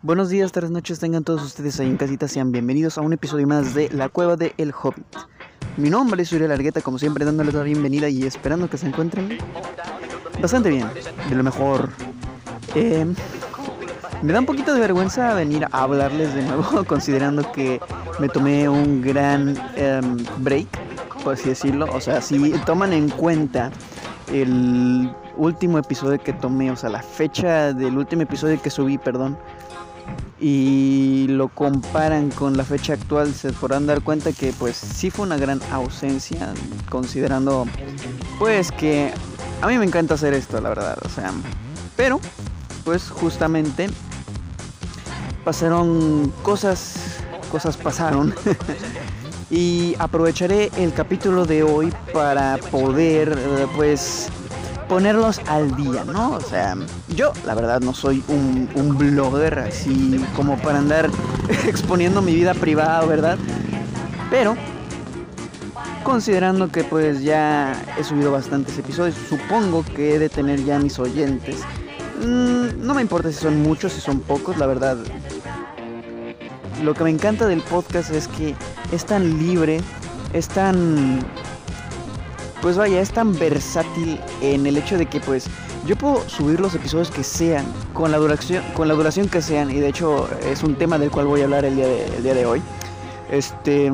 Buenos 0.00 0.28
días, 0.28 0.52
tardes, 0.52 0.70
noches, 0.70 1.00
tengan 1.00 1.24
todos 1.24 1.42
ustedes 1.42 1.80
ahí 1.80 1.88
en 1.88 1.96
casita, 1.96 2.28
sean 2.28 2.52
bienvenidos 2.52 2.98
a 2.98 3.00
un 3.00 3.12
episodio 3.12 3.48
más 3.48 3.74
de 3.74 3.90
La 3.90 4.08
Cueva 4.08 4.36
de 4.36 4.54
El 4.56 4.72
Hobbit. 4.72 5.04
Mi 5.76 5.90
nombre 5.90 6.22
es 6.22 6.32
Uriel 6.32 6.50
Largueta, 6.50 6.80
como 6.82 7.00
siempre 7.00 7.24
dándoles 7.24 7.52
la 7.52 7.64
bienvenida 7.64 8.08
y 8.08 8.22
esperando 8.22 8.70
que 8.70 8.78
se 8.78 8.86
encuentren 8.86 9.38
bastante 10.40 10.68
bien, 10.68 10.86
de 11.28 11.34
lo 11.34 11.42
mejor. 11.42 11.88
Eh, 12.76 13.12
me 14.22 14.32
da 14.32 14.38
un 14.38 14.46
poquito 14.46 14.72
de 14.72 14.78
vergüenza 14.78 15.34
venir 15.34 15.64
a 15.64 15.82
hablarles 15.82 16.32
de 16.32 16.42
nuevo, 16.42 16.84
considerando 16.86 17.50
que 17.50 17.80
me 18.20 18.28
tomé 18.28 18.68
un 18.68 19.02
gran 19.02 19.56
em, 19.74 20.16
break, 20.38 20.68
por 21.24 21.34
así 21.34 21.48
decirlo. 21.48 21.86
O 21.92 22.00
sea, 22.00 22.22
si 22.22 22.52
toman 22.64 22.92
en 22.92 23.08
cuenta 23.08 23.72
el 24.32 25.12
último 25.36 25.78
episodio 25.78 26.20
que 26.20 26.32
tomé, 26.32 26.70
o 26.70 26.76
sea, 26.76 26.88
la 26.88 27.02
fecha 27.02 27.72
del 27.72 27.98
último 27.98 28.22
episodio 28.22 28.62
que 28.62 28.70
subí, 28.70 28.96
perdón, 28.96 29.36
y 30.40 31.26
lo 31.28 31.48
comparan 31.48 32.30
con 32.30 32.56
la 32.56 32.64
fecha 32.64 32.92
actual, 32.92 33.34
se 33.34 33.52
podrán 33.52 33.86
dar 33.86 34.02
cuenta 34.02 34.32
que 34.32 34.52
pues 34.52 34.76
sí 34.76 35.10
fue 35.10 35.26
una 35.26 35.36
gran 35.36 35.60
ausencia, 35.72 36.52
considerando 36.88 37.66
pues 38.38 38.70
que 38.70 39.12
a 39.60 39.66
mí 39.66 39.78
me 39.78 39.84
encanta 39.84 40.14
hacer 40.14 40.34
esto, 40.34 40.60
la 40.60 40.68
verdad, 40.68 40.98
o 41.04 41.08
sea, 41.08 41.32
pero 41.96 42.20
pues 42.84 43.10
justamente 43.10 43.88
pasaron 45.44 46.32
cosas, 46.42 47.18
cosas 47.50 47.76
pasaron. 47.76 48.34
y 49.50 49.94
aprovecharé 49.98 50.70
el 50.76 50.92
capítulo 50.92 51.46
de 51.46 51.62
hoy 51.62 51.92
para 52.12 52.58
poder 52.70 53.36
pues 53.76 54.28
ponerlos 54.88 55.40
al 55.46 55.76
día, 55.76 56.04
¿no? 56.04 56.32
O 56.32 56.40
sea, 56.40 56.76
yo 57.08 57.32
la 57.44 57.54
verdad 57.54 57.80
no 57.80 57.94
soy 57.94 58.24
un, 58.28 58.68
un 58.74 58.96
blogger 58.96 59.58
así 59.60 60.24
como 60.34 60.56
para 60.58 60.78
andar 60.78 61.10
exponiendo 61.66 62.22
mi 62.22 62.34
vida 62.34 62.54
privada, 62.54 63.04
¿verdad? 63.04 63.38
Pero 64.30 64.56
considerando 66.02 66.72
que 66.72 66.84
pues 66.84 67.22
ya 67.22 67.74
he 67.98 68.04
subido 68.04 68.32
bastantes 68.32 68.78
episodios, 68.78 69.14
supongo 69.28 69.84
que 69.84 70.14
he 70.14 70.18
de 70.18 70.28
tener 70.28 70.64
ya 70.64 70.78
mis 70.78 70.98
oyentes. 70.98 71.60
Mm, 72.24 72.84
no 72.84 72.94
me 72.94 73.02
importa 73.02 73.30
si 73.30 73.38
son 73.38 73.62
muchos, 73.62 73.92
si 73.92 74.00
son 74.00 74.20
pocos, 74.20 74.56
la 74.56 74.66
verdad. 74.66 74.96
Lo 76.82 76.94
que 76.94 77.04
me 77.04 77.10
encanta 77.10 77.46
del 77.46 77.60
podcast 77.60 78.10
es 78.10 78.28
que 78.28 78.54
es 78.90 79.04
tan 79.04 79.38
libre, 79.38 79.80
es 80.32 80.48
tan 80.48 81.20
pues 82.60 82.76
vaya, 82.76 83.00
es 83.00 83.10
tan 83.10 83.38
versátil 83.38 84.20
en 84.40 84.66
el 84.66 84.76
hecho 84.76 84.98
de 84.98 85.06
que 85.06 85.20
pues 85.20 85.46
yo 85.86 85.96
puedo 85.96 86.28
subir 86.28 86.60
los 86.60 86.74
episodios 86.74 87.10
que 87.10 87.22
sean, 87.22 87.64
con 87.94 88.10
la 88.10 88.18
duración, 88.18 88.62
con 88.74 88.88
la 88.88 88.94
duración 88.94 89.28
que 89.28 89.40
sean, 89.40 89.70
y 89.70 89.74
de 89.74 89.88
hecho 89.88 90.28
es 90.44 90.62
un 90.62 90.74
tema 90.74 90.98
del 90.98 91.10
cual 91.10 91.26
voy 91.26 91.40
a 91.40 91.44
hablar 91.44 91.64
el 91.64 91.76
día 91.76 91.86
de, 91.86 92.20
día 92.22 92.34
de 92.34 92.46
hoy. 92.46 92.62
Este 93.30 93.92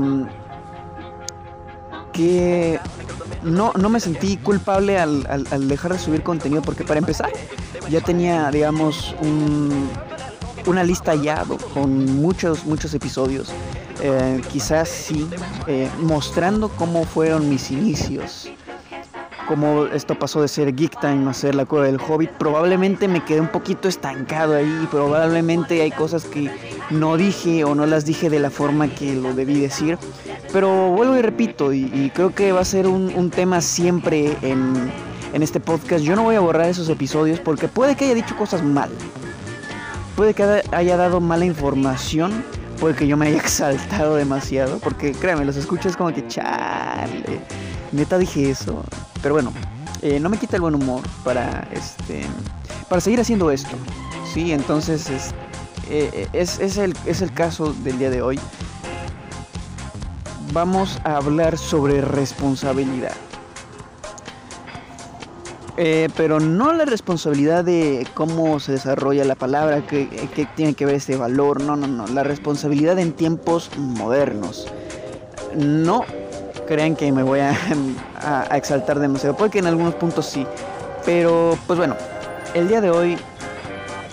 que 2.12 2.78
no, 3.42 3.72
no 3.74 3.88
me 3.88 4.00
sentí 4.00 4.36
culpable 4.36 4.98
al, 4.98 5.26
al, 5.28 5.68
dejar 5.68 5.92
de 5.92 5.98
subir 5.98 6.22
contenido 6.22 6.62
porque 6.62 6.84
para 6.84 6.98
empezar 6.98 7.30
ya 7.90 8.00
tenía 8.00 8.50
digamos 8.50 9.14
un, 9.20 9.90
una 10.66 10.84
lista 10.84 11.16
ya 11.16 11.44
con 11.74 12.16
muchos 12.16 12.64
muchos 12.64 12.94
episodios 12.94 13.52
eh, 14.00 14.40
quizás 14.50 14.88
sí, 14.88 15.28
eh, 15.66 15.88
mostrando 16.00 16.68
cómo 16.68 17.04
fueron 17.04 17.48
mis 17.48 17.70
inicios, 17.70 18.50
cómo 19.46 19.86
esto 19.86 20.18
pasó 20.18 20.42
de 20.42 20.48
ser 20.48 20.74
Geek 20.74 20.98
Time 21.00 21.30
a 21.30 21.34
ser 21.34 21.54
la 21.54 21.64
cueva 21.64 21.86
del 21.86 22.00
Hobbit. 22.00 22.30
Probablemente 22.30 23.08
me 23.08 23.24
quedé 23.24 23.40
un 23.40 23.48
poquito 23.48 23.88
estancado 23.88 24.56
ahí, 24.56 24.88
probablemente 24.90 25.80
hay 25.82 25.90
cosas 25.90 26.24
que 26.24 26.50
no 26.90 27.16
dije 27.16 27.64
o 27.64 27.74
no 27.74 27.86
las 27.86 28.04
dije 28.04 28.30
de 28.30 28.40
la 28.40 28.50
forma 28.50 28.88
que 28.88 29.14
lo 29.14 29.34
debí 29.34 29.60
decir. 29.60 29.98
Pero 30.52 30.90
vuelvo 30.90 31.16
y 31.16 31.22
repito, 31.22 31.72
y, 31.72 32.10
creo 32.14 32.34
que 32.34 32.52
va 32.52 32.60
a 32.60 32.64
ser 32.64 32.86
un, 32.86 33.30
tema 33.30 33.60
siempre 33.60 34.36
en, 34.42 34.92
en 35.32 35.42
este 35.42 35.60
podcast. 35.60 36.04
Yo 36.04 36.14
no 36.14 36.22
voy 36.22 36.36
a 36.36 36.40
borrar 36.40 36.68
esos 36.68 36.88
episodios 36.88 37.40
porque 37.40 37.68
puede 37.68 37.96
que 37.96 38.04
haya 38.06 38.14
dicho 38.14 38.36
cosas 38.36 38.62
mal. 38.62 38.90
Puede 40.16 40.32
que 40.32 40.62
haya 40.70 40.96
dado 40.96 41.20
mala 41.20 41.44
información 41.44 42.44
puede 42.74 42.94
que 42.94 43.06
yo 43.06 43.16
me 43.16 43.28
haya 43.28 43.38
exaltado 43.40 44.16
demasiado, 44.16 44.78
porque 44.78 45.12
créanme, 45.12 45.44
los 45.44 45.56
escucho 45.56 45.88
es 45.88 45.96
como 45.96 46.12
que 46.12 46.26
chale, 46.28 47.40
neta 47.92 48.18
dije 48.18 48.50
eso. 48.50 48.84
Pero 49.22 49.34
bueno, 49.34 49.52
eh, 50.02 50.20
no 50.20 50.28
me 50.28 50.36
quita 50.36 50.56
el 50.56 50.62
buen 50.62 50.74
humor 50.74 51.02
para 51.24 51.66
este 51.72 52.22
para 52.88 53.00
seguir 53.00 53.20
haciendo 53.20 53.50
esto. 53.50 53.76
Sí, 54.32 54.52
entonces 54.52 55.08
es, 55.10 55.34
eh, 55.88 56.28
es, 56.32 56.58
es, 56.60 56.76
el, 56.76 56.94
es 57.06 57.22
el 57.22 57.32
caso 57.32 57.72
del 57.82 57.98
día 57.98 58.10
de 58.10 58.22
hoy. 58.22 58.38
Vamos 60.52 61.00
a 61.04 61.16
hablar 61.16 61.58
sobre 61.58 62.00
responsabilidad. 62.00 63.14
Eh, 65.76 66.08
pero 66.16 66.38
no 66.38 66.72
la 66.72 66.84
responsabilidad 66.84 67.64
de 67.64 68.06
cómo 68.14 68.60
se 68.60 68.72
desarrolla 68.72 69.24
la 69.24 69.34
palabra, 69.34 69.84
que, 69.84 70.06
tiene 70.54 70.74
que 70.74 70.86
ver 70.86 70.94
este 70.94 71.16
valor, 71.16 71.60
no, 71.62 71.74
no, 71.74 71.88
no, 71.88 72.06
la 72.06 72.22
responsabilidad 72.22 72.98
en 72.98 73.12
tiempos 73.12 73.70
modernos. 73.76 74.68
No 75.56 76.04
crean 76.68 76.94
que 76.94 77.10
me 77.10 77.24
voy 77.24 77.40
a, 78.16 78.56
exaltar 78.56 79.00
demasiado, 79.00 79.36
puede 79.36 79.50
que 79.50 79.58
en 79.58 79.66
algunos 79.66 79.94
puntos 79.96 80.26
sí, 80.26 80.46
pero 81.04 81.58
pues 81.66 81.76
bueno, 81.76 81.96
el 82.54 82.68
día 82.68 82.80
de 82.80 82.90
hoy 82.90 83.18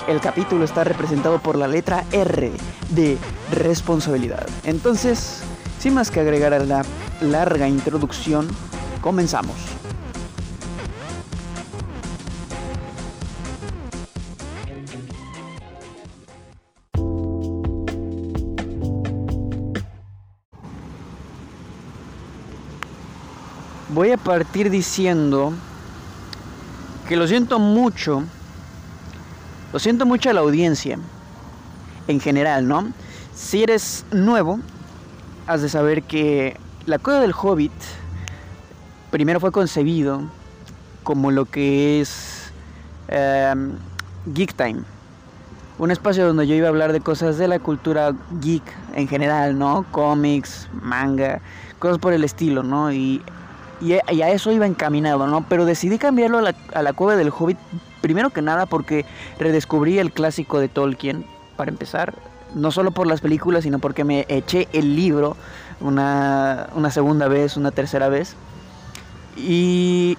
el 0.07 0.19
capítulo 0.19 0.65
está 0.65 0.83
representado 0.83 1.39
por 1.39 1.55
la 1.55 1.67
letra 1.67 2.05
R 2.11 2.51
de 2.89 3.17
responsabilidad. 3.51 4.47
Entonces, 4.63 5.41
sin 5.79 5.93
más 5.93 6.09
que 6.09 6.19
agregar 6.21 6.55
a 6.55 6.59
la 6.59 6.83
larga 7.21 7.67
introducción, 7.67 8.47
comenzamos. 9.01 9.70
Voy 24.01 24.11
a 24.11 24.17
partir 24.17 24.71
diciendo 24.71 25.53
que 27.07 27.15
lo 27.15 27.27
siento 27.27 27.59
mucho, 27.59 28.23
lo 29.71 29.77
siento 29.77 30.07
mucho 30.07 30.31
a 30.31 30.33
la 30.33 30.39
audiencia, 30.39 30.97
en 32.07 32.19
general, 32.19 32.67
¿no? 32.67 32.91
Si 33.35 33.61
eres 33.61 34.03
nuevo, 34.11 34.59
has 35.45 35.61
de 35.61 35.69
saber 35.69 36.01
que 36.01 36.57
la 36.87 36.97
Cueva 36.97 37.19
del 37.19 37.31
Hobbit 37.39 37.71
primero 39.11 39.39
fue 39.39 39.51
concebido 39.51 40.23
como 41.03 41.29
lo 41.29 41.45
que 41.45 42.01
es 42.01 42.51
em, 43.07 43.73
Geek 44.33 44.55
Time. 44.55 44.81
Un 45.77 45.91
espacio 45.91 46.25
donde 46.25 46.47
yo 46.47 46.55
iba 46.55 46.65
a 46.65 46.69
hablar 46.69 46.91
de 46.91 47.01
cosas 47.01 47.37
de 47.37 47.47
la 47.47 47.59
cultura 47.59 48.15
geek 48.41 48.63
en 48.95 49.07
general, 49.07 49.59
¿no? 49.59 49.85
Cómics, 49.91 50.69
manga, 50.81 51.39
cosas 51.77 51.99
por 51.99 52.13
el 52.13 52.23
estilo, 52.23 52.63
¿no? 52.63 52.91
Y 52.91 53.21
y, 53.81 53.93
a 53.93 54.29
eso 54.29 54.51
iba 54.51 54.65
encaminado, 54.65 55.27
¿no? 55.27 55.45
Pero 55.47 55.65
decidí 55.65 55.97
cambiarlo 55.97 56.37
a 56.37 56.41
la, 56.41 56.55
a 56.73 56.81
la 56.81 56.93
cueva 56.93 57.15
del 57.15 57.29
Hobbit, 57.29 57.57
primero 58.01 58.29
que 58.29 58.41
nada 58.41 58.65
porque 58.65 59.05
redescubrí 59.39 59.99
el 59.99 60.11
clásico 60.11 60.59
de 60.59 60.67
Tolkien, 60.67 61.25
para 61.61 61.69
empezar. 61.69 62.15
No 62.55 62.71
solo 62.71 62.91
por 62.91 63.07
las 63.07 63.21
películas, 63.21 63.63
sino 63.63 63.79
porque 63.79 64.03
me 64.03 64.25
eché 64.27 64.67
el 64.73 64.95
libro 64.95 65.37
una, 65.79 66.69
una 66.75 66.89
segunda 66.89 67.27
vez, 67.27 67.55
una 67.55 67.71
tercera 67.71 68.09
vez. 68.09 68.35
Y 69.37 70.17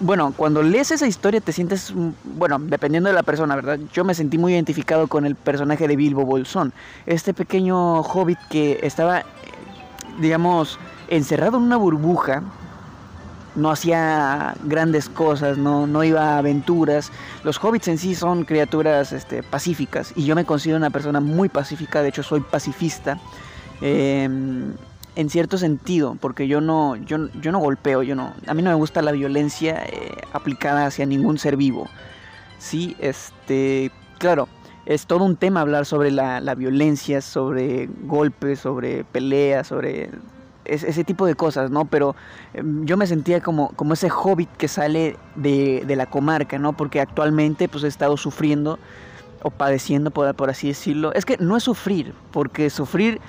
bueno, 0.00 0.34
cuando 0.36 0.62
lees 0.62 0.90
esa 0.90 1.06
historia 1.06 1.40
te 1.40 1.52
sientes, 1.52 1.94
bueno, 2.24 2.58
dependiendo 2.58 3.08
de 3.08 3.14
la 3.14 3.22
persona, 3.22 3.54
¿verdad? 3.54 3.78
Yo 3.92 4.04
me 4.04 4.14
sentí 4.14 4.36
muy 4.36 4.52
identificado 4.52 5.06
con 5.06 5.24
el 5.24 5.36
personaje 5.36 5.86
de 5.86 5.96
Bilbo 5.96 6.24
Bolsón, 6.24 6.72
este 7.06 7.32
pequeño 7.32 8.00
hobbit 8.00 8.38
que 8.50 8.80
estaba, 8.82 9.22
digamos, 10.20 10.78
encerrado 11.08 11.58
en 11.58 11.62
una 11.62 11.76
burbuja 11.76 12.42
no 13.54 13.70
hacía 13.70 14.54
grandes 14.64 15.08
cosas, 15.08 15.58
no, 15.58 15.86
no 15.86 16.04
iba 16.04 16.34
a 16.34 16.38
aventuras. 16.38 17.12
Los 17.44 17.62
hobbits 17.62 17.88
en 17.88 17.98
sí 17.98 18.14
son 18.14 18.44
criaturas 18.44 19.12
este, 19.12 19.42
pacíficas 19.42 20.12
y 20.16 20.24
yo 20.24 20.34
me 20.34 20.44
considero 20.44 20.78
una 20.78 20.90
persona 20.90 21.20
muy 21.20 21.48
pacífica, 21.48 22.02
de 22.02 22.08
hecho 22.08 22.22
soy 22.22 22.40
pacifista. 22.40 23.18
Em, 23.80 24.72
en 25.16 25.30
cierto 25.30 25.58
sentido, 25.58 26.16
porque 26.20 26.48
yo 26.48 26.60
no, 26.60 26.96
yo, 26.96 27.28
yo 27.40 27.52
no 27.52 27.60
golpeo, 27.60 28.02
yo 28.02 28.16
no, 28.16 28.34
a 28.46 28.54
mí 28.54 28.62
no 28.62 28.70
me 28.70 28.76
gusta 28.76 29.00
la 29.00 29.12
violencia 29.12 29.84
eh, 29.86 30.12
aplicada 30.32 30.86
hacia 30.86 31.06
ningún 31.06 31.38
ser 31.38 31.56
vivo. 31.56 31.88
Sí, 32.58 32.96
este, 32.98 33.92
claro, 34.18 34.48
es 34.86 35.06
todo 35.06 35.24
un 35.24 35.36
tema 35.36 35.60
hablar 35.60 35.86
sobre 35.86 36.10
la, 36.10 36.40
la 36.40 36.54
violencia, 36.54 37.20
sobre 37.20 37.88
golpes, 38.02 38.60
sobre 38.60 39.04
peleas, 39.04 39.68
sobre 39.68 40.10
ese 40.64 41.04
tipo 41.04 41.26
de 41.26 41.34
cosas, 41.34 41.70
¿no? 41.70 41.84
Pero 41.84 42.16
em, 42.52 42.84
yo 42.84 42.96
me 42.96 43.06
sentía 43.06 43.40
como, 43.40 43.70
como 43.70 43.94
ese 43.94 44.10
hobbit 44.10 44.50
que 44.56 44.68
sale 44.68 45.16
de, 45.36 45.84
de, 45.86 45.96
la 45.96 46.06
comarca, 46.06 46.58
¿no? 46.58 46.72
Porque 46.72 47.00
actualmente 47.00 47.68
pues 47.68 47.84
he 47.84 47.88
estado 47.88 48.16
sufriendo, 48.16 48.78
o 49.42 49.50
padeciendo, 49.50 50.10
por, 50.10 50.34
por, 50.34 50.50
así 50.50 50.68
decirlo. 50.68 51.12
Es 51.12 51.26
que 51.26 51.36
no 51.38 51.56
es 51.56 51.64
sufrir, 51.64 52.14
porque 52.32 52.70
sufrir 52.70 53.20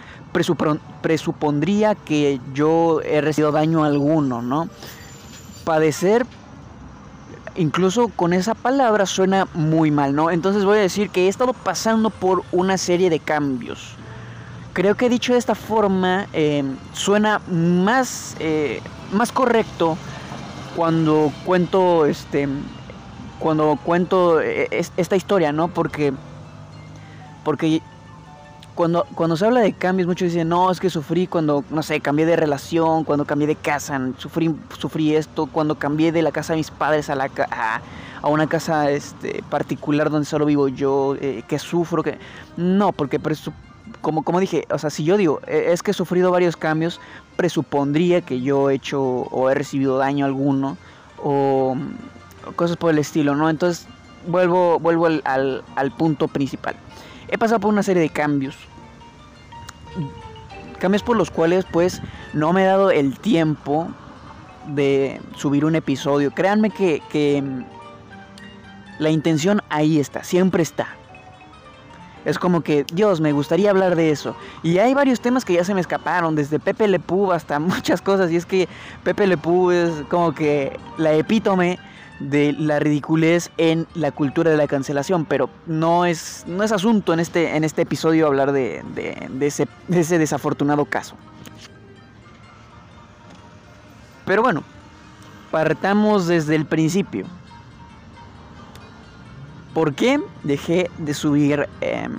presupondría 1.02 1.96
que 1.96 2.40
yo 2.54 3.02
he 3.02 3.22
recibido 3.22 3.52
daño 3.52 3.84
alguno, 3.84 4.42
¿no? 4.42 4.70
Padecer, 5.66 6.26
incluso 7.56 8.08
con 8.10 8.32
esa 8.34 8.54
palabra, 8.54 9.06
suena 9.06 9.48
muy 9.54 9.92
mal, 9.92 10.16
¿no? 10.16 10.32
Entonces 10.32 10.64
voy 10.64 10.78
a 10.78 10.82
decir 10.82 11.10
que 11.10 11.26
he 11.26 11.28
estado 11.28 11.54
pasando 11.54 12.10
por 12.10 12.44
una 12.52 12.78
serie 12.78 13.10
de 13.10 13.20
cambios. 13.20 13.95
Creo 14.76 14.96
que 14.96 15.08
dicho 15.08 15.32
de 15.32 15.40
esta 15.40 15.56
forma, 15.56 16.28
eh, 16.34 16.62
suena 16.92 17.40
más, 17.50 18.36
eh, 18.42 18.82
más 19.14 19.32
correcto 19.32 19.98
cuando 20.76 21.32
cuento 21.46 22.06
este 22.06 22.50
cuando 23.40 23.80
cuento 23.82 24.42
eh, 24.42 24.68
esta 24.98 25.16
historia, 25.16 25.54
¿no? 25.54 25.70
Porque 25.70 26.12
porque 27.46 27.82
cuando, 28.76 29.06
cuando 29.16 29.38
se 29.38 29.46
habla 29.46 29.62
de 29.62 29.72
cambios, 29.72 30.08
muchos 30.08 30.28
dicen, 30.28 30.50
no, 30.50 30.70
es 30.70 30.82
que 30.82 30.90
sufrí 30.90 31.26
cuando, 31.26 31.64
no 31.70 31.82
sé, 31.82 32.02
cambié 32.02 32.26
de 32.26 32.36
relación, 32.36 33.06
cuando 33.06 33.24
cambié 33.24 33.48
de 33.48 33.56
casa, 33.56 33.98
sufrí, 34.18 34.54
sufrí 34.78 35.16
esto, 35.16 35.46
cuando 35.46 35.76
cambié 35.76 36.12
de 36.12 36.22
la 36.22 36.34
casa 36.34 36.52
de 36.52 36.58
mis 36.58 36.72
padres 36.72 37.10
a, 37.10 37.16
la, 37.16 37.32
a, 37.50 37.80
a 38.22 38.28
una 38.28 38.48
casa 38.48 38.92
este, 38.92 39.42
particular 39.50 40.10
donde 40.10 40.26
solo 40.26 40.46
vivo 40.46 40.68
yo, 40.68 41.16
eh, 41.22 41.44
que 41.48 41.60
sufro, 41.60 42.04
que... 42.04 42.20
No, 42.58 42.92
porque 42.92 43.22
como, 44.06 44.22
como 44.22 44.40
dije, 44.40 44.68
o 44.70 44.78
sea, 44.78 44.92
si 44.92 45.04
yo 45.04 45.18
digo, 45.18 45.42
e, 45.48 45.72
es 45.72 45.82
que 45.82 45.90
he 45.90 45.94
sufrido 45.96 46.30
varios 46.30 46.56
cambios, 46.56 47.02
presupondría 47.38 48.22
que 48.22 48.40
yo 48.40 48.70
he 48.70 48.76
hecho 48.76 49.02
o 49.02 49.50
he 49.50 49.56
recibido 49.56 49.98
daño 49.98 50.28
alguno, 50.28 50.78
o 51.24 51.76
cosas 52.56 52.78
por 52.78 52.92
el 52.92 53.00
estilo, 53.00 53.34
¿no? 53.34 53.50
Entonces 53.50 53.88
vuelvo, 54.28 54.78
vuelvo 54.78 55.08
al, 55.08 55.64
al, 55.76 55.92
punto 55.98 56.28
principal. 56.28 56.76
He 57.30 57.40
pasado 57.40 57.60
por 57.60 57.74
una 57.74 57.82
serie 57.82 58.04
de 58.04 58.10
cambios. 58.10 58.56
Cambios 60.78 61.02
por 61.02 61.18
los 61.18 61.32
cuales 61.32 61.66
pues 61.72 62.00
no 62.34 62.54
me 62.54 62.62
he 62.62 62.66
dado 62.66 62.92
el 62.92 63.18
tiempo 63.18 63.88
de 64.68 65.20
subir 65.36 65.66
un 65.66 65.74
episodio. 65.74 66.30
Créanme 66.30 66.70
que, 66.70 67.02
que 67.10 67.44
la 69.00 69.10
intención 69.10 69.64
ahí 69.70 70.00
está, 70.00 70.24
siempre 70.24 70.62
está. 70.62 70.90
Es 72.26 72.40
como 72.40 72.62
que, 72.62 72.86
Dios, 72.92 73.22
me 73.22 73.32
gustaría 73.32 73.70
hablar 73.70 73.96
de 73.96 74.10
eso. 74.10 74.36
Y 74.64 74.80
hay 74.80 74.94
varios 74.94 75.22
temas 75.22 75.46
que 75.46 75.54
ya 75.54 75.64
se 75.64 75.76
me 75.76 75.82
escaparon, 75.82 76.36
desde 76.36 76.60
Pepe 76.60 76.88
Le 76.88 77.00
hasta 77.32 77.60
muchas 77.60 78.02
cosas. 78.02 78.32
Y 78.32 78.36
es 78.36 78.46
que 78.46 78.68
Pepe 79.04 79.28
Le 79.28 79.36
es 79.36 79.92
como 80.10 80.34
que 80.34 80.78
la 80.98 81.14
epítome 81.14 81.80
de 82.20 82.54
la 82.54 82.80
ridiculez 82.80 83.52
en 83.58 83.88
la 83.94 84.12
cultura 84.12 84.50
de 84.50 84.58
la 84.58 84.68
cancelación, 84.68 85.26
pero 85.26 85.50
no 85.66 86.06
es, 86.06 86.46
no 86.48 86.64
es 86.64 86.72
asunto 86.72 87.14
en 87.14 87.20
este, 87.20 87.56
en 87.56 87.64
este 87.64 87.82
episodio 87.82 88.28
hablar 88.28 88.52
de, 88.52 88.84
ese, 89.42 89.68
de 89.88 90.00
ese 90.00 90.18
desafortunado 90.18 90.86
caso. 90.86 91.16
Pero 94.26 94.42
bueno, 94.42 94.64
partamos 95.52 96.26
desde 96.26 96.56
el 96.56 96.66
principio. 96.66 97.26
¿Por 99.76 99.94
qué 99.94 100.22
dejé 100.44 100.90
de 101.00 101.14
subir 101.14 101.68
em, 101.82 102.16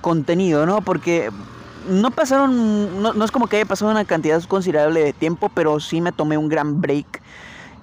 contenido? 0.00 0.64
¿no? 0.64 0.80
Porque 0.80 1.28
no 1.88 2.12
pasaron, 2.12 3.02
no, 3.02 3.24
es 3.24 3.32
como 3.32 3.48
que 3.48 3.56
haya 3.56 3.66
pasado 3.66 3.90
una 3.90 4.04
cantidad 4.04 4.40
considerable 4.44 5.02
de 5.02 5.12
tiempo, 5.12 5.50
pero 5.52 5.80
sí 5.80 6.00
me 6.00 6.12
tomé 6.12 6.38
un 6.38 6.48
gran 6.48 6.80
break 6.80 7.20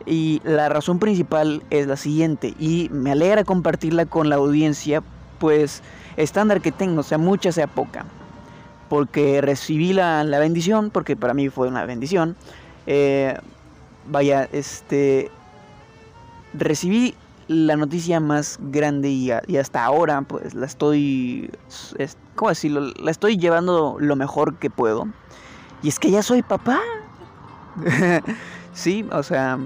y 0.06 0.42
la 0.46 0.70
razón 0.70 1.00
principal 1.00 1.62
es 1.72 1.88
la 1.88 1.98
siguiente, 1.98 2.54
y 2.58 2.88
me 2.92 3.12
alegra 3.12 3.44
compartirla 3.44 4.06
con 4.06 4.30
la 4.30 4.36
audiencia, 4.36 5.04
pues 5.40 5.82
estándar 6.16 6.62
que 6.62 6.72
tengo, 6.72 7.04
sea 7.04 7.18
mucha, 7.18 7.52
sea 7.52 7.68
poca, 7.68 8.06
porque 8.88 9.42
recibí 9.42 9.92
la, 9.92 10.24
bendición, 10.24 10.90
porque 10.90 11.18
para 11.18 11.34
mí 11.34 11.50
fue 11.50 11.68
una 11.68 11.86
bendición, 11.86 12.38
eh, 12.88 13.38
vaya, 14.08 14.48
este, 14.54 15.32
recibí 16.54 17.16
la 17.48 17.76
noticia 17.76 18.20
más 18.20 18.58
grande 18.60 19.10
y, 19.10 19.32
hasta 19.32 19.84
ahora, 19.84 20.22
pues 20.22 20.54
la 20.54 20.66
estoy, 20.66 21.52
¿cómo 22.36 22.50
decirlo? 22.50 22.92
La 23.00 23.12
estoy 23.12 23.38
llevando 23.38 23.98
lo 24.00 24.16
mejor 24.16 24.56
que 24.58 24.70
puedo. 24.70 25.08
Y 25.84 25.90
es 25.90 26.00
que 26.00 26.10
ya 26.12 26.24
soy 26.24 26.42
papá. 26.42 26.80
sí, 28.74 29.06
o 29.12 29.22
sea, 29.22 29.60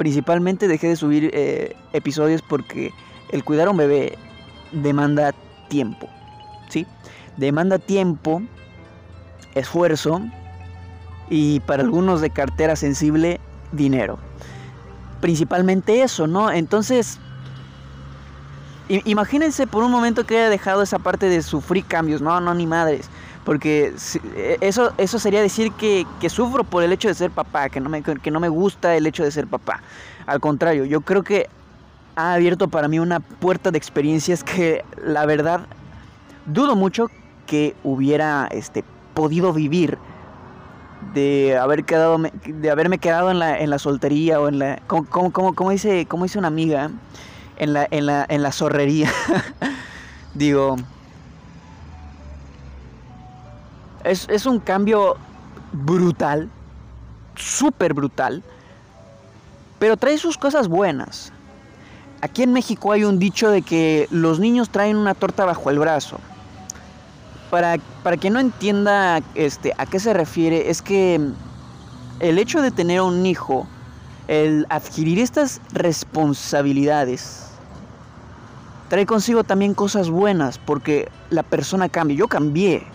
Principalmente 0.00 0.66
dejé 0.66 0.88
de 0.88 0.96
subir 0.96 1.30
eh, 1.34 1.76
episodios 1.92 2.40
porque 2.40 2.90
el 3.32 3.44
cuidar 3.44 3.68
a 3.68 3.70
un 3.70 3.76
bebé 3.76 4.16
demanda 4.72 5.34
tiempo. 5.68 6.08
¿Sí? 6.70 6.86
Demanda 7.36 7.78
tiempo, 7.78 8.40
esfuerzo 9.54 10.22
y 11.28 11.60
para 11.60 11.82
algunos 11.82 12.22
de 12.22 12.30
cartera 12.30 12.76
sensible, 12.76 13.40
dinero. 13.72 14.18
Principalmente 15.20 16.02
eso, 16.02 16.26
¿no? 16.26 16.50
Entonces, 16.50 17.18
imagínense 18.88 19.66
por 19.66 19.82
un 19.82 19.90
momento 19.90 20.24
que 20.24 20.38
haya 20.38 20.48
dejado 20.48 20.82
esa 20.82 20.98
parte 20.98 21.26
de 21.26 21.42
sufrir 21.42 21.84
cambios. 21.84 22.20
No, 22.20 22.40
no, 22.40 22.54
ni 22.54 22.66
madres. 22.66 23.08
Porque 23.44 23.94
e, 24.36 24.58
eso, 24.60 24.92
eso 24.98 25.18
sería 25.18 25.40
decir 25.40 25.72
que, 25.72 26.06
sufro 26.28 26.64
por 26.64 26.82
el 26.82 26.92
hecho 26.92 27.08
de 27.08 27.14
ser 27.14 27.30
papá, 27.30 27.68
que 27.68 27.80
no, 27.80 27.88
me, 27.88 28.02
que 28.02 28.30
no 28.30 28.40
me 28.40 28.48
gusta 28.48 28.96
el 28.96 29.06
hecho 29.06 29.24
de 29.24 29.30
ser 29.30 29.46
papá. 29.46 29.82
Al 30.26 30.40
contrario, 30.40 30.84
yo 30.84 31.00
creo 31.00 31.22
que 31.22 31.48
ha 32.16 32.34
abierto 32.34 32.68
para 32.68 32.88
mí 32.88 32.98
una 32.98 33.20
puerta 33.20 33.70
de 33.70 33.78
experiencias 33.78 34.44
que 34.44 34.84
la 35.04 35.26
verdad 35.26 35.66
dudo 36.46 36.76
mucho 36.76 37.08
que 37.46 37.74
hubiera 37.82 38.48
este, 38.50 38.84
podido 39.14 39.52
vivir 39.52 39.98
de 41.14 41.56
haber 41.56 41.84
quedado 41.84 42.18
de 42.18 42.70
haberme 42.70 42.98
quedado 42.98 43.30
en 43.30 43.38
la, 43.38 43.58
en 43.58 43.70
la 43.70 43.78
soltería 43.78 44.40
o 44.40 44.48
en 44.48 44.58
la 44.58 44.80
como, 44.86 45.32
como, 45.32 45.54
como, 45.54 45.70
dice 45.70 46.06
dice 46.22 46.38
una 46.38 46.48
amiga 46.48 46.90
en 47.56 47.72
la 47.72 47.86
en 47.90 48.06
la 48.06 48.26
en 48.28 48.42
la 48.42 48.52
zorrería 48.52 49.10
digo 50.34 50.76
Es, 54.04 54.46
un 54.46 54.60
cambio 54.60 55.16
brutal, 55.72 56.48
súper 57.36 57.92
brutal, 57.92 58.42
pero 59.78 59.96
trae 59.96 60.16
sus 60.16 60.38
cosas 60.38 60.68
buenas. 60.68 61.32
Aquí 62.22 62.42
en 62.42 62.52
México 62.52 62.92
hay 62.92 63.04
un 63.04 63.18
dicho 63.18 63.50
de 63.50 63.62
que 63.62 64.08
los 64.10 64.40
niños 64.40 64.70
traen 64.70 64.96
una 64.96 65.14
torta 65.14 65.44
bajo 65.44 65.70
el 65.70 65.78
brazo. 65.78 66.18
Para, 67.50 67.76
para 68.02 68.16
quien 68.16 68.34
no 68.34 68.40
entienda 68.40 69.20
este, 69.34 69.72
a 69.76 69.86
qué 69.86 69.98
se 69.98 70.12
refiere, 70.12 70.70
es 70.70 70.82
que 70.82 71.20
el 72.20 72.38
hecho 72.38 72.62
de 72.62 72.70
tener 72.70 73.00
un 73.00 73.26
hijo, 73.26 73.66
el 74.28 74.66
adquirir 74.70 75.18
estas 75.18 75.60
responsabilidades, 75.72 77.48
trae 78.88 79.04
consigo 79.06 79.42
también 79.42 79.74
cosas 79.74 80.10
buenas, 80.10 80.58
porque 80.58 81.08
la 81.30 81.42
persona 81.42 81.88
cambia. 81.88 82.16
Yo 82.16 82.28
cambié, 82.28 82.86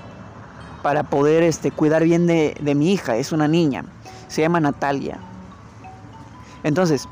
para 0.86 1.02
poder 1.02 1.42
este, 1.42 1.72
cuidar 1.72 2.04
bien 2.04 2.28
de, 2.28 2.76
mi 2.76 2.94
hija. 2.94 3.16
Es 3.18 3.32
una 3.32 3.48
niña. 3.48 3.86
Se 4.28 4.42
llama 4.42 4.60
Natalia. 4.60 5.18
Entonces, 6.62 7.10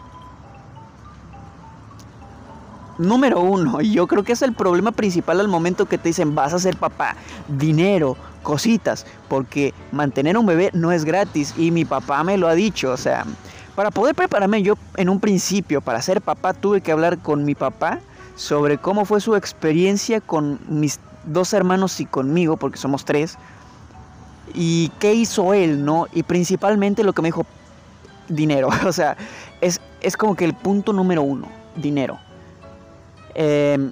número 2.98 3.40
uno, 3.42 3.82
y 3.82 3.92
yo 3.92 4.08
creo 4.08 4.24
que 4.24 4.34
es 4.34 4.42
el 4.42 4.54
problema 4.54 4.92
principal 4.92 5.40
al 5.40 5.48
momento 5.48 5.86
que 5.86 5.98
te 5.98 6.10
dicen 6.10 6.36
vas 6.36 6.54
a 6.54 6.60
ser 6.60 6.78
papá, 6.78 7.16
dinero, 7.48 8.16
cositas, 8.44 9.06
porque 9.28 9.74
mantener 9.92 10.38
un 10.38 10.46
bebé 10.46 10.70
no 10.74 10.92
es 10.92 11.06
gratis 11.06 11.54
y 11.58 11.72
mi 11.72 11.86
papá 11.86 12.24
me 12.24 12.38
lo 12.38 12.48
ha 12.48 12.54
dicho, 12.54 12.92
o 12.92 12.98
sea, 12.98 13.26
para 13.76 13.92
poder 13.92 14.14
prepararme 14.16 14.62
yo 14.62 14.76
en 14.98 15.10
un 15.10 15.20
principio 15.20 15.82
para 15.82 16.02
ser 16.02 16.22
papá 16.22 16.54
tuve 16.54 16.82
que 16.82 16.92
hablar 16.92 17.18
con 17.18 17.44
mi 17.44 17.56
papá 17.56 18.00
sobre 18.36 18.78
cómo 18.78 19.06
fue 19.06 19.22
su 19.22 19.36
experiencia 19.36 20.22
con 20.22 20.60
mis 20.68 21.00
dos 21.26 21.54
hermanos 21.54 22.00
y 22.00 22.06
conmigo, 22.06 22.58
porque 22.58 22.78
somos 22.78 23.06
tres, 23.06 23.38
y 24.54 24.90
qué 25.00 25.14
hizo 25.14 25.54
él, 25.54 25.84
¿no? 25.86 26.08
Y 26.14 26.24
principalmente 26.24 27.04
lo 27.04 27.14
que 27.14 27.22
me 27.22 27.30
dijo, 27.30 27.46
dinero. 28.28 28.70
O 28.86 28.92
sea, 28.92 29.18
es, 29.62 29.82
es 30.02 30.18
como 30.18 30.36
que 30.36 30.46
el 30.46 30.54
punto 30.54 30.94
número 30.94 31.22
uno, 31.22 31.48
dinero. 31.76 32.20
Em, 33.36 33.92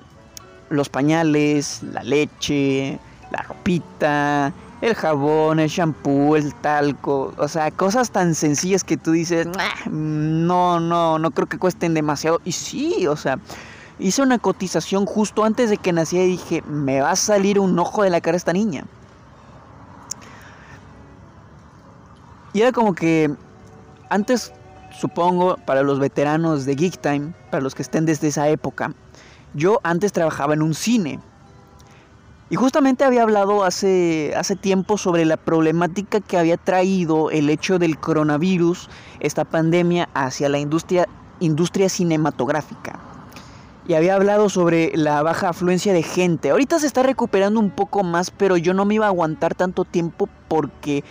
los 0.70 0.90
pañales, 0.90 1.82
la 1.84 2.04
leche, 2.04 3.00
la 3.32 3.42
ropita, 3.44 4.54
el 4.82 4.96
jabón, 4.96 5.60
el 5.60 5.70
shampoo, 5.70 6.36
el 6.36 6.54
talco, 6.56 7.34
o 7.38 7.48
sea, 7.48 7.72
cosas 7.72 8.12
tan 8.12 8.34
sencillas 8.34 8.84
que 8.84 8.98
tú 8.98 9.12
dices, 9.12 9.48
no, 9.90 10.80
no, 10.80 11.20
no 11.20 11.32
creo 11.32 11.48
que 11.48 11.60
cuesten 11.60 11.94
demasiado. 11.94 12.42
Y 12.46 12.54
sí, 12.54 13.06
o 13.08 13.16
sea, 13.16 13.38
hice 14.00 14.22
una 14.22 14.40
cotización 14.40 15.06
justo 15.06 15.44
antes 15.44 15.70
de 15.70 15.78
que 15.78 15.94
naciera 15.94 16.26
y 16.26 16.32
dije, 16.32 16.62
me 16.64 17.02
va 17.02 17.12
a 17.12 17.16
salir 17.16 17.60
un 17.60 17.78
ojo 17.78 18.04
de 18.04 18.10
la 18.10 18.22
cara 18.22 18.38
esta 18.38 18.54
niña. 18.54 18.86
Y 22.54 22.62
era 22.62 22.72
como 22.72 22.94
que 22.94 23.34
antes, 24.10 24.52
supongo, 25.00 25.58
para 25.66 25.84
los 25.84 26.00
veteranos 26.00 26.66
de 26.66 26.76
Geek 26.76 27.00
Time, 27.00 27.34
para 27.50 27.62
los 27.62 27.76
que 27.76 27.82
estén 27.82 28.06
desde 28.06 28.28
esa 28.28 28.50
época, 28.50 28.94
Yo 29.54 29.80
antes 29.84 30.14
trabajaba 30.14 30.54
en 30.54 30.62
un 30.62 30.74
cine. 30.74 31.20
Y 32.50 32.56
justamente 32.56 33.06
había 33.06 33.24
hablado 33.24 33.64
hace, 33.64 34.34
hace 34.36 34.58
tiempo 34.58 34.98
sobre 34.98 35.24
la 35.24 35.38
problemática 35.38 36.20
que 36.20 36.38
había 36.38 36.58
traído 36.58 37.32
el 37.32 37.50
hecho 37.50 37.80
del 37.80 37.98
coronavirus, 37.98 38.90
esta 39.22 39.46
pandemia, 39.46 40.10
hacia 40.14 40.50
la 40.50 40.60
industria, 40.60 41.08
industria 41.40 41.88
cinematográfica. 41.88 43.00
Y 43.88 43.94
había 43.94 44.16
hablado 44.16 44.50
sobre 44.50 44.92
la 44.96 45.24
baja 45.24 45.50
afluencia 45.50 45.94
de 45.94 46.04
gente. 46.04 46.50
Ahorita 46.50 46.78
se 46.80 46.88
está 46.88 47.04
recuperando 47.04 47.60
un 47.60 47.72
poco 47.72 48.04
más, 48.04 48.32
pero 48.32 48.58
yo 48.58 48.74
no 48.74 48.84
me 48.86 48.96
iba 48.96 49.06
a 49.06 49.10
aguantar 49.10 49.56
tanto 49.56 49.86
tiempo 49.86 50.28
porque, 50.50 51.06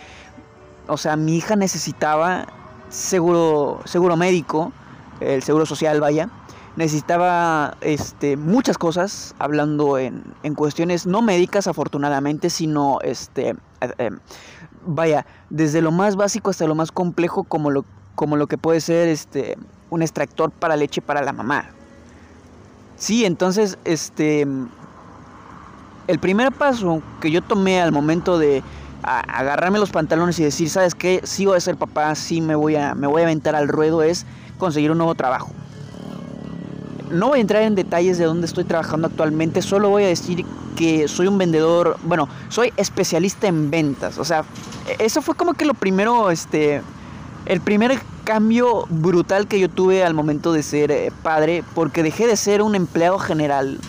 o 0.87 0.97
sea, 0.97 1.15
mi 1.15 1.35
hija 1.37 1.55
necesitaba 1.55 2.45
seguro, 2.89 3.81
seguro 3.85 4.15
médico, 4.15 4.71
el 5.19 5.41
seguro 5.41 5.65
social, 5.65 5.99
vaya 5.99 6.29
necesitaba 6.75 7.77
este, 7.81 8.37
muchas 8.37 8.77
cosas, 8.77 9.35
hablando 9.39 9.97
en, 9.97 10.23
en, 10.43 10.55
cuestiones 10.55 11.05
no 11.05 11.21
médicas 11.21 11.67
afortunadamente, 11.67 12.49
sino, 12.49 12.99
este, 13.01 13.49
eh, 13.49 13.93
eh, 13.97 14.11
vaya, 14.85 15.25
desde 15.49 15.81
lo 15.81 15.91
más 15.91 16.15
básico 16.15 16.49
hasta 16.49 16.65
lo 16.65 16.75
más 16.75 16.91
complejo 16.91 17.43
como 17.43 17.71
lo, 17.71 17.85
como 18.15 18.37
lo 18.37 18.47
que 18.47 18.57
puede 18.57 18.81
ser 18.81 19.09
este, 19.09 19.57
un 19.89 20.01
extractor 20.01 20.51
para 20.51 20.75
leche 20.75 21.01
para 21.01 21.21
la 21.21 21.33
mamá. 21.33 21.69
Sí, 22.95 23.25
entonces, 23.25 23.77
este, 23.83 24.47
el 26.07 26.19
primer 26.19 26.51
paso 26.51 27.01
que 27.19 27.31
yo 27.31 27.41
tomé 27.41 27.81
al 27.81 27.91
momento 27.91 28.37
de 28.37 28.63
agarrarme 29.03 29.79
los 29.79 29.89
pantalones 29.89 30.37
y 30.39 30.43
decir, 30.43 30.69
¿sabes 30.69 30.93
qué? 30.93 31.21
Sí 31.23 31.45
voy 31.45 31.57
a 31.57 31.59
ser 31.59 31.75
papá, 31.75 32.13
sí 32.13 32.39
me 32.39 32.53
voy 32.53 32.75
a, 32.75 32.93
me 32.93 33.07
voy 33.07 33.23
a 33.23 33.25
aventar 33.25 33.55
al 33.55 33.67
ruedo, 33.67 34.03
es 34.03 34.25
conseguir 34.59 34.91
un 34.91 34.99
nuevo 34.99 35.15
trabajo. 35.15 35.49
No 37.11 37.29
voy 37.29 37.39
a 37.39 37.41
entrar 37.41 37.63
en 37.63 37.75
detalles 37.75 38.17
de 38.17 38.25
dónde 38.25 38.47
estoy 38.47 38.63
trabajando 38.63 39.07
actualmente, 39.07 39.61
solo 39.61 39.89
voy 39.89 40.03
a 40.03 40.07
decir 40.07 40.45
que 40.75 41.07
soy 41.07 41.27
un 41.27 41.37
vendedor, 41.37 41.97
bueno, 42.03 42.27
soy 42.49 42.73
especialista 42.77 43.47
en 43.47 43.69
ventas. 43.69 44.17
O 44.17 44.25
sea, 44.25 44.43
eso 44.99 45.21
fue 45.21 45.35
como 45.35 45.53
que 45.53 45.65
lo 45.65 45.73
primero, 45.73 46.31
este, 46.31 46.81
el 47.45 47.61
primer 47.61 47.99
cambio 48.23 48.85
brutal 48.89 49.47
que 49.47 49.59
yo 49.59 49.69
tuve 49.69 50.03
al 50.03 50.13
momento 50.13 50.53
de 50.53 50.63
ser 50.63 50.91
eh, 50.91 51.11
padre, 51.23 51.63
porque 51.75 52.03
dejé 52.03 52.27
de 52.27 52.35
ser 52.35 52.61
un 52.61 52.75
empleado 52.75 53.19
general, 53.19 53.79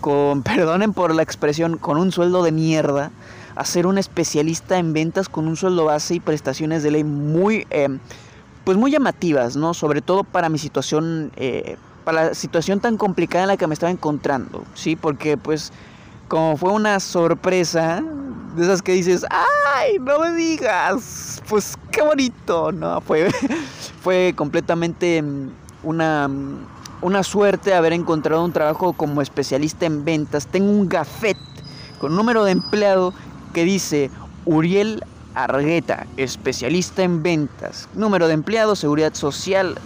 con, 0.00 0.42
perdonen 0.44 0.92
por 0.92 1.14
la 1.14 1.22
expresión, 1.22 1.78
con 1.78 1.98
un 1.98 2.12
sueldo 2.12 2.42
de 2.42 2.52
mierda, 2.52 3.10
a 3.54 3.64
ser 3.64 3.86
un 3.86 3.98
especialista 3.98 4.78
en 4.78 4.92
ventas 4.92 5.28
con 5.28 5.46
un 5.46 5.56
sueldo 5.56 5.84
base 5.84 6.14
y 6.14 6.20
prestaciones 6.20 6.82
de 6.82 6.90
ley 6.90 7.04
muy, 7.04 7.66
eh, 7.70 7.88
pues 8.64 8.76
muy 8.78 8.90
llamativas, 8.90 9.56
¿no? 9.56 9.74
Sobre 9.74 10.00
todo 10.02 10.24
para 10.24 10.48
mi 10.48 10.58
situación 10.58 11.32
eh, 11.36 11.76
la 12.12 12.34
situación 12.34 12.80
tan 12.80 12.96
complicada 12.96 13.44
en 13.44 13.48
la 13.48 13.56
que 13.56 13.66
me 13.66 13.74
estaba 13.74 13.90
encontrando, 13.90 14.64
¿sí? 14.74 14.96
Porque 14.96 15.36
pues 15.36 15.72
como 16.28 16.56
fue 16.56 16.70
una 16.70 17.00
sorpresa, 17.00 18.02
de 18.54 18.62
esas 18.62 18.82
que 18.82 18.92
dices, 18.92 19.24
ay, 19.30 19.98
no 20.00 20.20
me 20.20 20.32
digas, 20.32 21.42
pues 21.48 21.76
qué 21.90 22.02
bonito, 22.02 22.72
¿no? 22.72 23.00
Fue, 23.00 23.30
fue 24.02 24.32
completamente 24.36 25.22
mm, 25.22 25.50
una, 25.82 26.28
mm, 26.28 26.66
una 27.02 27.22
suerte 27.22 27.74
haber 27.74 27.92
encontrado 27.92 28.44
un 28.44 28.52
trabajo 28.52 28.92
como 28.92 29.22
especialista 29.22 29.86
en 29.86 30.04
ventas. 30.04 30.46
Tengo 30.46 30.70
un 30.70 30.88
gafet 30.88 31.36
con 31.98 32.14
número 32.16 32.44
de 32.44 32.52
empleado 32.52 33.14
que 33.52 33.64
dice 33.64 34.10
Uriel 34.44 35.04
Argueta, 35.34 36.06
especialista 36.16 37.02
en 37.02 37.22
ventas. 37.22 37.88
Número 37.94 38.26
de 38.26 38.34
empleado, 38.34 38.74
seguridad 38.74 39.14
social, 39.14 39.78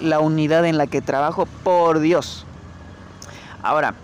la 0.00 0.20
unidad 0.20 0.64
en 0.64 0.78
la 0.78 0.86
que 0.86 1.00
trabajo, 1.00 1.46
por 1.64 2.00
Dios. 2.00 2.46
Ahora, 3.62 3.94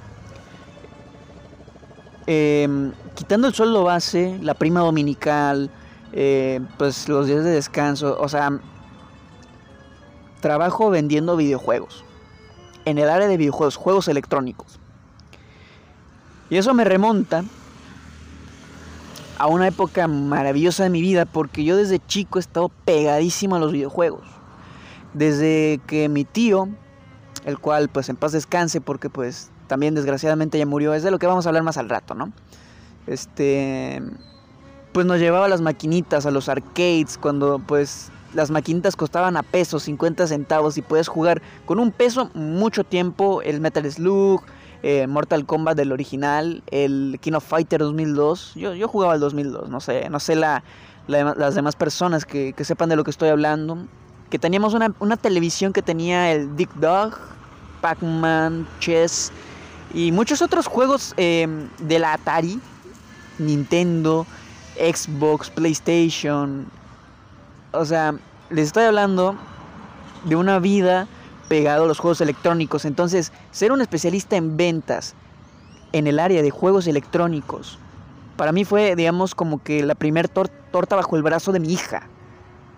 em, 2.26 2.92
quitando 3.14 3.48
el 3.48 3.54
sueldo 3.54 3.84
base, 3.84 4.38
la 4.42 4.54
prima 4.54 4.80
dominical, 4.80 5.70
eh, 6.12 6.60
pues 6.78 7.08
los 7.08 7.26
días 7.26 7.44
de 7.44 7.50
descanso, 7.50 8.16
o 8.20 8.28
sea, 8.28 8.58
trabajo 10.40 10.90
vendiendo 10.90 11.36
videojuegos. 11.36 12.04
En 12.84 12.98
el 12.98 13.08
área 13.08 13.26
de 13.26 13.36
videojuegos, 13.36 13.76
juegos 13.76 14.08
electrónicos. 14.08 14.78
Y 16.50 16.56
eso 16.56 16.72
me 16.74 16.84
remonta 16.84 17.44
a 19.38 19.46
una 19.48 19.66
época 19.66 20.06
maravillosa 20.06 20.84
de 20.84 20.90
mi 20.90 21.00
vida 21.00 21.24
porque 21.24 21.64
yo 21.64 21.76
desde 21.76 21.98
chico 22.06 22.38
he 22.38 22.40
estado 22.40 22.68
pegadísimo 22.84 23.56
a 23.56 23.58
los 23.58 23.72
videojuegos. 23.72 24.35
Desde 25.16 25.80
que 25.86 26.10
mi 26.10 26.26
tío, 26.26 26.68
el 27.46 27.58
cual 27.58 27.88
pues 27.88 28.10
en 28.10 28.16
paz 28.16 28.32
descanse 28.32 28.82
porque 28.82 29.08
pues 29.08 29.50
también 29.66 29.94
desgraciadamente 29.94 30.58
ya 30.58 30.66
murió, 30.66 30.92
es 30.92 31.02
de 31.02 31.10
lo 31.10 31.18
que 31.18 31.26
vamos 31.26 31.46
a 31.46 31.48
hablar 31.48 31.62
más 31.62 31.78
al 31.78 31.88
rato, 31.88 32.14
¿no? 32.14 32.32
Este, 33.06 34.02
pues 34.92 35.06
nos 35.06 35.18
llevaba 35.18 35.48
las 35.48 35.62
maquinitas 35.62 36.26
a 36.26 36.30
los 36.30 36.50
arcades 36.50 37.16
cuando 37.16 37.58
pues 37.66 38.10
las 38.34 38.50
maquinitas 38.50 38.94
costaban 38.94 39.38
a 39.38 39.42
pesos, 39.42 39.84
50 39.84 40.26
centavos 40.26 40.76
y 40.76 40.82
puedes 40.82 41.08
jugar 41.08 41.40
con 41.64 41.78
un 41.78 41.92
peso 41.92 42.30
mucho 42.34 42.84
tiempo 42.84 43.40
el 43.40 43.62
Metal 43.62 43.90
Slug, 43.90 44.42
eh, 44.82 45.06
Mortal 45.06 45.46
Kombat 45.46 45.78
del 45.78 45.92
original, 45.92 46.62
el 46.70 47.16
King 47.22 47.32
of 47.32 47.44
Fighter 47.46 47.80
2002. 47.80 48.52
Yo, 48.54 48.74
yo 48.74 48.86
jugaba 48.86 49.14
el 49.14 49.20
2002, 49.20 49.70
no 49.70 49.80
sé, 49.80 50.10
no 50.10 50.20
sé 50.20 50.36
la, 50.36 50.62
las 51.06 51.54
demás 51.54 51.74
personas 51.74 52.26
que, 52.26 52.52
que 52.52 52.64
sepan 52.66 52.90
de 52.90 52.96
lo 52.96 53.04
que 53.04 53.12
estoy 53.12 53.30
hablando 53.30 53.78
que 54.30 54.38
teníamos 54.38 54.74
una, 54.74 55.16
televisión 55.16 55.72
que 55.72 55.82
tenía 55.82 56.32
el 56.32 56.56
Dick 56.56 56.72
Dog, 56.74 57.16
Pac-Man, 57.80 58.66
Chess 58.80 59.30
y 59.94 60.12
muchos 60.12 60.42
otros 60.42 60.66
juegos 60.66 61.14
em, 61.16 61.68
de 61.78 61.98
la 61.98 62.14
Atari, 62.14 62.60
Nintendo, 63.38 64.26
Xbox, 64.76 65.50
PlayStation. 65.50 66.66
O 67.72 67.84
sea, 67.84 68.14
les 68.50 68.66
estoy 68.66 68.84
hablando 68.84 69.36
de 70.24 70.36
una 70.36 70.58
vida 70.58 71.06
pegado 71.48 71.84
a 71.84 71.86
los 71.86 71.98
juegos 71.98 72.20
electrónicos. 72.20 72.84
Entonces, 72.84 73.32
ser 73.52 73.72
un 73.72 73.80
especialista 73.80 74.36
en 74.36 74.56
ventas 74.56 75.14
en 75.92 76.06
el 76.06 76.18
área 76.18 76.42
de 76.42 76.50
juegos 76.50 76.86
electrónicos, 76.88 77.78
para 78.36 78.52
mí 78.52 78.64
fue, 78.64 78.96
digamos, 78.96 79.34
como 79.34 79.62
que 79.62 79.82
la 79.82 79.94
primer 79.94 80.28
torta 80.28 80.96
bajo 80.96 81.16
el 81.16 81.22
brazo 81.22 81.52
de 81.52 81.60
mi 81.60 81.72
hija. 81.72 82.08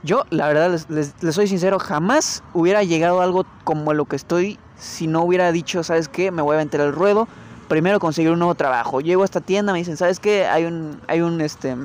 Yo, 0.04 0.24
la 0.30 0.46
verdad, 0.46 0.80
les, 0.88 1.14
soy 1.34 1.48
sincero, 1.48 1.78
jamás 1.78 2.44
hubiera 2.54 2.84
llegado 2.84 3.20
a 3.20 3.24
algo 3.24 3.44
como 3.64 3.92
lo 3.94 4.04
que 4.04 4.16
estoy 4.16 4.58
si 4.78 5.08
no 5.08 5.22
hubiera 5.22 5.50
dicho, 5.50 5.82
¿sabes 5.82 6.08
qué? 6.08 6.30
Me 6.30 6.40
voy 6.40 6.54
a 6.54 6.58
meter 6.58 6.80
al 6.80 6.92
ruedo. 6.92 7.26
Primero 7.68 7.98
conseguir 7.98 8.30
un 8.30 8.38
nuevo 8.38 8.54
trabajo. 8.54 9.00
Llego 9.00 9.22
a 9.22 9.24
esta 9.24 9.40
tienda, 9.40 9.72
me 9.72 9.80
dicen, 9.80 9.96
¿sabes 9.96 10.20
qué? 10.20 10.46
Hay 10.46 10.64
un, 10.64 11.00
hay 11.08 11.20
un, 11.20 11.40
este, 11.40 11.76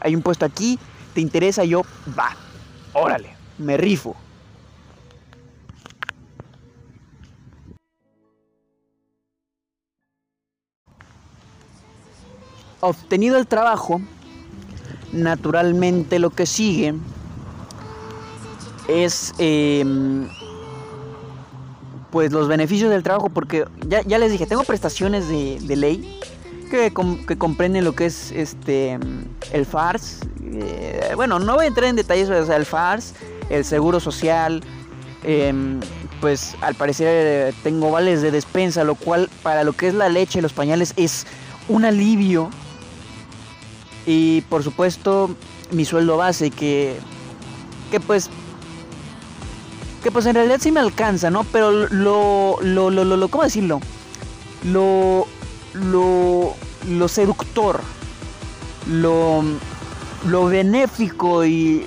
hay 0.00 0.14
un 0.14 0.22
puesto 0.22 0.44
aquí, 0.44 0.78
¿te 1.14 1.20
interesa? 1.20 1.64
Yo, 1.64 1.82
va, 2.16 2.36
órale, 2.92 3.34
me 3.58 3.78
rifo. 3.78 4.14
Obtenido 12.80 13.38
el 13.38 13.46
trabajo, 13.46 14.00
naturalmente 15.12 16.18
lo 16.18 16.30
que 16.30 16.46
sigue 16.46 16.94
es 18.88 19.32
em, 19.38 20.28
pues 22.10 22.30
los 22.32 22.48
beneficios 22.48 22.90
del 22.90 23.02
trabajo, 23.02 23.30
porque 23.30 23.64
ya, 23.88 24.02
ya 24.02 24.18
les 24.18 24.30
dije, 24.30 24.46
tengo 24.46 24.64
prestaciones 24.64 25.28
de, 25.28 25.76
ley 25.76 26.20
que, 26.70 26.92
que, 27.26 27.38
comprenden 27.38 27.84
lo 27.84 27.94
que 27.94 28.06
es 28.06 28.30
este 28.32 28.98
el 29.52 29.66
FARS. 29.66 30.20
Eh, 30.44 31.12
bueno, 31.16 31.38
no 31.38 31.54
voy 31.54 31.64
a 31.64 31.68
entrar 31.68 31.88
en 31.88 31.96
detalles 31.96 32.28
sobre 32.28 32.56
el 32.56 32.66
FARS, 32.66 33.14
el 33.50 33.64
seguro 33.64 33.98
social. 34.00 34.62
Em, 35.24 35.80
pues 36.20 36.54
al 36.60 36.74
parecer 36.74 37.08
eh, 37.08 37.54
tengo 37.62 37.90
vales 37.90 38.22
de 38.22 38.30
despensa, 38.30 38.84
lo 38.84 38.94
cual 38.94 39.28
para 39.42 39.64
lo 39.64 39.72
que 39.72 39.88
es 39.88 39.94
la 39.94 40.08
leche 40.08 40.38
y 40.38 40.42
los 40.42 40.52
pañales 40.52 40.92
es 40.96 41.26
un 41.68 41.84
alivio. 41.84 42.50
Y 44.06 44.42
por 44.42 44.62
supuesto 44.62 45.30
mi 45.70 45.84
sueldo 45.84 46.16
base 46.16 46.50
que, 46.50 46.96
que 47.90 48.00
pues 48.00 48.30
que 50.02 50.10
pues 50.10 50.26
en 50.26 50.34
realidad 50.34 50.58
sí 50.60 50.72
me 50.72 50.80
alcanza, 50.80 51.30
¿no? 51.30 51.44
Pero 51.44 51.70
lo, 51.70 52.58
lo, 52.60 52.90
lo, 52.90 53.04
lo, 53.04 53.28
¿cómo 53.28 53.44
decirlo? 53.44 53.80
Lo, 54.64 55.26
lo, 55.74 56.54
lo 56.88 57.08
seductor, 57.08 57.80
lo, 58.88 59.42
lo 60.28 60.46
benéfico 60.46 61.44
y, 61.44 61.86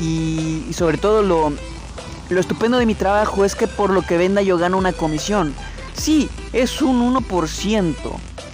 y, 0.00 0.72
sobre 0.72 0.98
todo 0.98 1.22
lo, 1.22 1.52
lo 2.28 2.40
estupendo 2.40 2.78
de 2.78 2.86
mi 2.86 2.94
trabajo 2.94 3.44
es 3.44 3.54
que 3.54 3.66
por 3.66 3.90
lo 3.90 4.02
que 4.02 4.18
venda 4.18 4.42
yo 4.42 4.58
gano 4.58 4.76
una 4.76 4.92
comisión. 4.92 5.54
Sí, 5.94 6.28
es 6.52 6.82
un 6.82 7.14
1% 7.14 7.94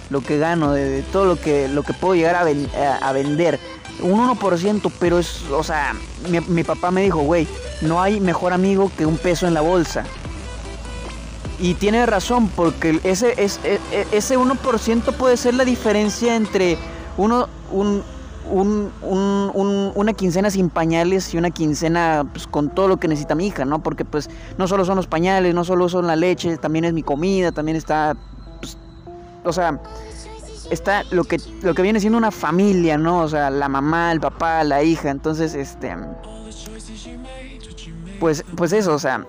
lo 0.09 0.21
que 0.21 0.37
gano 0.37 0.71
de, 0.71 1.01
todo 1.11 1.25
lo 1.25 1.35
que, 1.39 1.67
lo 1.67 1.83
que 1.83 1.93
puedo 1.93 2.15
llegar 2.15 2.35
a, 2.35 2.97
a 2.97 3.11
vender 3.11 3.59
un 4.01 4.19
1%, 4.19 4.91
pero 4.99 5.19
es, 5.19 5.43
o 5.51 5.63
sea, 5.63 5.95
mi, 6.47 6.63
papá 6.63 6.91
me 6.91 7.01
dijo, 7.01 7.19
güey, 7.19 7.47
no 7.81 8.01
hay 8.01 8.19
mejor 8.19 8.53
amigo 8.53 8.91
que 8.97 9.05
un 9.05 9.17
peso 9.17 9.47
en 9.47 9.53
la 9.53 9.61
bolsa. 9.61 10.03
Y 11.59 11.75
tiene 11.75 12.05
razón, 12.05 12.49
porque 12.49 12.99
ese, 13.03 13.33
es, 13.41 13.59
e, 13.63 13.79
e, 13.91 14.07
ese 14.11 14.37
1% 14.37 15.13
puede 15.13 15.37
ser 15.37 15.53
la 15.53 15.63
diferencia 15.63 16.35
entre 16.35 16.77
uno, 17.17 17.47
un, 17.71 18.03
un, 18.51 18.91
un, 19.01 19.91
una 19.95 20.13
quincena 20.13 20.49
sin 20.49 20.69
pañales 20.69 21.33
y 21.33 21.37
una 21.37 21.51
quincena 21.51 22.25
pues, 22.31 22.45
con 22.47 22.69
todo 22.69 22.87
lo 22.89 22.97
que 22.97 23.07
necesita 23.07 23.35
mi 23.35 23.47
hija, 23.47 23.63
¿no? 23.63 23.81
Porque 23.81 24.03
pues 24.03 24.29
no 24.57 24.67
solo 24.67 24.83
son 24.83 24.97
los 24.97 25.07
pañales, 25.07 25.55
no 25.55 25.63
solo 25.63 25.87
son 25.87 26.07
la 26.07 26.15
leche, 26.15 26.57
también 26.57 26.85
es 26.85 26.93
mi 26.93 27.03
comida, 27.03 27.51
también 27.53 27.77
está, 27.77 28.15
pues, 28.59 28.77
o 29.45 29.53
sea, 29.53 29.79
está 30.69 31.03
lo 31.11 31.23
que, 31.23 31.37
lo 31.61 31.73
que 31.73 31.81
viene 31.81 31.99
siendo 31.99 32.17
una 32.17 32.31
familia, 32.31 32.97
¿no? 32.97 33.21
O 33.21 33.29
sea, 33.29 33.49
la 33.49 33.69
mamá, 33.69 34.11
el 34.11 34.19
papá, 34.19 34.63
la 34.63 34.83
hija, 34.83 35.09
entonces, 35.09 35.55
este, 35.55 35.95
pues, 38.19 38.43
pues 38.55 38.73
eso, 38.73 38.93
o 38.93 38.99
sea, 38.99 39.25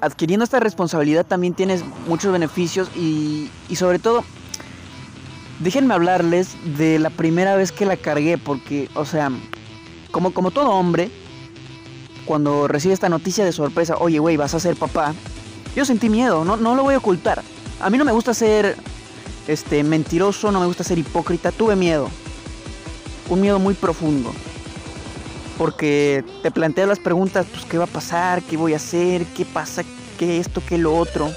adquiriendo 0.00 0.44
esta 0.44 0.60
responsabilidad 0.60 1.26
también 1.26 1.54
tienes 1.54 1.84
muchos 2.06 2.32
beneficios 2.32 2.90
y, 2.94 3.50
y 3.68 3.76
sobre 3.76 3.98
todo 3.98 4.24
Déjenme 5.58 5.94
hablarles 5.94 6.54
de 6.76 6.98
la 6.98 7.08
primera 7.08 7.56
vez 7.56 7.72
que 7.72 7.86
la 7.86 7.96
cargué, 7.96 8.36
porque, 8.36 8.90
o 8.94 9.06
sea, 9.06 9.30
como, 10.10 10.34
como 10.34 10.50
todo 10.50 10.70
hombre, 10.70 11.10
cuando 12.26 12.68
recibe 12.68 12.92
esta 12.92 13.08
noticia 13.08 13.42
de 13.44 13.52
sorpresa, 13.52 13.96
oye, 13.98 14.18
güey, 14.18 14.36
vas 14.36 14.52
a 14.52 14.60
ser 14.60 14.76
papá, 14.76 15.14
yo 15.74 15.86
sentí 15.86 16.10
miedo, 16.10 16.44
no, 16.44 16.58
no 16.58 16.74
lo 16.74 16.82
voy 16.82 16.94
a 16.94 16.98
ocultar. 16.98 17.42
A 17.80 17.88
mí 17.88 17.96
no 17.96 18.04
me 18.04 18.12
gusta 18.12 18.34
ser 18.34 18.76
este, 19.48 19.82
mentiroso, 19.82 20.52
no 20.52 20.60
me 20.60 20.66
gusta 20.66 20.84
ser 20.84 20.98
hipócrita, 20.98 21.50
tuve 21.52 21.74
miedo. 21.74 22.10
Un 23.30 23.40
miedo 23.40 23.58
muy 23.58 23.72
profundo. 23.72 24.32
Porque 25.56 26.24
te 26.42 26.50
planteas 26.50 26.88
las 26.88 26.98
preguntas, 26.98 27.46
pues, 27.50 27.64
¿qué 27.64 27.78
va 27.78 27.84
a 27.84 27.88
pasar? 27.88 28.42
¿Qué 28.42 28.56
voy 28.56 28.74
a 28.74 28.76
hacer? 28.76 29.24
¿Qué 29.26 29.44
pasa? 29.44 29.82
¿Qué 30.18 30.38
esto? 30.38 30.62
¿Qué 30.66 30.76
lo 30.76 30.96
otro? 30.96 31.30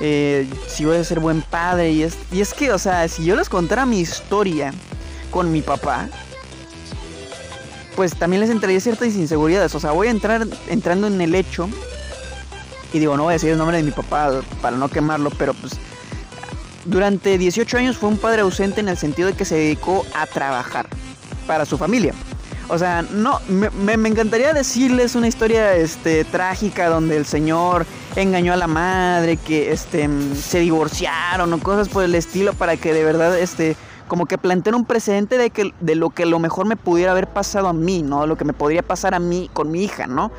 Eh, 0.00 0.48
si 0.66 0.84
voy 0.84 0.96
a 0.96 1.04
ser 1.04 1.20
buen 1.20 1.42
padre. 1.42 1.92
Y 1.92 2.02
es, 2.02 2.16
y 2.32 2.40
es 2.40 2.54
que, 2.54 2.72
o 2.72 2.78
sea, 2.78 3.06
si 3.08 3.24
yo 3.24 3.36
les 3.36 3.48
contara 3.48 3.86
mi 3.86 4.00
historia 4.00 4.72
con 5.30 5.52
mi 5.52 5.62
papá, 5.62 6.08
pues 7.94 8.16
también 8.16 8.40
les 8.40 8.50
entraría 8.50 8.80
ciertas 8.80 9.14
inseguridades. 9.14 9.74
O 9.74 9.80
sea, 9.80 9.92
voy 9.92 10.08
a 10.08 10.10
entrar 10.10 10.46
entrando 10.68 11.06
en 11.06 11.20
el 11.20 11.34
hecho. 11.34 11.68
Y 12.92 12.98
digo, 12.98 13.16
no 13.16 13.24
voy 13.24 13.32
a 13.32 13.34
decir 13.34 13.50
el 13.50 13.58
nombre 13.58 13.76
de 13.76 13.82
mi 13.84 13.92
papá 13.92 14.42
para 14.60 14.76
no 14.76 14.88
quemarlo, 14.88 15.30
pero 15.38 15.54
pues 15.54 15.72
durante 16.84 17.38
18 17.38 17.78
años 17.78 17.96
fue 17.96 18.08
un 18.08 18.18
padre 18.18 18.42
ausente 18.42 18.80
en 18.80 18.88
el 18.88 18.98
sentido 18.98 19.28
de 19.28 19.34
que 19.34 19.44
se 19.44 19.54
dedicó 19.54 20.04
a 20.14 20.26
trabajar 20.26 20.88
para 21.46 21.64
su 21.64 21.78
familia. 21.78 22.12
O 22.72 22.78
sea, 22.78 23.02
no, 23.02 23.38
me, 23.48 24.08
encantaría 24.08 24.54
decirles 24.54 25.14
una 25.14 25.28
historia 25.28 25.74
este, 25.74 26.24
trágica 26.24 26.88
donde 26.88 27.18
el 27.18 27.26
señor 27.26 27.84
engañó 28.16 28.54
a 28.54 28.56
la 28.56 28.66
madre, 28.66 29.36
que 29.36 29.72
este, 29.72 30.08
se 30.34 30.60
divorciaron 30.60 31.52
o 31.52 31.58
cosas 31.58 31.90
por 31.90 32.02
el 32.02 32.14
estilo 32.14 32.54
para 32.54 32.78
que 32.78 32.94
de 32.94 33.04
verdad, 33.04 33.38
este, 33.38 33.76
como 34.08 34.24
que 34.24 34.38
planteara 34.38 34.78
un 34.78 34.86
precedente 34.86 35.36
de, 35.36 35.50
que, 35.50 35.74
de 35.80 35.94
lo 35.96 36.08
que 36.08 36.24
lo 36.24 36.38
mejor 36.38 36.64
me 36.64 36.76
pudiera 36.76 37.12
haber 37.12 37.26
pasado 37.26 37.68
a 37.68 37.74
mí, 37.74 38.02
¿no? 38.02 38.26
Lo 38.26 38.38
que 38.38 38.46
me 38.46 38.54
podría 38.54 38.82
pasar 38.82 39.14
a 39.14 39.18
mí 39.18 39.50
con 39.52 39.70
mi 39.70 39.84
hija, 39.84 40.06
¿no? 40.06 40.32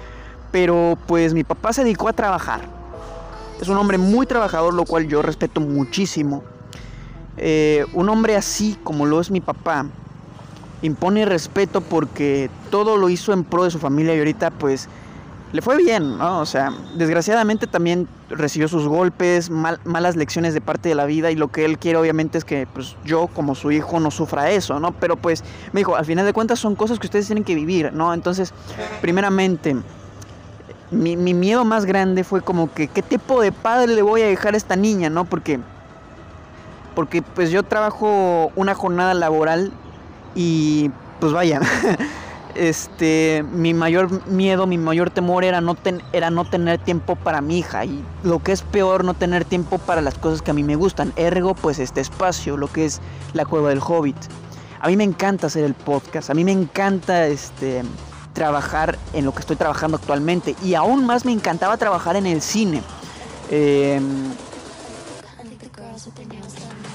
Pero 0.52 0.98
pues 1.06 1.36
mi 1.36 1.44
papá 1.44 1.72
se 1.72 1.84
dedicó 1.84 2.10
a 2.10 2.13
trabajar. 2.13 2.62
Es 3.62 3.68
un 3.68 3.78
hombre 3.78 4.00
muy 4.00 4.25
trabajador, 4.25 4.74
lo 4.74 4.86
cual 4.86 5.08
yo 5.08 5.22
respeto 5.22 5.62
muchísimo. 5.62 6.44
Eh, 7.38 7.86
un 7.94 8.10
hombre 8.10 8.36
así 8.36 8.75
como 8.84 9.06
lo 9.06 9.22
es 9.22 9.30
mi 9.30 9.40
papá, 9.40 9.86
impone 10.84 11.25
respeto 11.25 11.82
porque 11.82 12.50
todo 12.70 12.98
lo 12.98 13.10
hizo 13.10 13.34
en 13.34 13.44
pro 13.44 13.63
de 13.63 13.72
su 13.72 13.80
familia 13.80 14.13
y 14.16 14.20
ahorita 14.20 14.52
pues 14.52 14.88
le 15.54 15.62
fue 15.62 15.78
bien, 15.78 16.18
¿no? 16.18 16.40
O 16.40 16.46
sea, 16.46 16.74
desgraciadamente 16.96 17.68
también 17.68 18.08
recibió 18.30 18.68
sus 18.68 18.88
golpes, 18.88 19.52
malas 19.52 20.16
lecciones 20.16 20.56
de 20.56 20.62
parte 20.62 20.90
de 20.90 20.96
la 20.96 21.06
vida 21.06 21.30
y 21.30 21.36
lo 21.36 21.50
que 21.50 21.63
él 21.63 21.78
quiere 21.78 22.00
obviamente 22.00 22.40
es 22.40 22.44
que 22.44 22.68
pues 22.74 22.96
yo 23.06 23.28
como 23.28 23.54
su 23.54 23.72
hijo 23.72 24.00
no 24.00 24.10
sufra 24.10 24.50
eso, 24.50 24.80
¿no? 24.80 24.92
Pero 24.94 25.16
pues 25.16 25.43
me 25.72 25.82
dijo, 25.82 25.96
al 25.96 26.06
final 26.06 26.26
de 26.26 26.34
cuentas 26.34 26.60
son 26.60 26.76
cosas 26.76 26.98
que 26.98 27.06
ustedes 27.08 27.28
tienen 27.28 27.43
que 27.43 27.54
vivir, 27.54 27.93
¿no? 27.93 28.15
Entonces, 28.15 28.52
primeramente, 29.00 29.78
mi, 30.89 31.15
mi 31.15 31.36
miedo 31.36 31.63
más 31.65 31.86
grande 31.86 32.24
fue 32.24 32.41
como 32.41 32.74
que, 32.74 32.88
¿qué 32.88 33.04
tipo 33.04 33.39
de 33.39 33.52
padre 33.52 33.93
le 33.93 34.02
voy 34.02 34.24
a 34.24 34.28
dejar 34.28 34.56
a 34.56 34.58
esta 34.58 34.76
niña, 34.76 35.12
¿no? 35.12 35.26
Porque, 35.26 35.60
porque 36.96 37.22
pues 37.22 37.52
yo 37.52 37.62
trabajo 37.62 38.52
una 38.56 38.74
jornada 38.74 39.13
laboral 39.13 39.72
y 40.36 40.91
pues 41.19 41.32
vaya, 41.32 41.62
este, 42.56 43.43
mi 43.52 43.74
mayor 43.74 44.26
miedo, 44.28 44.67
mi 44.67 44.78
mayor 44.78 45.10
temor 45.10 45.43
era 45.43 45.62
no, 45.62 45.78
era 46.12 46.30
no 46.30 46.46
tener 46.46 46.80
tiempo 46.80 47.15
para 47.15 47.41
mi 47.41 47.60
hija. 47.60 47.86
Y 47.86 48.04
lo 48.24 48.39
que 48.39 48.52
es 48.52 48.62
peor, 48.62 49.04
no 49.04 49.13
tener 49.13 49.46
tiempo 49.46 49.78
para 49.78 50.02
las 50.02 50.17
cosas 50.17 50.41
que 50.41 50.52
a 50.52 50.54
mí 50.54 50.63
me 50.63 50.76
gustan. 50.76 51.13
Ergo, 51.15 51.54
pues 51.56 51.80
este 51.80 52.02
espacio, 52.02 52.58
lo 52.58 52.67
que 52.67 52.86
es 52.86 53.02
la 53.34 53.46
cueva 53.46 53.69
del 53.69 53.80
hobbit. 53.80 54.17
A 54.80 54.88
mí 54.88 54.98
me 54.98 55.06
encanta 55.06 55.48
hacer 55.48 55.63
el 55.63 55.74
podcast, 55.74 56.30
a 56.30 56.34
mí 56.34 56.43
me 56.43 56.52
encanta 56.52 57.28
este, 57.28 57.84
trabajar 58.34 58.98
en 59.13 59.24
lo 59.24 59.34
que 59.34 59.39
estoy 59.39 59.56
trabajando 59.56 59.98
actualmente. 59.98 60.56
Y 60.63 60.76
aún 60.76 61.06
más 61.06 61.26
me 61.26 61.32
encantaba 61.32 61.78
trabajar 61.78 62.17
en 62.17 62.26
el 62.26 62.41
cine. 62.41 62.82
Eh, 63.50 64.02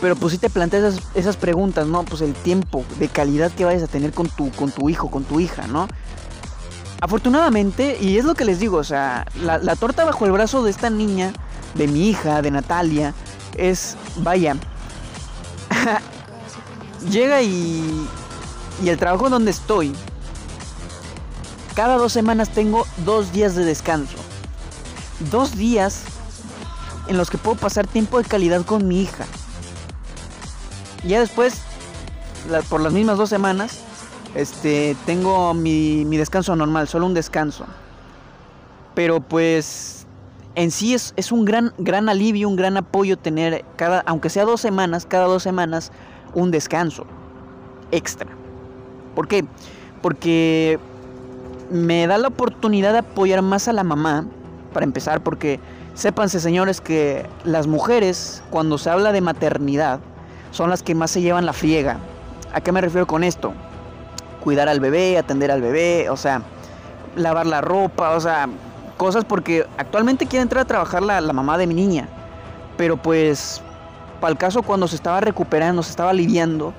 pero 0.01 0.17
pues 0.17 0.33
si 0.33 0.39
te 0.39 0.51
planteas 0.51 1.01
esas, 1.15 1.37
preguntas, 1.37 1.87
¿no? 1.87 2.05
Pues 2.05 2.21
el 2.23 2.35
tiempo 2.35 2.85
de 2.99 3.09
calidad 3.09 3.51
que 3.53 3.65
vayas 3.65 3.83
a 3.83 3.89
tener 3.89 4.13
con 4.13 4.29
tu, 4.29 4.51
con 4.53 4.71
tu 4.71 4.89
hijo, 4.89 5.11
con 5.11 5.25
tu 5.25 5.41
hija, 5.41 5.67
¿no? 5.67 5.89
Afortunadamente, 7.01 7.97
y 8.01 8.19
es 8.19 8.25
lo 8.25 8.35
que 8.35 8.45
les 8.45 8.59
digo, 8.59 8.79
o 8.79 8.85
sea, 8.85 9.27
la, 9.41 9.59
la 9.59 9.77
torta 9.77 10.05
bajo 10.05 10.27
el 10.27 10.33
brazo 10.33 10.63
de 10.63 10.71
esta 10.71 10.91
niña, 10.91 11.33
de 11.75 11.87
mi 11.87 12.09
hija, 12.09 12.43
de 12.43 12.51
Natalia, 12.51 13.15
es, 13.57 13.97
vaya, 14.17 14.57
llega 17.11 17.43
y, 17.43 18.09
y 18.83 18.89
el 18.89 18.99
trabajo 18.99 19.31
donde 19.31 19.51
estoy, 19.51 19.95
cada 21.75 21.97
dos 21.97 22.13
semanas 22.13 22.49
tengo 22.49 22.87
dos 23.05 23.33
días 23.33 23.55
de 23.55 23.65
descanso. 23.65 24.17
Dos 25.31 25.57
días 25.57 26.03
en 27.07 27.17
los 27.17 27.31
que 27.31 27.39
puedo 27.39 27.57
pasar 27.57 27.87
tiempo 27.87 28.19
de 28.19 28.25
calidad 28.25 28.65
con 28.65 28.89
mi 28.89 29.03
hija. 29.03 29.27
Ya 31.05 31.21
después, 31.21 31.63
por 32.69 32.81
las 32.81 32.93
mismas 32.93 33.19
dos 33.19 33.29
semanas, 33.29 33.81
este, 34.35 34.97
tengo 35.07 35.55
mi, 35.55 36.05
descanso 36.17 36.55
normal, 36.57 36.89
solo 36.89 37.07
un 37.07 37.15
descanso. 37.15 37.67
Pero 38.95 39.21
pues 39.21 40.07
en 40.55 40.71
sí 40.71 40.95
es, 40.95 41.15
es, 41.17 41.31
un 41.31 41.45
gran, 41.45 41.73
gran 41.79 42.09
alivio, 42.09 42.49
un 42.49 42.57
gran 42.57 42.77
apoyo 42.77 43.17
tener 43.17 43.65
cada, 43.77 44.01
aunque 44.07 44.29
sea 44.29 44.45
dos 44.45 44.61
semanas, 44.61 45.07
cada 45.07 45.27
dos 45.27 45.43
semanas, 45.43 45.93
un 46.35 46.51
descanso 46.51 47.07
extra. 47.93 48.29
¿Por 49.15 49.29
qué? 49.29 49.45
Porque 50.03 50.79
me 51.71 52.07
da 52.07 52.19
la 52.19 52.29
oportunidad 52.29 52.93
de 52.93 52.99
apoyar 52.99 53.43
más 53.43 53.69
a 53.69 53.73
la 53.73 53.85
mamá, 53.85 54.27
para 54.73 54.85
empezar, 54.85 55.23
porque 55.23 55.61
sépanse 55.95 56.41
señores 56.41 56.81
que 56.81 57.27
las 57.45 57.67
mujeres, 57.67 58.43
cuando 58.51 58.79
se 58.79 58.91
habla 58.91 59.13
de 59.13 59.21
maternidad, 59.21 60.01
son 60.51 60.71
las 60.71 60.83
que 60.83 60.95
más 60.95 61.11
se 61.11 61.21
llevan 61.21 61.47
la 61.47 61.53
friega. 61.53 61.99
¿A 62.53 62.61
qué 62.61 62.73
me 62.73 62.81
refiero 62.81 63.07
con 63.07 63.25
esto? 63.25 63.53
Cuidar 64.41 64.69
al 64.69 64.81
bebé, 64.81 65.19
atender 65.19 65.51
al 65.51 65.61
bebé, 65.61 66.09
o 66.11 66.17
sea, 66.17 66.43
lavar 67.17 67.47
la 67.47 67.61
ropa, 67.61 68.11
o 68.11 68.21
sea, 68.21 68.49
cosas 68.97 69.25
porque 69.25 69.67
actualmente 69.77 70.27
quiere 70.27 70.43
entrar 70.43 70.63
a 70.63 70.67
trabajar 70.67 71.03
la, 71.03 71.21
mamá 71.33 71.59
de 71.59 71.67
mi 71.67 71.75
niña. 71.75 72.09
Pero 72.77 72.97
pues, 72.97 73.61
para 74.21 74.33
el 74.33 74.39
caso 74.39 74.63
cuando 74.63 74.89
se 74.89 74.97
estaba 74.97 75.21
recuperando, 75.21 75.83
se 75.83 75.91
estaba 75.91 76.11
aliviando, 76.11 76.73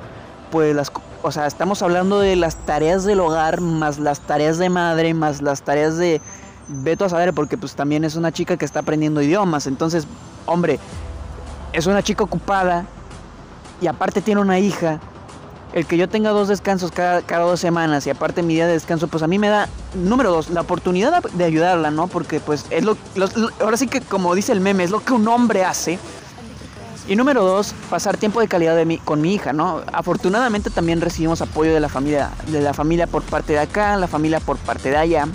pues 0.52 0.76
las, 0.76 0.92
o 1.22 1.32
sea, 1.32 1.46
estamos 1.46 1.82
hablando 1.82 2.20
de 2.20 2.36
las 2.36 2.56
tareas 2.56 3.04
del 3.04 3.20
hogar, 3.20 3.62
más 3.62 4.00
las 4.00 4.22
tareas 4.22 4.58
de 4.58 4.70
madre, 4.70 5.14
más 5.14 5.42
las 5.42 5.62
tareas 5.62 5.98
de, 5.98 6.22
veto 6.70 7.06
a 7.06 7.10
saber, 7.10 7.34
porque 7.34 7.58
pues 7.58 7.76
también 7.76 8.04
es 8.04 8.16
una 8.16 8.32
chica 8.32 8.58
que 8.58 8.66
está 8.66 8.80
aprendiendo 8.80 9.22
idiomas. 9.22 9.68
Entonces, 9.68 10.08
hombre, 10.46 10.80
es 11.74 11.88
una 11.88 12.04
chica 12.04 12.24
ocupada 12.24 12.86
y 13.82 13.88
aparte 13.88 14.22
tiene 14.22 14.42
una 14.42 14.60
hija, 14.60 15.00
el 15.74 15.86
que 15.86 15.98
yo 15.98 16.10
tenga 16.10 16.32
dos 16.32 16.48
descansos 16.48 16.92
cada, 16.92 17.22
cada 17.22 17.46
dos 17.46 17.60
semanas 17.60 18.08
y 18.08 18.10
aparte 18.10 18.42
mi 18.42 18.56
día 18.56 18.66
de 18.66 18.74
descanso, 18.74 19.08
pues 19.08 19.24
a 19.24 19.28
mí 19.28 19.38
me 19.38 19.50
da, 19.50 19.70
número 19.94 20.32
dos, 20.32 20.50
la 20.50 20.62
oportunidad 20.62 21.22
de 21.22 21.44
ayudarla, 21.44 21.92
¿no? 21.92 22.08
Porque 22.08 22.40
pues 22.40 22.66
es 22.70 22.84
lo, 22.84 22.98
ahora 23.60 23.78
sí 23.78 23.88
que 23.88 24.02
como 24.02 24.34
dice 24.34 24.52
el 24.52 24.62
meme, 24.62 24.84
es 24.84 24.92
lo 24.92 25.04
que 25.04 25.14
un 25.14 25.28
hombre 25.28 25.64
hace. 25.64 26.00
Y 27.08 27.16
número 27.16 27.44
dos, 27.44 27.74
pasar 27.90 28.18
tiempo 28.18 28.40
de 28.40 28.48
calidad 28.48 28.76
de 28.76 28.86
mi, 28.86 29.00
con 29.00 29.20
mi 29.20 29.34
hija, 29.34 29.52
¿no? 29.52 29.82
Afortunadamente 29.94 30.70
también 30.70 31.02
recibimos 31.02 31.42
apoyo 31.42 31.74
de 31.74 31.80
la 31.80 31.90
familia, 31.90 32.30
de 32.48 32.62
la 32.62 32.74
familia 32.74 33.08
por 33.08 33.24
parte 33.24 33.54
de 33.54 33.60
acá, 33.60 33.98
la 33.98 34.08
familia 34.08 34.40
por 34.40 34.58
parte 34.58 34.92
de 34.92 34.98
allá. 34.98 35.28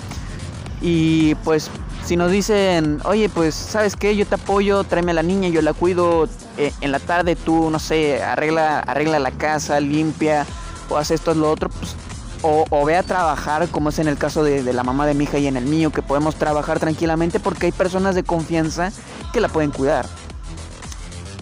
Y 0.80 1.34
pues 1.36 1.70
si 2.04 2.16
nos 2.16 2.30
dicen, 2.30 3.00
oye, 3.04 3.28
pues, 3.28 3.54
¿sabes 3.54 3.96
qué? 3.96 4.14
Yo 4.14 4.26
te 4.26 4.34
apoyo, 4.34 4.84
tráeme 4.84 5.12
a 5.12 5.14
la 5.14 5.22
niña, 5.22 5.48
yo 5.48 5.62
la 5.62 5.72
cuido. 5.72 6.28
Eh, 6.56 6.72
en 6.80 6.92
la 6.92 7.00
tarde 7.00 7.36
tú, 7.36 7.70
no 7.70 7.78
sé, 7.78 8.22
arregla, 8.22 8.80
arregla 8.80 9.18
la 9.18 9.32
casa, 9.32 9.80
limpia, 9.80 10.46
o 10.88 10.96
haz 10.96 11.10
esto, 11.10 11.34
lo 11.34 11.50
otro, 11.50 11.68
pues, 11.68 11.96
o, 12.42 12.84
ve 12.84 12.96
a 12.96 13.02
trabajar, 13.02 13.68
como 13.68 13.88
es 13.88 13.98
en 13.98 14.06
el 14.06 14.18
caso 14.18 14.44
de, 14.44 14.62
de, 14.62 14.72
la 14.74 14.82
mamá 14.82 15.06
de 15.06 15.14
mi 15.14 15.24
hija 15.24 15.38
y 15.38 15.46
en 15.46 15.56
el 15.56 15.64
mío, 15.64 15.90
que 15.90 16.02
podemos 16.02 16.36
trabajar 16.36 16.78
tranquilamente 16.78 17.40
porque 17.40 17.66
hay 17.66 17.72
personas 17.72 18.14
de 18.14 18.22
confianza 18.22 18.92
que 19.32 19.40
la 19.40 19.48
pueden 19.48 19.70
cuidar. 19.70 20.06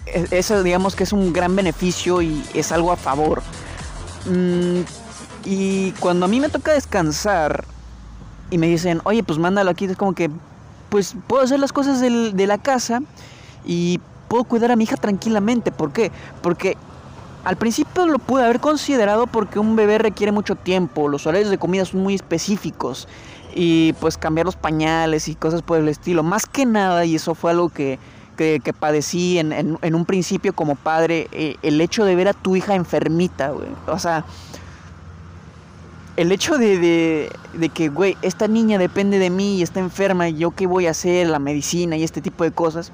E, 0.05 0.27
eso 0.31 0.63
digamos 0.63 0.95
que 0.95 1.03
es 1.03 1.11
un 1.11 1.33
gran 1.33 1.55
beneficio 1.55 2.21
y 2.21 2.43
es 2.53 2.71
algo 2.71 2.91
a 2.91 2.95
favor. 2.95 3.43
Mm, 4.25 4.81
y 5.43 5.91
cuando 5.99 6.25
a 6.25 6.29
mí 6.29 6.39
me 6.39 6.47
toca 6.47 6.71
descansar 6.71 7.65
y 8.49 8.57
me 8.57 8.67
dicen, 8.67 9.01
oye, 9.03 9.23
pues 9.23 9.39
mándalo 9.39 9.71
aquí, 9.71 9.85
es 9.85 9.97
como 9.97 10.13
que, 10.13 10.29
pues 10.89 11.15
puedo 11.27 11.43
hacer 11.43 11.59
las 11.59 11.73
cosas 11.73 11.99
de 11.99 12.47
la 12.47 12.57
casa 12.59 13.01
y 13.65 13.99
puedo 14.33 14.45
cuidar 14.45 14.71
a 14.71 14.75
mi 14.75 14.85
hija 14.85 14.97
tranquilamente. 14.97 15.71
¿Por 15.71 15.93
qué? 15.93 16.11
Porque 16.41 16.75
al 17.43 17.55
principio 17.55 18.07
lo 18.07 18.17
pude 18.17 18.43
haber 18.43 18.59
considerado 18.59 19.27
porque 19.27 19.59
un 19.59 19.75
bebé 19.75 19.99
requiere 19.99 20.31
mucho 20.31 20.55
tiempo, 20.55 21.07
los 21.07 21.27
horarios 21.27 21.51
de 21.51 21.59
comida 21.59 21.85
son 21.85 22.01
muy 22.01 22.15
específicos 22.15 23.07
y 23.53 23.93
pues 23.99 24.17
cambiar 24.17 24.47
los 24.47 24.55
pañales 24.55 25.27
y 25.27 25.35
cosas 25.35 25.61
por 25.61 25.77
el 25.77 25.87
estilo. 25.87 26.23
Más 26.23 26.47
que 26.47 26.65
nada, 26.65 27.05
y 27.05 27.13
eso 27.13 27.35
fue 27.35 27.51
algo 27.51 27.69
que, 27.69 27.99
que, 28.35 28.73
padecí 28.73 29.37
en, 29.37 29.51
en, 29.51 29.93
un 29.93 30.05
principio 30.05 30.53
como 30.53 30.73
padre, 30.73 31.27
eh, 31.31 31.57
el 31.61 31.79
hecho 31.79 32.03
de 32.03 32.15
ver 32.15 32.29
a 32.29 32.33
tu 32.33 32.55
hija 32.55 32.73
enfermita, 32.73 33.51
güey. 33.51 33.67
O 33.85 33.99
sea, 33.99 34.25
el 36.17 36.31
hecho 36.31 36.57
de, 36.57 36.79
de, 36.79 37.31
de, 37.53 37.69
que, 37.69 37.89
güey, 37.89 38.17
esta 38.23 38.47
niña 38.47 38.79
depende 38.79 39.19
de 39.19 39.29
mí 39.29 39.57
y 39.57 39.61
está 39.61 39.79
enferma 39.79 40.27
y 40.27 40.37
yo 40.37 40.49
qué 40.49 40.65
voy 40.65 40.87
a 40.87 40.89
hacer, 40.89 41.27
la 41.27 41.37
medicina 41.37 41.97
y 41.97 42.03
este 42.03 42.19
tipo 42.19 42.43
de 42.43 42.49
cosas, 42.49 42.91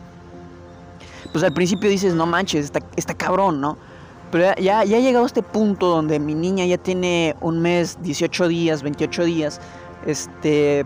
pues 1.32 1.44
al 1.44 1.54
principio 1.54 1.90
dices, 1.90 2.14
no 2.16 2.26
manches, 2.26 2.66
está, 2.66 2.82
está 2.96 3.14
cabrón, 3.14 3.62
¿no? 3.62 3.78
Pero 4.32 4.56
ya, 4.56 4.84
ya 4.84 4.98
ha 4.98 5.00
llegado 5.00 5.24
a 5.24 5.28
este 5.28 5.42
punto 5.42 5.88
donde 5.88 6.20
mi 6.20 6.36
niña 6.36 6.66
ya 6.66 6.78
tiene 6.78 7.36
un 7.42 7.62
mes, 7.62 7.98
18 8.02 8.48
días, 8.48 8.84
28 8.84 9.24
días, 9.24 9.60
este, 10.06 10.86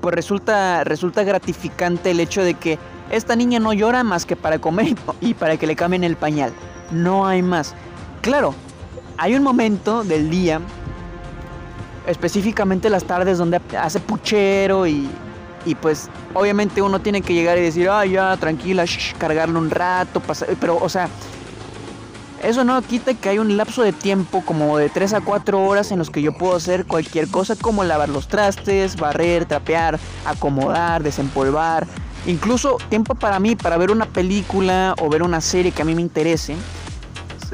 pues 0.00 0.14
resulta, 0.14 0.84
resulta 0.84 1.24
gratificante 1.24 2.10
el 2.10 2.20
hecho 2.20 2.42
de 2.42 2.54
que 2.54 2.78
esta 3.10 3.36
niña 3.36 3.58
no 3.58 3.72
llora 3.72 4.04
más 4.04 4.26
que 4.26 4.36
para 4.36 4.58
comer 4.58 4.94
y 5.20 5.34
para 5.34 5.56
que 5.56 5.66
le 5.66 5.76
cambien 5.76 6.04
el 6.04 6.16
pañal. 6.16 6.52
No 6.90 7.26
hay 7.26 7.42
más. 7.42 7.74
Claro, 8.20 8.54
hay 9.16 9.34
un 9.34 9.42
momento 9.42 10.04
del 10.04 10.28
día, 10.28 10.60
específicamente 12.06 12.90
las 12.90 13.04
tardes, 13.04 13.38
donde 13.38 13.60
hace 13.78 14.00
puchero 14.00 14.86
y, 14.86 15.08
y 15.64 15.74
pues 15.74 16.08
obviamente 16.34 16.82
uno 16.82 17.00
tiene 17.00 17.22
que 17.22 17.34
llegar 17.34 17.58
y 17.58 17.62
decir, 17.62 17.88
ah, 17.88 18.04
ya, 18.04 18.36
tranquila, 18.36 18.84
shh, 18.84 19.14
cargarlo 19.18 19.58
un 19.58 19.70
rato, 19.70 20.22
pero 20.60 20.76
o 20.76 20.88
sea, 20.88 21.08
eso 22.42 22.62
no 22.62 22.80
quita 22.82 23.14
que 23.14 23.30
hay 23.30 23.38
un 23.38 23.56
lapso 23.56 23.82
de 23.82 23.92
tiempo 23.92 24.42
como 24.44 24.76
de 24.76 24.90
3 24.90 25.14
a 25.14 25.20
4 25.22 25.64
horas 25.64 25.90
en 25.92 25.98
los 25.98 26.10
que 26.10 26.20
yo 26.20 26.36
puedo 26.36 26.54
hacer 26.54 26.84
cualquier 26.84 27.28
cosa 27.28 27.56
como 27.56 27.84
lavar 27.84 28.10
los 28.10 28.28
trastes, 28.28 28.96
barrer, 28.96 29.46
trapear, 29.46 29.98
acomodar, 30.26 31.02
desempolvar. 31.02 31.86
Incluso 32.26 32.76
tiempo 32.90 33.14
para 33.14 33.38
mí, 33.38 33.56
para 33.56 33.78
ver 33.78 33.90
una 33.90 34.04
película 34.04 34.94
o 35.00 35.08
ver 35.08 35.22
una 35.22 35.40
serie 35.40 35.72
que 35.72 35.80
a 35.80 35.84
mí 35.86 35.94
me 35.94 36.02
interese. 36.02 36.54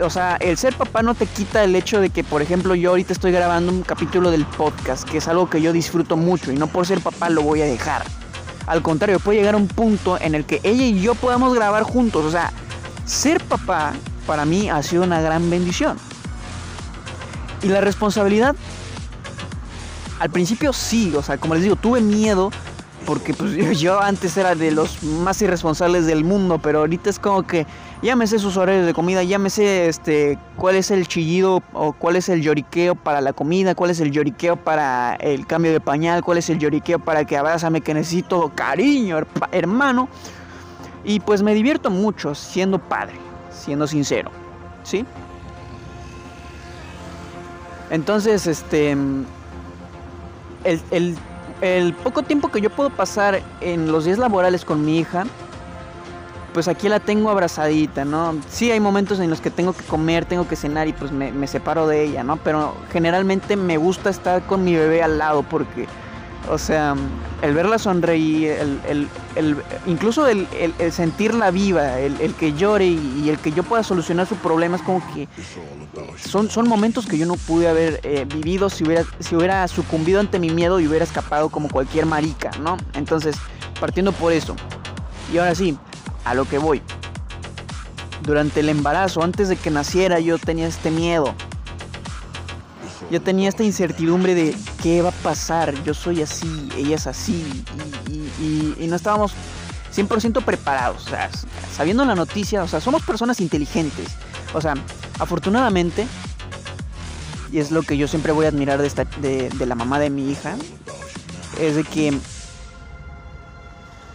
O 0.03 0.11
sea, 0.11 0.37
el 0.37 0.57
ser 0.57 0.75
papá 0.77 1.03
no 1.03 1.15
te 1.15 1.27
quita 1.27 1.63
el 1.63 1.75
hecho 1.77 2.01
de 2.01 2.11
que, 2.11 2.25
por 2.25 2.43
ejemplo, 2.43 2.75
yo 2.75 2.91
ahorita 2.91 3.13
estoy 3.13 3.33
grabando 3.33 3.73
un 3.73 3.83
capítulo 3.83 4.31
del 4.31 4.47
podcast, 4.47 5.09
que 5.09 5.19
es 5.19 5.29
algo 5.29 5.49
que 5.49 5.61
yo 5.61 5.73
disfruto 5.73 6.17
mucho 6.17 6.53
y 6.53 6.57
no 6.57 6.67
por 6.67 6.87
ser 6.87 7.01
papá 7.01 7.31
lo 7.31 7.43
voy 7.43 7.63
a 7.63 7.67
dejar. 7.67 8.03
Al 8.67 8.83
contrario, 8.83 9.19
puede 9.21 9.39
llegar 9.39 9.55
a 9.55 9.59
un 9.59 9.69
punto 9.69 10.19
en 10.21 10.35
el 10.35 10.45
que 10.45 10.61
ella 10.63 10.85
y 10.85 11.01
yo 11.01 11.15
podamos 11.15 11.55
grabar 11.55 11.83
juntos. 11.83 12.25
O 12.25 12.31
sea, 12.31 12.53
ser 13.05 13.43
papá 13.45 13.93
para 14.27 14.45
mí 14.45 14.71
ha 14.71 14.83
sido 14.83 15.03
una 15.03 15.21
gran 15.21 15.51
bendición. 15.51 15.97
Y 17.63 17.69
la 17.69 17.81
responsabilidad, 17.81 18.55
al 20.19 20.31
principio 20.31 20.73
sí, 20.73 21.13
o 21.15 21.23
sea, 21.23 21.37
como 21.39 21.55
les 21.55 21.65
digo, 21.65 21.77
tuve 21.77 22.01
miedo 22.01 22.51
porque 23.07 23.35
pues, 23.35 23.55
yo 23.81 24.01
antes 24.01 24.37
era 24.37 24.55
de 24.55 24.71
los 24.71 25.03
más 25.03 25.43
irresponsables 25.43 26.07
del 26.07 26.25
mundo, 26.25 26.59
pero 26.59 26.81
ahorita 26.81 27.11
es 27.11 27.19
como 27.19 27.43
que 27.43 27.67
sé 28.27 28.39
sus 28.39 28.57
horarios 28.57 28.87
de 28.87 28.95
comida, 28.95 29.23
sé 29.51 29.89
este, 29.89 30.39
cuál 30.57 30.77
es 30.77 30.91
el 30.91 31.07
chillido 31.07 31.63
o 31.73 31.93
cuál 31.93 32.17
es 32.17 32.29
el 32.29 32.41
lloriqueo 32.41 32.95
para 32.95 33.21
la 33.21 33.33
comida, 33.33 33.75
cuál 33.75 33.91
es 33.91 34.01
el 34.01 34.11
lloriqueo 34.11 34.57
para 34.57 35.15
el 35.17 35.47
cambio 35.47 35.73
de 35.73 35.81
pañal, 35.81 36.23
cuál 36.23 36.39
es 36.39 36.49
el 36.51 36.59
lloriqueo 36.59 36.99
para 36.99 37.25
que 37.25 37.37
abrázame 37.37 37.81
que 37.81 37.93
necesito 37.95 38.51
cariño, 38.55 39.19
hermano. 39.53 40.09
Y 41.05 41.21
pues 41.21 41.43
me 41.43 41.55
divierto 41.55 41.91
mucho 41.91 42.35
siendo 42.35 42.79
padre 42.79 43.19
siendo 43.61 43.87
sincero, 43.87 44.31
¿sí? 44.83 45.05
Entonces, 47.91 48.47
este, 48.47 48.93
el, 50.65 51.17
el, 51.61 51.95
poco 51.95 52.23
tiempo 52.23 52.51
que 52.51 52.61
yo 52.61 52.71
puedo 52.71 52.91
pasar 52.91 53.43
en 53.61 53.91
los 53.91 54.05
días 54.05 54.19
laborales 54.19 54.65
con 54.65 54.85
mi 54.85 54.99
hija, 54.99 55.25
pues 56.53 56.69
aquí 56.69 56.89
la 56.89 57.01
tengo 57.01 57.31
abrazadita, 57.31 58.05
¿no? 58.05 58.35
Sí 58.49 58.71
hay 58.71 58.81
momentos 58.81 59.21
en 59.21 59.31
los 59.31 59.41
que 59.41 59.51
tengo 59.51 59.73
que 59.73 59.85
comer, 59.85 60.25
tengo 60.25 60.49
que 60.49 60.57
cenar 60.57 60.89
y 60.89 60.93
pues 60.93 61.13
me, 61.13 61.47
separo 61.47 61.87
de 61.87 62.05
ella, 62.05 62.23
¿no? 62.25 62.37
Pero 62.37 62.75
generalmente 62.93 63.57
me 63.57 63.77
gusta 63.77 64.11
estar 64.11 64.43
con 64.43 64.65
mi 64.65 64.75
bebé 64.75 65.03
al 65.03 65.19
lado 65.19 65.43
porque 65.43 65.87
o 66.49 66.59
sea, 66.59 66.97
el 67.43 67.55
verla 67.55 67.79
sonreír, 67.79 68.51
el, 68.89 69.09
el, 69.37 69.57
incluso 69.87 70.27
el, 70.27 70.47
sentirla 70.91 71.51
viva, 71.51 71.99
el, 72.01 72.35
que 72.35 72.55
llore 72.55 72.87
y, 72.87 73.29
el 73.29 73.39
que 73.39 73.53
yo 73.53 73.63
pueda 73.63 73.83
solucionar 73.83 74.27
su 74.27 74.37
problema 74.37 74.77
es 74.77 74.83
como 74.83 75.03
que 75.15 75.29
son, 76.17 76.51
son 76.51 76.67
momentos 76.67 77.07
que 77.07 77.19
yo 77.19 77.27
no 77.27 77.35
pude 77.35 77.69
haber 77.69 78.01
eh, 78.03 78.27
vivido 78.27 78.71
si 78.71 78.85
hubiera, 78.85 79.05
si 79.21 79.37
hubiera 79.37 79.69
sucumbido 79.69 80.19
ante 80.19 80.39
mi 80.39 80.51
miedo 80.51 80.81
y 80.81 80.89
hubiera 80.89 81.05
escapado 81.05 81.51
como 81.51 81.69
cualquier 81.69 82.07
marica, 82.07 82.51
¿no? 82.63 82.79
Entonces, 82.95 83.37
partiendo 83.79 84.13
por 84.13 84.33
eso. 84.33 84.57
Y 85.33 85.39
ahora 85.39 85.55
sí, 85.55 85.77
a 86.25 86.35
lo 86.35 86.47
que 86.47 86.59
voy. 86.59 86.83
Durante 88.23 88.61
el 88.61 88.69
embarazo, 88.69 89.23
antes 89.23 89.49
de 89.49 89.57
que 89.57 89.71
naciera, 89.71 90.21
yo 90.21 90.39
tenía 90.39 90.67
este 90.67 90.91
miedo. 90.91 91.35
Yo 93.11 93.21
tenía 93.21 93.49
esta 93.49 93.65
incertidumbre 93.65 94.35
de 94.35 94.55
qué 94.83 95.03
va 95.03 95.09
a 95.09 95.13
pasar, 95.13 95.75
yo 95.85 95.95
soy 95.95 96.23
así, 96.23 96.69
ella 96.77 96.95
es 96.95 97.09
así, 97.09 97.65
y, 98.41 98.87
no 98.87 98.95
estábamos 98.95 99.33
100% 99.95 100.45
preparados, 100.45 101.07
o 101.07 101.11
sea, 101.11 101.29
sabiendo 101.75 102.05
la 102.05 102.15
noticia, 102.15 102.63
o 102.63 102.69
sea, 102.69 102.81
somos 102.81 103.03
personas 103.03 103.41
inteligentes, 103.41 104.09
o 104.55 104.61
sea, 104.61 104.75
afortunadamente, 105.19 106.07
y 107.53 107.59
es 107.59 107.73
lo 107.73 107.83
que 107.83 107.97
yo 107.97 108.07
siempre 108.07 108.31
voy 108.31 108.47
a 108.47 108.49
admirar 108.49 108.81
de, 108.81 109.67
la 109.67 109.75
mamá 109.75 109.99
de 109.99 110.11
mi 110.11 110.31
hija, 110.31 110.57
es 111.61 111.75
de 111.75 111.85
que 111.85 112.17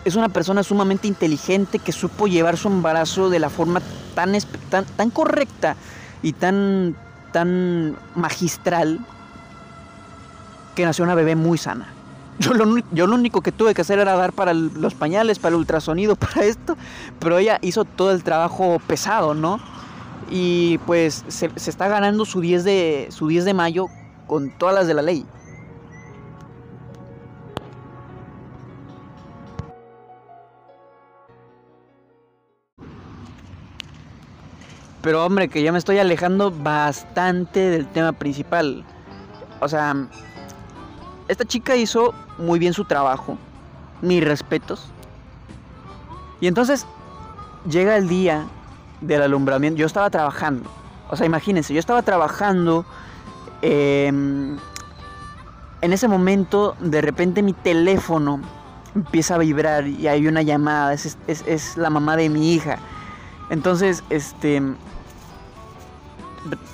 es 0.06 0.16
una 0.16 0.30
persona 0.30 0.64
sumamente 0.64 1.08
inteligente 1.08 1.80
que 1.80 1.92
supo 1.92 2.28
llevar 2.28 2.58
su 2.58 2.70
embarazo 2.70 3.30
de 3.30 3.40
la 3.40 3.50
forma 3.50 3.82
tan, 4.14 4.34
tan, 4.70 4.86
tan 4.86 5.10
correcta 5.10 5.76
y 6.22 6.34
tan 6.34 6.96
tan 7.36 7.98
magistral 8.16 9.06
que 10.74 10.86
nació 10.86 11.04
una 11.04 11.16
bebé 11.16 11.36
muy 11.36 11.58
sana. 11.58 11.94
Yo 12.40 12.54
lo, 12.54 12.78
yo 12.94 13.08
lo 13.08 13.16
único 13.16 13.42
que 13.42 13.52
tuve 13.52 13.74
que 13.74 13.82
hacer 13.82 14.00
era 14.00 14.16
dar 14.16 14.32
para 14.32 14.54
los 14.54 14.94
pañales, 14.94 15.38
para 15.38 15.54
el 15.54 15.60
ultrasonido, 15.60 16.16
para 16.16 16.46
esto, 16.46 16.78
pero 17.20 17.38
ella 17.38 17.60
hizo 17.62 17.84
todo 17.84 18.12
el 18.12 18.24
trabajo 18.24 18.80
pesado, 18.88 19.34
¿no? 19.34 19.60
Y 20.32 20.78
pues 20.86 21.26
se, 21.28 21.52
se 21.58 21.70
está 21.70 21.90
ganando 21.90 22.24
su 22.24 22.40
10, 22.40 22.64
de, 22.64 23.08
su 23.10 23.28
10 23.28 23.44
de 23.44 23.54
mayo 23.54 23.88
con 24.28 24.50
todas 24.58 24.74
las 24.74 24.88
de 24.88 24.94
la 24.94 25.02
ley. 25.02 25.26
Pero 35.06 35.24
hombre, 35.24 35.50
que 35.50 35.62
ya 35.62 35.72
me 35.72 35.78
estoy 35.78 36.00
alejando 36.00 36.50
bastante 36.50 37.60
del 37.60 37.86
tema 37.86 38.12
principal. 38.12 38.84
O 39.60 39.70
sea, 39.70 39.96
esta 41.28 41.46
chica 41.46 41.76
hizo 41.76 42.16
muy 42.40 42.58
bien 42.58 42.74
su 42.74 42.86
trabajo. 42.86 43.38
Mis 44.02 44.24
respetos. 44.24 44.90
Y 46.42 46.48
entonces 46.48 46.88
llega 47.70 47.98
el 47.98 48.08
día 48.08 48.48
del 49.00 49.22
alumbramiento. 49.22 49.78
Yo 49.78 49.86
estaba 49.86 50.10
trabajando. 50.10 50.68
O 51.12 51.16
sea, 51.16 51.28
imagínense, 51.28 51.72
yo 51.72 51.80
estaba 51.80 52.02
trabajando. 52.02 52.84
Em, 53.62 54.58
en 55.82 55.94
ese 55.94 56.08
momento, 56.08 56.76
de 56.80 57.02
repente 57.02 57.44
mi 57.44 57.54
teléfono 57.54 58.42
empieza 58.96 59.36
a 59.36 59.38
vibrar 59.38 59.86
y 59.86 60.08
hay 60.08 60.28
una 60.28 60.42
llamada. 60.42 60.94
Es, 60.94 61.16
es 61.28 61.78
la 61.78 61.92
mamá 61.92 62.18
de 62.18 62.28
mi 62.28 62.56
hija. 62.56 62.80
Entonces, 63.52 64.04
este, 64.10 64.64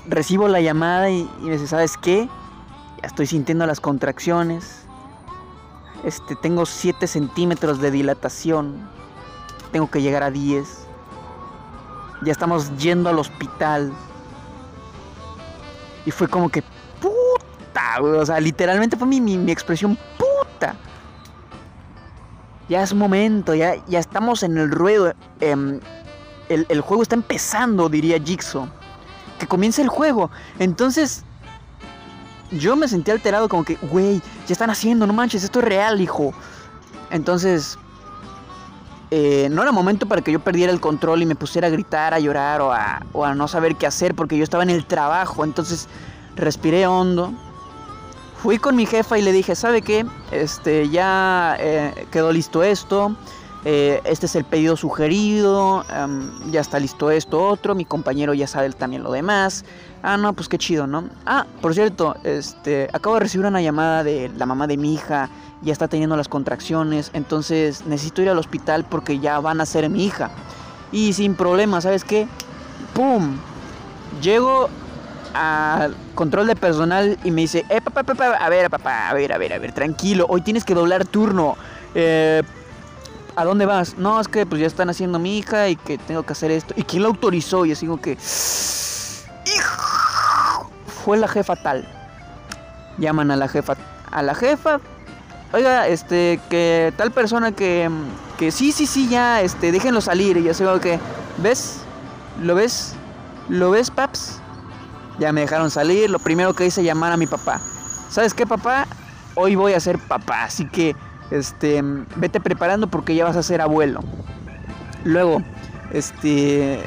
recibo 0.08 0.48
la 0.48 0.62
llamada 0.62 1.10
y, 1.10 1.30
me 1.42 1.52
dice, 1.52 1.68
¿sabes 1.68 1.98
qué? 1.98 2.28
Ya 3.02 3.08
estoy 3.08 3.28
sintiendo 3.28 3.66
las 3.66 3.80
contracciones. 3.80 4.86
Este, 6.04 6.36
tengo 6.36 6.66
7 6.66 7.08
centímetros 7.08 7.80
de 7.80 7.92
dilatación. 7.92 8.90
Tengo 9.72 9.90
que 9.90 10.02
llegar 10.02 10.24
a 10.24 10.32
10. 10.32 10.88
Ya 12.24 12.32
estamos 12.32 12.76
yendo 12.78 13.10
al 13.10 13.20
hospital. 13.20 13.92
Y 16.06 16.12
fue 16.12 16.28
como 16.28 16.50
que, 16.50 16.64
puta, 17.00 18.02
O 18.02 18.26
sea, 18.26 18.40
literalmente 18.40 18.98
fue 18.98 19.08
mi, 19.08 19.22
mi, 19.22 19.38
mi 19.38 19.52
expresión, 19.52 19.98
puta. 20.18 20.76
ya 22.68 22.82
es 22.84 22.94
momento, 22.94 23.54
ya, 23.54 23.76
ya 23.88 24.00
estamos 24.00 24.44
en 24.44 24.58
el 24.58 24.72
ruedo. 24.72 25.14
Em, 25.40 25.80
el, 26.50 26.66
el, 26.70 26.82
juego 26.82 27.04
está 27.04 27.16
empezando, 27.16 27.88
diría 27.90 28.20
Jigsaw. 28.20 28.68
Que 29.42 29.48
comience 29.48 29.82
el 29.82 29.90
juego. 29.90 30.30
Entonces, 30.60 31.24
yo 32.52 32.76
me 32.76 32.88
sentí 32.88 33.10
alterado 33.10 33.50
como 33.50 33.64
que, 33.64 33.76
güey, 33.82 34.22
ya 34.48 34.54
están 34.54 34.70
haciendo, 34.70 35.08
no 35.08 35.14
manches, 35.14 35.44
esto 35.44 35.60
es 35.60 35.66
real, 35.66 36.00
hijo. 36.00 36.32
Entonces, 37.10 37.80
eh, 39.10 39.50
no 39.50 39.64
era 39.64 39.72
momento 39.72 40.06
para 40.06 40.22
que 40.22 40.32
yo 40.32 40.40
perdiera 40.40 40.72
el 40.72 40.80
control 40.80 41.24
y 41.24 41.26
me 41.26 41.34
pusiera 41.34 41.70
a 41.70 41.72
gritar, 41.72 42.14
a 42.14 42.20
llorar 42.20 42.62
o 42.62 42.72
a, 42.72 43.04
o 43.14 43.26
a 43.26 43.34
no 43.34 43.48
saber 43.48 43.78
qué 43.78 43.88
hacer 43.88 44.14
porque 44.14 44.38
yo 44.38 44.44
estaba 44.44 44.62
en 44.62 44.70
el 44.70 44.86
trabajo. 44.86 45.44
Entonces, 45.44 45.88
respiré 46.36 46.86
hondo 46.86 47.34
Fui 48.42 48.58
con 48.58 48.76
mi 48.76 48.88
jefa 48.88 49.20
y 49.20 49.22
le 49.22 49.32
dije, 49.32 49.56
¿sabe 49.56 49.84
qué? 49.84 50.04
Este, 50.32 50.90
ya 50.90 51.56
eh, 51.60 52.08
quedó 52.10 52.32
listo 52.32 52.64
esto. 52.64 53.16
Eh, 53.64 54.02
este 54.06 54.26
es 54.26 54.36
el 54.36 54.44
pedido 54.44 54.76
sugerido. 54.76 55.86
Em, 55.94 56.52
ya 56.52 56.62
está 56.62 56.80
listo 56.80 57.12
esto, 57.12 57.48
otro. 57.48 57.76
Mi 57.76 57.86
compañero 57.86 58.34
ya 58.34 58.48
sabe 58.48 58.70
también 58.72 59.04
lo 59.04 59.12
demás. 59.12 59.66
Ah, 60.04 60.18
no, 60.18 60.34
pues 60.34 60.50
qué 60.50 60.58
chido, 60.58 60.88
¿no? 60.88 61.10
Ah, 61.26 61.46
por 61.62 61.74
cierto, 61.74 62.16
este, 62.24 62.90
acabo 62.92 63.16
de 63.16 63.22
recibir 63.22 63.46
una 63.46 63.62
llamada 63.62 64.04
de 64.04 64.32
la 64.38 64.46
mamá 64.46 64.68
de 64.68 64.78
mi 64.78 64.94
hija. 64.94 65.30
Ya 65.62 65.74
está 65.74 65.88
teniendo 65.88 66.18
las 66.18 66.28
contracciones. 66.28 67.12
Entonces 67.14 67.86
necesito 67.86 68.22
ir 68.22 68.30
al 68.30 68.40
hospital 68.40 68.86
porque 68.90 69.20
ya 69.20 69.40
van 69.40 69.62
a 69.62 69.66
ser 69.66 69.90
mi 69.90 70.06
hija. 70.06 70.32
Y 70.92 71.14
sin 71.14 71.36
problema, 71.36 71.82
¿sabes 71.82 72.04
qué? 72.04 72.28
¡Pum! 72.94 73.38
Llego 74.22 74.70
al 75.34 75.96
control 76.16 76.48
de 76.48 76.56
personal 76.56 77.18
y 77.24 77.32
me 77.32 77.42
dice, 77.42 77.66
eh, 77.70 77.80
papá, 77.80 78.04
papá, 78.04 78.36
a 78.36 78.50
ver, 78.50 78.70
papá, 78.70 79.10
a 79.10 79.14
ver, 79.14 79.32
a 79.32 79.38
ver, 79.38 79.54
a 79.54 79.60
ver, 79.60 79.72
tranquilo, 79.72 80.26
hoy 80.28 80.42
tienes 80.42 80.66
que 80.66 80.74
doblar 80.74 81.06
turno. 81.06 81.56
Eh, 81.96 82.44
¿A 83.36 83.46
dónde 83.46 83.66
vas? 83.66 83.98
No, 83.98 84.20
es 84.20 84.28
que 84.28 84.46
pues 84.46 84.60
ya 84.60 84.68
están 84.68 84.90
haciendo 84.90 85.18
mi 85.18 85.38
hija 85.38 85.70
y 85.70 85.76
que 85.76 85.98
tengo 85.98 86.24
que 86.24 86.34
hacer 86.34 86.52
esto. 86.52 86.74
¿Y 86.76 86.84
quién 86.84 87.04
lo 87.04 87.10
autorizó? 87.10 87.66
Y 87.66 87.72
así 87.72 87.86
como 87.86 88.02
que... 88.02 88.18
Fue 91.06 91.18
la 91.18 91.28
jefa 91.28 91.56
tal. 91.56 91.88
Llaman 92.98 93.32
a 93.32 93.36
la 93.36 93.48
jefa. 93.48 93.76
A 94.12 94.22
la 94.22 94.36
jefa. 94.36 94.80
Oiga, 95.54 95.88
este, 95.88 96.40
que 96.50 96.94
tal 96.98 97.12
persona 97.12 97.54
que... 97.54 97.90
Que 98.38 98.52
sí, 98.52 98.72
sí, 98.72 98.86
sí, 98.86 99.08
ya, 99.08 99.42
este, 99.42 99.72
déjenlo 99.72 100.02
salir. 100.02 100.38
Y 100.38 100.44
yo 100.44 100.54
sé 100.54 100.66
que... 100.82 101.00
¿Ves? 101.38 101.78
¿Lo 102.42 102.56
ves? 102.56 102.96
¿Lo 103.48 103.72
ves, 103.72 103.92
paps? 103.92 104.40
Ya 105.20 105.32
me 105.32 105.42
dejaron 105.42 105.72
salir. 105.72 106.10
Lo 106.10 106.20
primero 106.20 106.54
que 106.54 106.66
hice 106.66 106.84
llamar 106.84 107.14
a 107.14 107.18
mi 107.18 107.28
papá. 107.28 107.62
¿Sabes 108.10 108.34
qué, 108.34 108.46
papá? 108.46 108.88
Hoy 109.36 109.56
voy 109.56 109.74
a 109.74 109.80
ser 109.80 109.98
papá, 109.98 110.44
así 110.44 110.68
que 110.68 110.96
este, 111.32 111.82
vete 112.16 112.40
preparando 112.40 112.88
porque 112.88 113.16
ya 113.16 113.26
vas 113.26 113.36
a 113.36 113.44
ser 113.44 113.62
abuelo. 113.62 114.02
Luego, 115.04 115.42
este, 115.92 116.80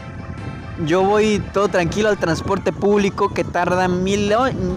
yo 0.86 1.02
voy 1.02 1.42
todo 1.52 1.68
tranquilo 1.68 2.08
al 2.08 2.18
transporte 2.18 2.72
público 2.72 3.28
que 3.32 3.44
tarda 3.44 3.88
mil, 3.88 4.32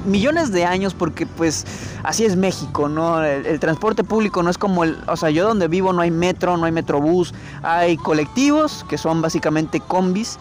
millones 0.06 0.52
de 0.52 0.66
años 0.66 0.94
porque 0.94 1.26
pues 1.26 1.66
así 2.04 2.26
es 2.26 2.36
México, 2.36 2.90
¿no? 2.90 3.24
El, 3.24 3.46
el, 3.46 3.60
transporte 3.60 4.04
público 4.04 4.44
no 4.44 4.50
es 4.50 4.58
como 4.58 4.84
el, 4.84 4.98
o 5.08 5.18
sea, 5.18 5.30
yo 5.30 5.48
donde 5.48 5.68
vivo 5.68 5.94
no 5.94 6.02
hay 6.02 6.12
metro, 6.12 6.58
no 6.58 6.66
hay 6.66 6.72
metrobús, 6.72 7.34
hay 7.64 7.98
colectivos 7.98 8.86
que 8.90 8.98
son 8.98 9.22
básicamente 9.22 9.80
combis 9.80 10.40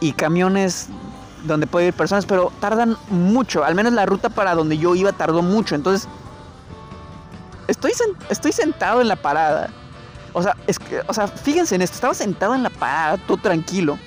y 0.00 0.12
camiones 0.12 0.88
donde 1.46 1.66
puede 1.66 1.88
ir 1.88 1.94
personas, 1.94 2.26
pero 2.26 2.52
tardan 2.60 2.96
mucho. 3.10 3.64
Al 3.64 3.74
menos 3.74 3.92
la 3.92 4.06
ruta 4.06 4.28
para 4.28 4.54
donde 4.54 4.78
yo 4.78 4.94
iba 4.94 5.12
tardó 5.12 5.42
mucho. 5.42 5.74
Entonces, 5.74 6.08
estoy, 7.68 7.92
estoy 8.28 8.52
sentado 8.52 9.00
en 9.00 9.08
la 9.08 9.16
parada. 9.16 9.70
O 10.32 10.42
sea, 10.42 10.56
es 10.66 10.78
que, 10.78 11.00
o 11.06 11.14
sea, 11.14 11.28
fíjense 11.28 11.76
en 11.76 11.82
esto. 11.82 11.94
Estaba 11.94 12.14
sentado 12.14 12.54
en 12.54 12.62
la 12.62 12.70
parada, 12.70 13.16
todo 13.18 13.36
tranquilo. 13.36 13.98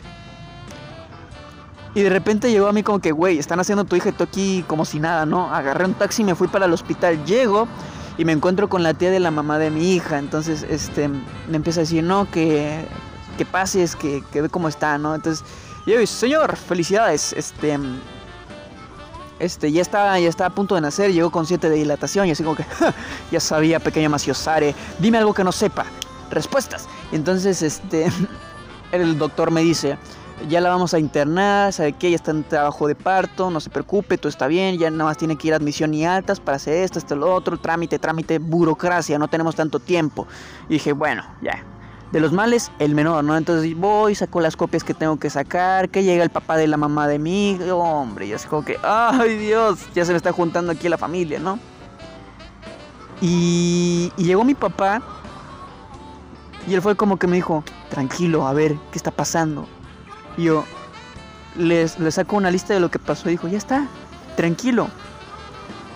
Y 1.93 2.01
de 2.01 2.09
repente 2.09 2.51
llegó 2.51 2.67
a 2.67 2.73
mí 2.73 2.83
como 2.83 2.99
que, 2.99 3.11
güey, 3.11 3.37
están 3.37 3.59
haciendo 3.59 3.83
tu 3.83 3.95
hija 3.95 4.09
y 4.09 4.11
tú 4.13 4.23
aquí 4.23 4.63
como 4.67 4.85
si 4.85 4.99
nada, 4.99 5.25
¿no? 5.25 5.53
Agarré 5.53 5.85
un 5.85 5.93
taxi 5.93 6.21
y 6.21 6.25
me 6.25 6.35
fui 6.35 6.47
para 6.47 6.65
el 6.65 6.73
hospital. 6.73 7.23
Llego 7.25 7.67
y 8.17 8.25
me 8.25 8.31
encuentro 8.31 8.69
con 8.69 8.83
la 8.83 8.93
tía 8.93 9.11
de 9.11 9.19
la 9.19 9.31
mamá 9.31 9.57
de 9.57 9.71
mi 9.71 9.93
hija. 9.93 10.19
Entonces, 10.19 10.65
este, 10.69 11.07
me 11.07 11.55
empieza 11.57 11.81
a 11.81 11.83
decir, 11.83 12.03
no, 12.03 12.29
que, 12.29 12.85
que 13.37 13.45
pases, 13.45 13.95
que, 13.95 14.23
que 14.31 14.41
ve 14.41 14.49
cómo 14.49 14.67
está, 14.67 14.97
¿no? 14.97 15.15
Entonces 15.15 15.43
yo, 15.85 16.05
señor, 16.05 16.55
felicidades. 16.55 17.33
Este. 17.33 17.77
Este, 19.41 19.71
ya 19.71 19.81
está, 19.81 20.19
ya 20.19 20.29
está 20.29 20.45
a 20.45 20.49
punto 20.51 20.75
de 20.75 20.81
nacer, 20.81 21.11
llegó 21.11 21.31
con 21.31 21.47
7 21.47 21.67
de 21.67 21.75
dilatación 21.75 22.27
y 22.27 22.31
así 22.31 22.43
como 22.43 22.55
que, 22.55 22.63
ya 23.31 23.39
sabía, 23.39 23.79
pequeño 23.79 24.07
Maciosare, 24.07 24.75
dime 24.99 25.17
algo 25.17 25.33
que 25.33 25.43
no 25.43 25.51
sepa, 25.51 25.87
respuestas. 26.29 26.87
Entonces, 27.11 27.63
este, 27.63 28.05
el 28.91 29.17
doctor 29.17 29.49
me 29.49 29.61
dice, 29.61 29.97
ya 30.47 30.61
la 30.61 30.69
vamos 30.69 30.93
a 30.93 30.99
internar, 30.99 31.73
sabe 31.73 31.93
que 31.93 32.11
ya 32.11 32.17
está 32.17 32.29
en 32.29 32.43
trabajo 32.43 32.87
de 32.87 32.93
parto, 32.93 33.49
no 33.49 33.59
se 33.59 33.71
preocupe, 33.71 34.19
todo 34.19 34.29
está 34.29 34.45
bien, 34.45 34.77
ya 34.77 34.91
nada 34.91 35.05
más 35.05 35.17
tiene 35.17 35.35
que 35.35 35.47
ir 35.47 35.53
a 35.53 35.57
admisión 35.57 35.91
y 35.95 36.05
altas 36.05 36.39
para 36.39 36.57
hacer 36.57 36.75
esto, 36.75 36.99
esto, 36.99 37.15
lo 37.15 37.33
otro, 37.33 37.57
trámite, 37.57 37.97
trámite, 37.97 38.37
burocracia, 38.37 39.17
no 39.17 39.27
tenemos 39.27 39.55
tanto 39.55 39.79
tiempo. 39.79 40.27
Y 40.69 40.73
dije, 40.73 40.93
bueno, 40.93 41.23
ya, 41.41 41.63
de 42.11 42.19
los 42.19 42.33
males, 42.33 42.71
el 42.79 42.93
menor, 42.93 43.23
¿no? 43.23 43.37
Entonces 43.37 43.75
voy, 43.77 44.15
saco 44.15 44.41
las 44.41 44.55
copias 44.55 44.83
que 44.83 44.93
tengo 44.93 45.17
que 45.17 45.29
sacar, 45.29 45.89
que 45.89 46.03
llega 46.03 46.23
el 46.23 46.29
papá 46.29 46.57
de 46.57 46.67
la 46.67 46.77
mamá 46.77 47.07
de 47.07 47.19
mí, 47.19 47.57
hombre, 47.71 48.27
ya 48.27 48.35
es 48.35 48.45
como 48.45 48.65
que, 48.65 48.77
ay 48.83 49.37
Dios, 49.37 49.79
ya 49.95 50.03
se 50.05 50.11
me 50.11 50.17
está 50.17 50.31
juntando 50.31 50.71
aquí 50.71 50.89
la 50.89 50.97
familia, 50.97 51.39
¿no? 51.39 51.57
Y, 53.21 54.11
llegó 54.17 54.43
mi 54.43 54.55
papá 54.55 55.01
y 56.67 56.73
él 56.73 56.81
fue 56.81 56.95
como 56.95 57.17
que 57.17 57.27
me 57.27 57.37
dijo, 57.37 57.63
tranquilo, 57.89 58.45
a 58.45 58.53
ver, 58.53 58.75
¿qué 58.91 58.97
está 58.97 59.11
pasando? 59.11 59.67
Y 60.37 60.43
yo 60.45 60.65
les, 61.55 61.97
les 61.99 62.15
saco 62.15 62.35
una 62.35 62.51
lista 62.51 62.73
de 62.73 62.79
lo 62.79 62.91
que 62.91 62.99
pasó 62.99 63.29
y 63.29 63.33
dijo, 63.33 63.47
ya 63.47 63.57
está, 63.57 63.87
tranquilo. 64.35 64.89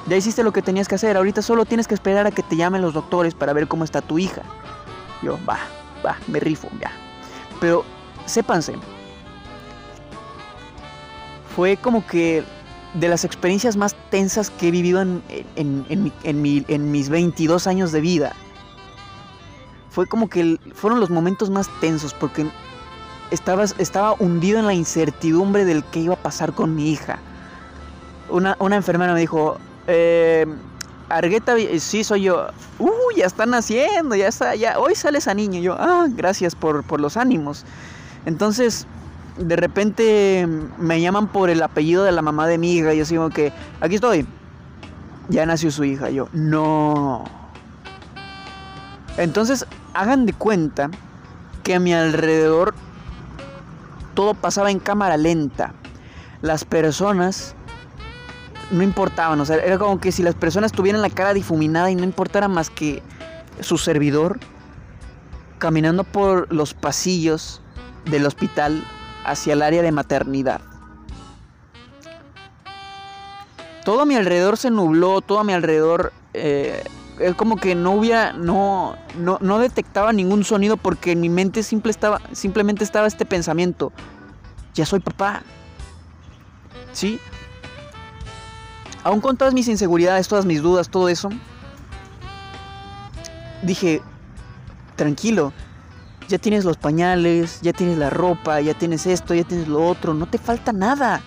Ya 0.08 0.16
hiciste 0.16 0.44
lo 0.44 0.54
que 0.54 0.62
tenías 0.62 0.88
que 0.88 0.96
hacer, 0.96 1.18
ahorita 1.18 1.42
solo 1.42 1.66
tienes 1.66 1.88
que 1.88 1.96
esperar 1.96 2.28
a 2.28 2.32
que 2.32 2.44
te 2.44 2.56
llamen 2.56 2.82
los 2.82 2.94
doctores 2.94 3.34
para 3.34 3.54
ver 3.54 3.68
cómo 3.68 3.84
está 3.84 4.02
tu 4.02 4.20
hija. 4.20 4.44
Yo, 5.24 5.40
va, 5.50 5.58
me 6.28 6.40
rifo, 6.40 6.70
ya. 6.80 6.92
Pero 7.60 7.84
sépanse, 8.26 8.74
fue 11.56 11.78
como 11.78 12.06
que 12.06 12.44
de 12.96 13.08
las 13.10 13.26
experiencias 13.26 13.78
más 13.78 13.96
tensas 14.10 14.50
que 14.50 14.70
he 14.70 14.72
vivido 14.72 15.02
en, 15.02 15.22
en, 15.56 16.92
mis 16.92 17.10
22 17.10 17.68
años 17.68 17.92
de 17.92 18.02
vida. 18.02 18.34
Fue 19.90 20.08
como 20.08 20.30
que 20.30 20.60
fueron 20.74 21.00
los 21.00 21.10
momentos 21.10 21.50
más 21.50 21.70
tensos 21.80 22.14
porque 22.14 22.50
estaba, 23.32 23.64
estaba 23.64 24.16
hundido 24.20 24.60
en 24.60 24.66
la 24.66 24.74
incertidumbre 24.74 25.66
del 25.66 25.84
que 25.86 26.00
iba 26.00 26.16
a 26.16 26.22
pasar 26.22 26.54
con 26.54 26.76
mi 26.76 26.92
hija. 26.92 27.20
Una, 28.30 28.56
una 28.60 28.76
enfermera 28.76 29.14
me 29.14 29.20
dijo, 29.20 29.58
eh, 29.88 30.46
Argueta, 31.10 31.56
sí, 31.80 32.04
soy 32.04 32.24
yo. 32.24 32.48
Uh, 32.80 33.12
ya 33.16 33.26
están 33.26 33.54
haciendo, 33.54 34.16
ya 34.16 34.28
está, 34.28 34.56
ya. 34.56 34.80
Hoy 34.80 34.96
sale 34.96 35.20
esa 35.20 35.34
niña. 35.34 35.60
yo, 35.60 35.76
ah, 35.78 36.08
gracias 36.10 36.56
por, 36.56 36.84
por 36.84 37.00
los 37.00 37.16
ánimos. 37.16 37.64
Entonces, 38.26 38.88
de 39.38 39.56
repente 39.56 40.48
me 40.78 41.02
llaman 41.02 41.28
por 41.28 41.50
el 41.50 41.62
apellido 41.62 42.04
de 42.04 42.12
la 42.12 42.22
mamá 42.22 42.48
de 42.48 42.58
mi 42.58 42.74
hija. 42.74 42.94
Y 42.94 42.98
yo 42.98 43.06
digo 43.06 43.30
que, 43.30 43.54
aquí 43.82 43.96
estoy. 43.96 44.26
Ya 45.30 45.46
nació 45.46 45.72
su 45.72 45.84
hija. 45.84 46.10
yo, 46.10 46.28
no. 46.34 47.24
Entonces, 49.18 49.66
hagan 49.94 50.26
de 50.26 50.34
cuenta 50.34 50.90
que 51.64 51.76
a 51.76 51.80
mi 51.80 51.94
alrededor 51.94 52.76
todo 54.14 54.34
pasaba 54.34 54.72
en 54.72 54.80
cámara 54.80 55.18
lenta. 55.18 55.74
Las 56.42 56.66
personas 56.66 57.55
no 58.72 58.84
importaban, 58.84 59.40
o 59.40 59.46
sea, 59.46 59.58
era 59.58 59.78
como 59.78 60.00
que 60.00 60.12
si 60.12 60.24
las 60.24 60.36
personas 60.36 60.72
tuvieran 60.72 61.02
la 61.02 61.10
cara 61.10 61.34
difuminada 61.34 61.92
y 61.92 61.96
no 61.96 62.04
importara 62.04 62.48
más 62.48 62.70
que 62.70 63.02
su 63.60 63.78
servidor 63.78 64.40
caminando 65.58 66.04
por 66.04 66.52
los 66.54 66.74
pasillos 66.74 67.62
del 68.06 68.26
hospital 68.26 68.84
hacia 69.24 69.54
el 69.54 69.62
área 69.62 69.82
de 69.82 69.92
maternidad. 69.92 70.62
Todo 73.84 74.02
a 74.02 74.06
mi 74.06 74.16
alrededor 74.16 74.58
se 74.58 74.72
nubló, 74.72 75.22
todo 75.22 75.40
a 75.40 75.44
mi 75.44 75.54
alrededor 75.54 76.12
eh, 76.34 76.84
es 77.20 77.36
como 77.36 77.58
que 77.58 77.76
no 77.76 77.92
hubiera, 77.92 78.34
no, 78.34 78.96
no, 79.18 79.38
no, 79.42 79.60
detectaba 79.60 80.12
ningún 80.12 80.44
sonido 80.44 80.76
porque 80.76 81.12
en 81.12 81.22
mi 81.22 81.30
mente 81.30 81.64
simple 81.64 81.92
estaba, 81.92 82.20
simplemente 82.32 82.84
estaba 82.84 83.08
este 83.08 83.26
pensamiento, 83.26 83.92
ya 84.74 84.86
soy 84.86 85.00
papá. 85.00 85.44
¿Sí? 86.92 87.20
Aún 89.06 89.22
con 89.22 89.38
todas 89.38 89.54
mis 89.54 89.68
inseguridades, 89.68 90.28
todas 90.28 90.46
mis 90.46 90.64
dudas, 90.64 90.90
todo 90.90 91.10
eso, 91.10 91.30
dije, 93.62 94.02
tranquilo, 94.96 95.54
ya 96.28 96.40
tienes 96.40 96.66
los 96.66 96.76
pañales, 96.76 97.62
ya 97.62 97.72
tienes 97.72 98.00
la 98.00 98.10
ropa, 98.10 98.60
ya 98.62 98.74
tienes 98.74 99.06
esto, 99.06 99.36
ya 99.36 99.44
tienes 99.44 99.68
lo 99.68 99.88
otro, 99.88 100.16
no 100.16 100.26
te 100.26 100.40
falta 100.40 100.74
nada. 100.74 101.22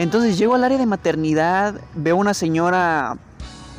Entonces 0.00 0.38
llego 0.38 0.56
al 0.56 0.64
área 0.64 0.76
de 0.76 0.86
maternidad, 0.86 1.80
veo 1.94 2.16
una 2.16 2.34
señora 2.34 3.16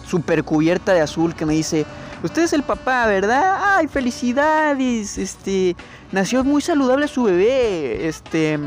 super 0.07 0.45
cubierta 0.45 0.93
de 0.93 1.01
azul 1.01 1.35
que 1.35 1.45
me 1.45 1.53
dice, 1.53 1.85
usted 2.23 2.43
es 2.43 2.53
el 2.53 2.63
papá, 2.63 3.05
¿verdad? 3.05 3.59
Ay, 3.61 3.89
felicidades, 3.89 5.17
este, 5.17 5.75
nació 6.13 6.45
muy 6.45 6.61
saludable 6.61 7.09
su 7.09 7.23
bebé, 7.23 8.07
este, 8.07 8.57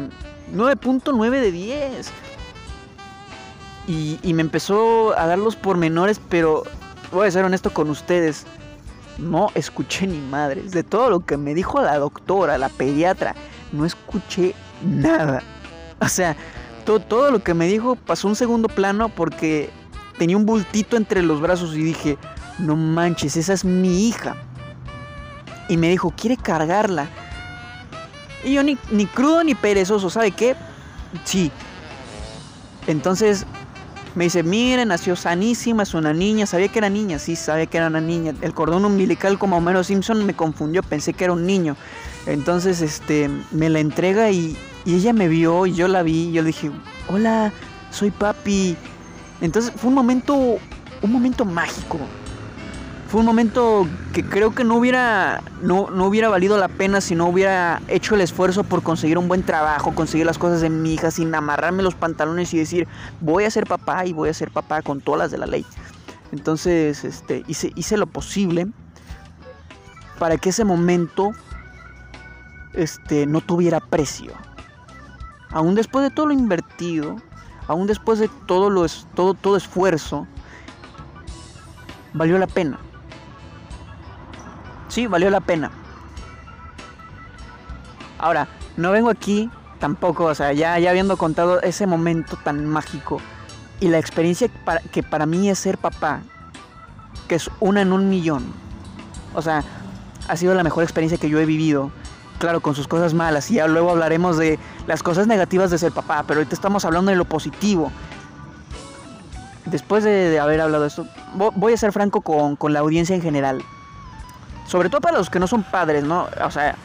9.9 0.52 1.30
de 1.30 1.52
10. 1.52 2.12
Y, 3.86 4.32
me 4.32 4.40
empezó 4.40 5.18
a 5.18 5.26
dar 5.26 5.38
los 5.38 5.56
pormenores, 5.56 6.20
pero 6.30 6.62
voy 7.12 7.28
a 7.28 7.30
ser 7.30 7.44
honesto 7.44 7.72
con 7.72 7.90
ustedes. 7.90 8.46
No 9.18 9.50
escuché 9.54 10.06
ni 10.06 10.18
madres. 10.18 10.72
De 10.72 10.82
todo 10.82 11.10
lo 11.10 11.20
que 11.20 11.36
me 11.36 11.54
dijo 11.54 11.80
la 11.82 11.98
doctora, 11.98 12.56
la 12.56 12.70
pediatra, 12.70 13.34
no 13.72 13.84
escuché 13.84 14.54
nada. 14.82 15.42
O 16.00 16.08
sea, 16.08 16.34
todo, 16.86 17.00
todo 17.00 17.30
lo 17.30 17.42
que 17.42 17.54
me 17.54 17.66
dijo 17.66 17.96
pasó 17.96 18.26
un 18.26 18.36
segundo 18.36 18.68
plano 18.68 19.10
porque 19.10 19.70
tenía 20.18 20.36
un 20.36 20.46
bultito 20.46 20.96
entre 20.96 21.22
los 21.22 21.40
brazos 21.40 21.74
y 21.74 21.82
dije, 21.82 22.16
no 22.58 22.76
manches, 22.76 23.36
esa 23.36 23.52
es 23.52 23.64
mi 23.64 24.08
hija. 24.08 24.34
Y 25.68 25.76
me 25.76 25.88
dijo, 25.88 26.12
¿quiere 26.16 26.36
cargarla? 26.36 27.08
Y 28.44 28.54
yo 28.54 28.62
ni, 28.62 28.78
ni 28.90 29.06
crudo 29.06 29.44
ni 29.44 29.54
perezoso, 29.54 30.08
¿sabe 30.10 30.30
qué? 30.30 30.56
Sí. 31.24 31.50
Entonces 32.86 33.46
me 34.14 34.24
dice, 34.24 34.42
mire, 34.42 34.84
nació 34.84 35.16
sanísima, 35.16 35.82
es 35.82 35.94
una 35.94 36.12
niña. 36.12 36.46
Sabía 36.46 36.68
que 36.68 36.78
era 36.78 36.88
niña, 36.88 37.18
sí, 37.18 37.34
sabía 37.36 37.66
que 37.66 37.78
era 37.78 37.88
una 37.88 38.00
niña. 38.00 38.32
El 38.42 38.54
cordón 38.54 38.84
umbilical 38.84 39.38
como 39.38 39.56
Homero 39.56 39.82
Simpson 39.82 40.24
me 40.24 40.34
confundió, 40.34 40.82
pensé 40.82 41.14
que 41.14 41.24
era 41.24 41.32
un 41.32 41.46
niño. 41.46 41.76
Entonces, 42.26 42.80
este, 42.80 43.28
me 43.50 43.68
la 43.68 43.80
entrega 43.80 44.30
y, 44.30 44.56
y 44.84 44.94
ella 44.94 45.12
me 45.12 45.28
vio 45.28 45.66
y 45.66 45.74
yo 45.74 45.88
la 45.88 46.02
vi 46.02 46.28
y 46.28 46.32
yo 46.32 46.42
le 46.42 46.48
dije, 46.48 46.70
hola, 47.08 47.52
soy 47.90 48.10
papi. 48.10 48.76
Entonces 49.40 49.72
fue 49.76 49.88
un 49.88 49.94
momento, 49.94 50.34
un 50.34 51.12
momento 51.12 51.44
mágico. 51.44 51.98
Fue 53.14 53.20
un 53.20 53.26
momento 53.26 53.86
que 54.12 54.24
creo 54.24 54.56
que 54.56 54.64
no 54.64 54.74
hubiera, 54.74 55.40
no, 55.62 55.88
no 55.88 56.06
hubiera 56.06 56.28
valido 56.28 56.58
la 56.58 56.66
pena 56.66 57.00
si 57.00 57.14
no 57.14 57.28
hubiera 57.28 57.80
hecho 57.86 58.16
el 58.16 58.20
esfuerzo 58.20 58.64
por 58.64 58.82
conseguir 58.82 59.18
un 59.18 59.28
buen 59.28 59.44
trabajo, 59.44 59.94
conseguir 59.94 60.26
las 60.26 60.36
cosas 60.36 60.60
de 60.60 60.68
mi 60.68 60.94
hija 60.94 61.12
sin 61.12 61.32
amarrarme 61.32 61.84
los 61.84 61.94
pantalones 61.94 62.52
y 62.52 62.58
decir, 62.58 62.88
voy 63.20 63.44
a 63.44 63.52
ser 63.52 63.68
papá 63.68 64.04
y 64.04 64.12
voy 64.12 64.30
a 64.30 64.34
ser 64.34 64.50
papá 64.50 64.82
con 64.82 65.00
todas 65.00 65.20
las 65.20 65.30
de 65.30 65.38
la 65.38 65.46
ley. 65.46 65.64
Entonces, 66.32 67.04
este, 67.04 67.44
hice, 67.46 67.70
hice 67.76 67.96
lo 67.96 68.08
posible 68.08 68.66
para 70.18 70.36
que 70.36 70.48
ese 70.48 70.64
momento 70.64 71.30
este, 72.72 73.26
no 73.26 73.42
tuviera 73.42 73.78
precio. 73.78 74.32
Aún 75.50 75.76
después 75.76 76.02
de 76.02 76.10
todo 76.10 76.26
lo 76.26 76.32
invertido, 76.32 77.14
aún 77.68 77.86
después 77.86 78.18
de 78.18 78.28
todo, 78.46 78.70
lo, 78.70 78.84
todo, 79.14 79.34
todo 79.34 79.56
esfuerzo, 79.56 80.26
valió 82.12 82.38
la 82.38 82.48
pena. 82.48 82.80
Sí, 84.94 85.08
valió 85.08 85.28
la 85.28 85.40
pena. 85.40 85.72
Ahora, 88.16 88.46
no 88.76 88.92
vengo 88.92 89.10
aquí 89.10 89.50
tampoco, 89.80 90.26
o 90.26 90.34
sea, 90.36 90.52
ya, 90.52 90.78
ya 90.78 90.90
habiendo 90.90 91.16
contado 91.16 91.60
ese 91.62 91.84
momento 91.84 92.38
tan 92.44 92.64
mágico 92.64 93.20
y 93.80 93.88
la 93.88 93.98
experiencia 93.98 94.48
que 94.92 95.02
para 95.02 95.26
mí 95.26 95.50
es 95.50 95.58
ser 95.58 95.78
papá, 95.78 96.20
que 97.26 97.34
es 97.34 97.50
una 97.58 97.82
en 97.82 97.92
un 97.92 98.08
millón. 98.08 98.44
O 99.34 99.42
sea, 99.42 99.64
ha 100.28 100.36
sido 100.36 100.54
la 100.54 100.62
mejor 100.62 100.84
experiencia 100.84 101.18
que 101.18 101.28
yo 101.28 101.40
he 101.40 101.44
vivido. 101.44 101.90
Claro, 102.38 102.60
con 102.60 102.76
sus 102.76 102.86
cosas 102.86 103.14
malas. 103.14 103.50
Y 103.50 103.54
ya 103.54 103.66
luego 103.66 103.90
hablaremos 103.90 104.36
de 104.36 104.60
las 104.86 105.02
cosas 105.02 105.26
negativas 105.26 105.72
de 105.72 105.78
ser 105.78 105.90
papá. 105.90 106.22
Pero 106.24 106.38
ahorita 106.38 106.54
estamos 106.54 106.84
hablando 106.84 107.10
de 107.10 107.16
lo 107.16 107.24
positivo. 107.24 107.90
Después 109.66 110.04
de, 110.04 110.38
haber 110.38 110.60
hablado 110.60 110.82
de 110.82 110.88
esto, 110.88 111.08
voy 111.34 111.72
a 111.72 111.76
ser 111.76 111.90
franco 111.90 112.20
con, 112.20 112.54
con 112.54 112.72
la 112.72 112.78
audiencia 112.78 113.16
en 113.16 113.22
general. 113.22 113.64
Sobre 114.66 114.88
todo 114.88 115.00
para 115.00 115.18
los 115.18 115.30
que 115.30 115.38
no 115.38 115.46
son 115.46 115.62
padres, 115.62 116.04
¿no? 116.04 116.28
O 116.44 116.50
sea, 116.50 116.76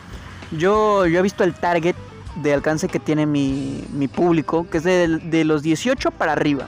yo, 0.52 1.06
yo 1.06 1.20
he 1.20 1.22
visto 1.22 1.44
el 1.44 1.54
target 1.54 1.96
de 2.36 2.54
alcance 2.54 2.88
que 2.88 3.00
tiene 3.00 3.26
mi, 3.26 3.84
mi 3.92 4.08
público, 4.08 4.68
que 4.70 4.78
es 4.78 4.84
de, 4.84 5.08
de, 5.08 5.44
los 5.44 5.62
18 5.62 6.12
para 6.12 6.34
arriba. 6.34 6.68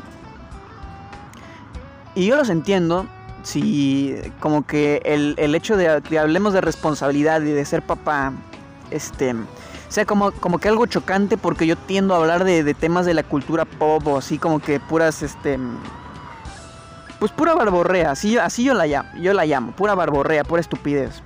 Y 2.15 2.27
yo 2.27 2.35
los 2.35 2.49
entiendo, 2.49 3.07
si 3.43 4.15
como 4.39 4.65
que 4.65 5.01
el, 5.05 5.35
el 5.37 5.55
hecho 5.55 5.77
de 5.77 6.01
que 6.01 6.19
hablemos 6.19 6.53
de 6.53 6.61
responsabilidad 6.61 7.41
y 7.41 7.51
de 7.51 7.65
ser 7.65 7.81
papá, 7.81 8.33
este, 8.89 9.35
sea 9.87 10.05
como, 10.05 10.31
como 10.31 10.59
que 10.59 10.67
algo 10.67 10.85
chocante 10.85 11.37
porque 11.37 11.67
yo 11.67 11.75
tiendo 11.75 12.13
a 12.13 12.17
hablar 12.17 12.43
de, 12.43 12.63
de 12.63 12.73
temas 12.73 13.05
de 13.05 13.13
la 13.13 13.23
cultura 13.23 13.65
pop 13.65 14.05
o 14.07 14.17
así 14.17 14.37
como 14.37 14.59
que 14.59 14.79
puras, 14.79 15.23
este, 15.23 15.57
pues 17.21 17.31
pura 17.31 17.53
barborrea, 17.53 18.09
así, 18.09 18.35
así 18.39 18.63
yo, 18.63 18.73
la 18.73 18.87
llamo, 18.87 19.09
yo 19.19 19.31
la 19.35 19.45
llamo, 19.45 19.73
pura 19.73 19.93
barborrea, 19.93 20.43
pura 20.43 20.59
estupidez. 20.59 21.21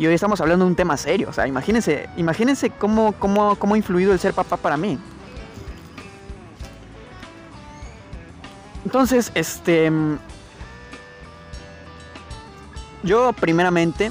Y 0.00 0.06
hoy 0.08 0.14
estamos 0.14 0.40
hablando 0.40 0.64
de 0.64 0.70
un 0.72 0.74
tema 0.74 0.96
serio, 0.96 1.28
o 1.30 1.32
sea, 1.32 1.46
imagínense, 1.46 2.08
imagínense 2.16 2.70
cómo, 2.70 3.12
cómo, 3.12 3.54
cómo 3.54 3.76
ha 3.76 3.78
influido 3.78 4.12
el 4.12 4.18
ser 4.18 4.34
papá 4.34 4.56
para 4.56 4.76
mí. 4.76 4.98
Entonces, 8.84 9.30
este... 9.36 9.92
Yo 13.04 13.32
primeramente 13.32 14.10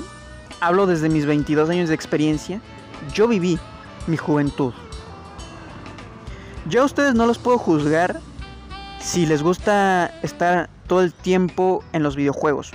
hablo 0.62 0.88
desde 0.88 1.10
mis 1.10 1.26
22 1.26 1.70
años 1.70 1.90
de 1.90 1.96
experiencia. 1.96 2.62
Yo 3.14 3.28
viví 3.28 3.60
mi 4.08 4.16
juventud. 4.16 4.74
Yo 6.70 6.84
a 6.84 6.86
ustedes 6.86 7.16
no 7.16 7.26
los 7.26 7.38
puedo 7.38 7.58
juzgar 7.58 8.22
si 9.02 9.26
les 9.26 9.44
gusta 9.44 10.18
estar 10.24 10.70
todo 10.88 11.02
el 11.02 11.14
tiempo 11.14 11.84
en 11.94 12.04
los 12.04 12.16
videojuegos. 12.16 12.72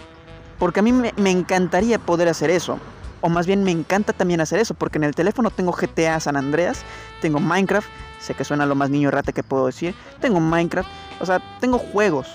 Porque 0.61 0.81
a 0.81 0.83
mí 0.83 0.93
me, 0.93 1.31
encantaría 1.31 1.99
poder 1.99 2.29
hacer 2.29 2.51
eso. 2.51 2.79
O 3.23 3.29
más 3.29 3.47
bien 3.47 3.65
me 3.65 3.71
encanta 3.71 4.13
también 4.13 4.43
hacer 4.43 4.61
eso. 4.61 4.75
Porque 4.75 4.99
en 4.99 5.05
el 5.05 5.15
teléfono 5.15 5.51
tengo 5.51 5.73
GTA 5.73 6.21
San 6.21 6.37
Andreas. 6.37 6.83
Tengo 7.23 7.41
Minecraft. 7.41 7.89
Sé 8.21 8.35
que 8.35 8.45
suena 8.45 8.67
lo 8.67 8.75
más 8.75 8.91
niño 8.91 9.11
rata 9.11 9.33
que 9.33 9.43
puedo 9.43 9.67
decir. 9.67 9.95
Tengo 10.21 10.39
Minecraft. 10.39 10.89
O 11.19 11.27
sea, 11.27 11.41
tengo 11.61 11.79
juegos. 11.79 12.29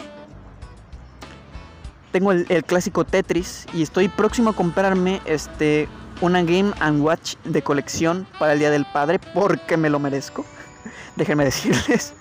Tengo 2.11 2.31
el, 2.31 2.47
el 2.49 2.63
clásico 2.63 3.05
Tetris. 3.05 3.67
Y 3.73 3.83
estoy 3.83 4.09
próximo 4.09 4.49
a 4.49 4.53
comprarme 4.53 5.21
este, 5.25 5.87
una 6.21 6.41
Game 6.41 6.73
Watch 6.99 7.35
de 7.43 7.61
colección 7.61 8.25
para 8.39 8.53
el 8.53 8.59
Día 8.59 8.71
del 8.71 8.87
Padre. 8.91 9.19
Porque 9.19 9.77
me 9.77 9.91
lo 9.91 9.99
merezco. 9.99 10.43
Déjenme 11.15 11.45
decirles. 11.45 12.13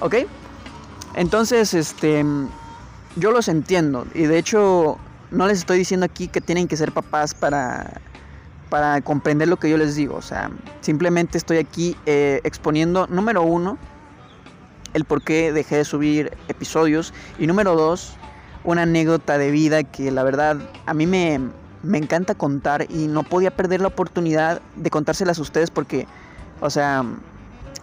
¿Ok? 0.00 0.14
Entonces, 1.16 1.74
este 1.74 2.24
yo 3.16 3.30
los 3.30 3.48
entiendo 3.48 4.06
y 4.14 4.22
de 4.22 4.38
hecho 4.38 4.98
no 5.30 5.46
les 5.46 5.58
estoy 5.58 5.78
diciendo 5.78 6.06
aquí 6.06 6.28
que 6.28 6.40
tienen 6.40 6.68
que 6.68 6.76
ser 6.76 6.92
papás 6.92 7.34
para, 7.34 8.00
para 8.68 9.00
comprender 9.00 9.48
lo 9.48 9.56
que 9.56 9.68
yo 9.68 9.76
les 9.76 9.94
digo. 9.94 10.16
O 10.16 10.22
sea, 10.22 10.50
simplemente 10.80 11.38
estoy 11.38 11.58
aquí 11.58 11.96
eh, 12.06 12.40
exponiendo, 12.44 13.06
número 13.08 13.42
uno, 13.42 13.78
el 14.94 15.04
por 15.04 15.22
qué 15.22 15.52
dejé 15.52 15.76
de 15.76 15.84
subir 15.84 16.36
episodios 16.48 17.12
y 17.38 17.46
número 17.46 17.74
dos, 17.74 18.14
una 18.62 18.82
anécdota 18.82 19.38
de 19.38 19.50
vida 19.50 19.82
que 19.82 20.10
la 20.10 20.22
verdad 20.22 20.56
a 20.86 20.94
mí 20.94 21.06
me, 21.06 21.40
me 21.82 21.98
encanta 21.98 22.34
contar 22.34 22.86
y 22.90 23.08
no 23.08 23.24
podía 23.24 23.50
perder 23.50 23.80
la 23.80 23.88
oportunidad 23.88 24.62
de 24.76 24.90
contárselas 24.90 25.38
a 25.38 25.42
ustedes 25.42 25.70
porque, 25.70 26.06
o 26.60 26.70
sea, 26.70 27.04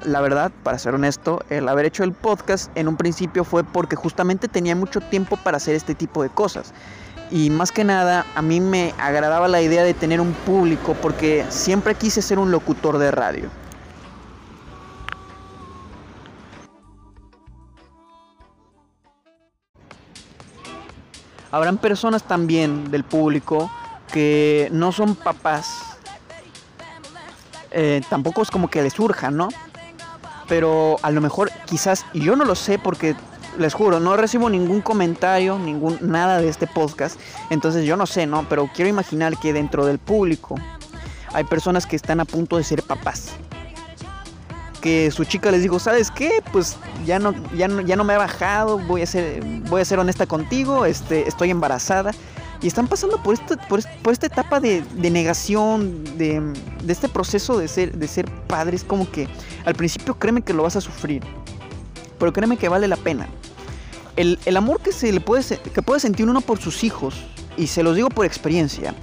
la 0.04 0.22
verdad, 0.22 0.52
para 0.64 0.80
ser 0.80 0.96
honesto, 0.96 1.44
el 1.50 1.68
haber 1.70 1.86
hecho 1.86 2.04
el 2.04 2.14
podcast 2.14 2.72
en 2.76 2.88
un 2.88 2.98
principio 2.98 3.44
fue 3.44 3.64
porque 3.64 3.96
justamente 3.96 4.48
tenía 4.48 4.76
mucho 4.76 5.02
tiempo 5.02 5.38
para 5.38 5.58
hacer 5.58 5.76
este 5.76 5.96
tipo 5.96 6.24
de 6.24 6.30
cosas. 6.30 6.74
Y 7.30 7.50
más 7.50 7.72
que 7.72 7.84
nada, 7.84 8.26
a 8.36 8.42
mí 8.42 8.60
me 8.60 8.94
agradaba 9.00 9.48
la 9.48 9.62
idea 9.62 9.84
de 9.84 9.94
tener 9.94 10.20
un 10.20 10.34
público 10.34 10.96
porque 11.02 11.46
siempre 11.50 11.96
quise 11.96 12.22
ser 12.22 12.40
un 12.40 12.52
locutor 12.52 12.98
de 12.98 13.12
radio. 13.12 13.50
Habrán 21.52 21.78
personas 21.78 22.24
también 22.24 22.92
del 22.92 23.04
público 23.04 23.70
que 24.12 24.70
no 24.72 24.92
son 24.92 25.16
papás. 25.16 25.98
Eh, 27.72 28.02
tampoco 28.10 28.42
es 28.42 28.52
como 28.52 28.70
que 28.70 28.82
les 28.82 28.94
surja, 28.94 29.32
¿no? 29.32 29.50
Pero 30.52 30.98
a 31.02 31.12
lo 31.12 31.22
mejor 31.22 31.50
quizás, 31.66 32.06
y 32.12 32.20
yo 32.20 32.36
no 32.36 32.44
lo 32.44 32.56
sé 32.56 32.78
porque 32.78 33.16
les 33.58 33.74
juro, 33.74 34.02
no 34.02 34.18
recibo 34.18 34.50
ningún 34.50 34.82
comentario, 34.82 35.58
ningún 35.58 35.98
nada 36.02 36.42
de 36.42 36.50
este 36.50 36.68
podcast, 36.68 37.18
entonces 37.50 37.86
yo 37.86 37.96
no 37.96 38.06
sé, 38.06 38.26
¿no? 38.26 38.46
Pero 38.50 38.70
quiero 38.76 38.90
imaginar 38.90 39.38
que 39.38 39.54
dentro 39.54 39.86
del 39.86 39.98
público 39.98 40.56
hay 41.32 41.46
personas 41.46 41.86
que 41.86 41.96
están 41.96 42.20
a 42.20 42.26
punto 42.26 42.58
de 42.58 42.66
ser 42.66 42.84
papás. 42.84 43.30
Que 44.82 45.10
su 45.12 45.24
chica 45.24 45.52
les 45.52 45.62
dijo, 45.62 45.80
¿sabes 45.80 46.12
qué? 46.12 46.44
Pues 46.52 46.76
ya 47.06 47.18
no, 47.18 47.34
ya 47.56 47.70
no, 47.70 47.80
ya 47.80 47.96
no 47.96 48.04
me 48.04 48.16
he 48.16 48.18
bajado, 48.18 48.78
voy 48.78 49.04
a 49.04 49.06
ser, 49.06 49.42
voy 49.70 49.80
a 49.80 49.86
ser 49.86 50.00
honesta 50.00 50.26
contigo, 50.26 50.84
este, 50.84 51.30
estoy 51.30 51.50
embarazada. 51.50 52.12
Y 52.62 52.68
están 52.68 52.88
pasando 52.88 53.22
por, 53.24 53.34
esto, 53.34 53.58
por, 53.68 53.82
por 54.04 54.14
esta 54.14 54.28
etapa 54.28 54.60
de, 54.60 54.82
de 54.82 55.10
negación, 55.10 56.04
de, 56.18 56.40
de, 56.84 56.94
este 56.94 57.10
proceso 57.10 57.58
de 57.58 57.68
ser, 57.68 57.98
de 57.98 58.08
ser 58.08 58.30
padres, 58.48 58.84
como 58.84 59.10
que 59.10 59.28
al 59.66 59.74
principio 59.74 60.14
créeme 60.20 60.44
que 60.44 60.54
lo 60.54 60.64
vas 60.64 60.76
a 60.76 60.82
sufrir, 60.82 61.24
pero 62.20 62.32
créeme 62.32 62.58
que 62.58 62.70
vale 62.70 62.88
la 62.88 62.98
pena. 62.98 63.28
El, 64.16 64.38
el 64.46 64.58
amor 64.58 64.80
que, 64.82 64.92
se 64.92 65.12
le 65.12 65.22
puede, 65.22 65.58
que 65.58 65.82
puede 65.82 66.00
sentir 66.00 66.30
uno 66.30 66.42
por 66.42 66.60
sus 66.60 66.84
hijos 66.84 67.16
y 67.58 67.68
se 67.68 67.82
los 67.82 67.96
digo 67.96 68.10
por 68.10 68.26
experiencia, 68.26 68.94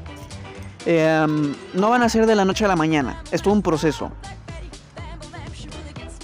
em, 0.86 1.54
no 1.74 1.90
van 1.90 2.02
a 2.02 2.08
ser 2.08 2.26
de 2.26 2.36
la 2.36 2.44
noche 2.44 2.64
a 2.64 2.68
la 2.68 2.76
mañana, 2.76 3.22
es 3.32 3.42
todo 3.42 3.54
un 3.54 3.62
proceso. 3.62 4.12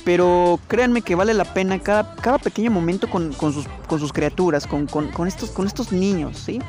Pero 0.04 0.60
créanme 0.68 1.02
que 1.02 1.14
vale 1.14 1.34
la 1.34 1.46
pena 1.46 1.80
cada, 1.80 2.14
cada 2.16 2.38
pequeño 2.38 2.70
momento 2.70 3.08
con, 3.08 3.32
sus, 3.32 3.66
con 3.88 3.98
sus, 3.98 4.12
criaturas, 4.12 4.66
con, 4.66 4.86
con, 4.86 5.26
estos, 5.26 5.50
con 5.50 5.66
estos 5.66 5.92
niños, 5.92 6.38
¿sí? 6.38 6.60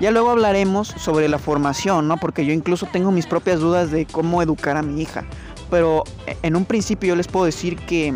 Ya 0.00 0.10
luego 0.10 0.30
hablaremos 0.30 0.88
sobre 0.88 1.28
la 1.28 1.38
formación, 1.38 2.06
¿no? 2.06 2.18
Porque 2.18 2.44
yo 2.44 2.52
incluso 2.52 2.86
tengo 2.86 3.10
mis 3.10 3.26
propias 3.26 3.60
dudas 3.60 3.90
de 3.90 4.06
cómo 4.06 4.42
educar 4.42 4.76
a 4.76 4.82
mi 4.82 5.00
hija. 5.00 5.24
Pero 5.70 6.04
en 6.42 6.56
un 6.56 6.64
principio 6.64 7.10
yo 7.10 7.16
les 7.16 7.28
puedo 7.28 7.46
decir 7.46 7.76
que... 7.76 8.14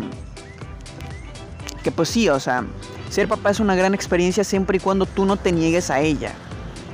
Que 1.83 1.91
pues 1.91 2.09
sí, 2.09 2.29
o 2.29 2.39
sea, 2.39 2.63
ser 3.09 3.27
papá 3.27 3.49
es 3.49 3.59
una 3.59 3.75
gran 3.75 3.95
experiencia 3.95 4.43
siempre 4.43 4.77
y 4.77 4.79
cuando 4.79 5.07
tú 5.07 5.25
no 5.25 5.37
te 5.37 5.51
niegues 5.51 5.89
a 5.89 5.99
ella. 5.99 6.31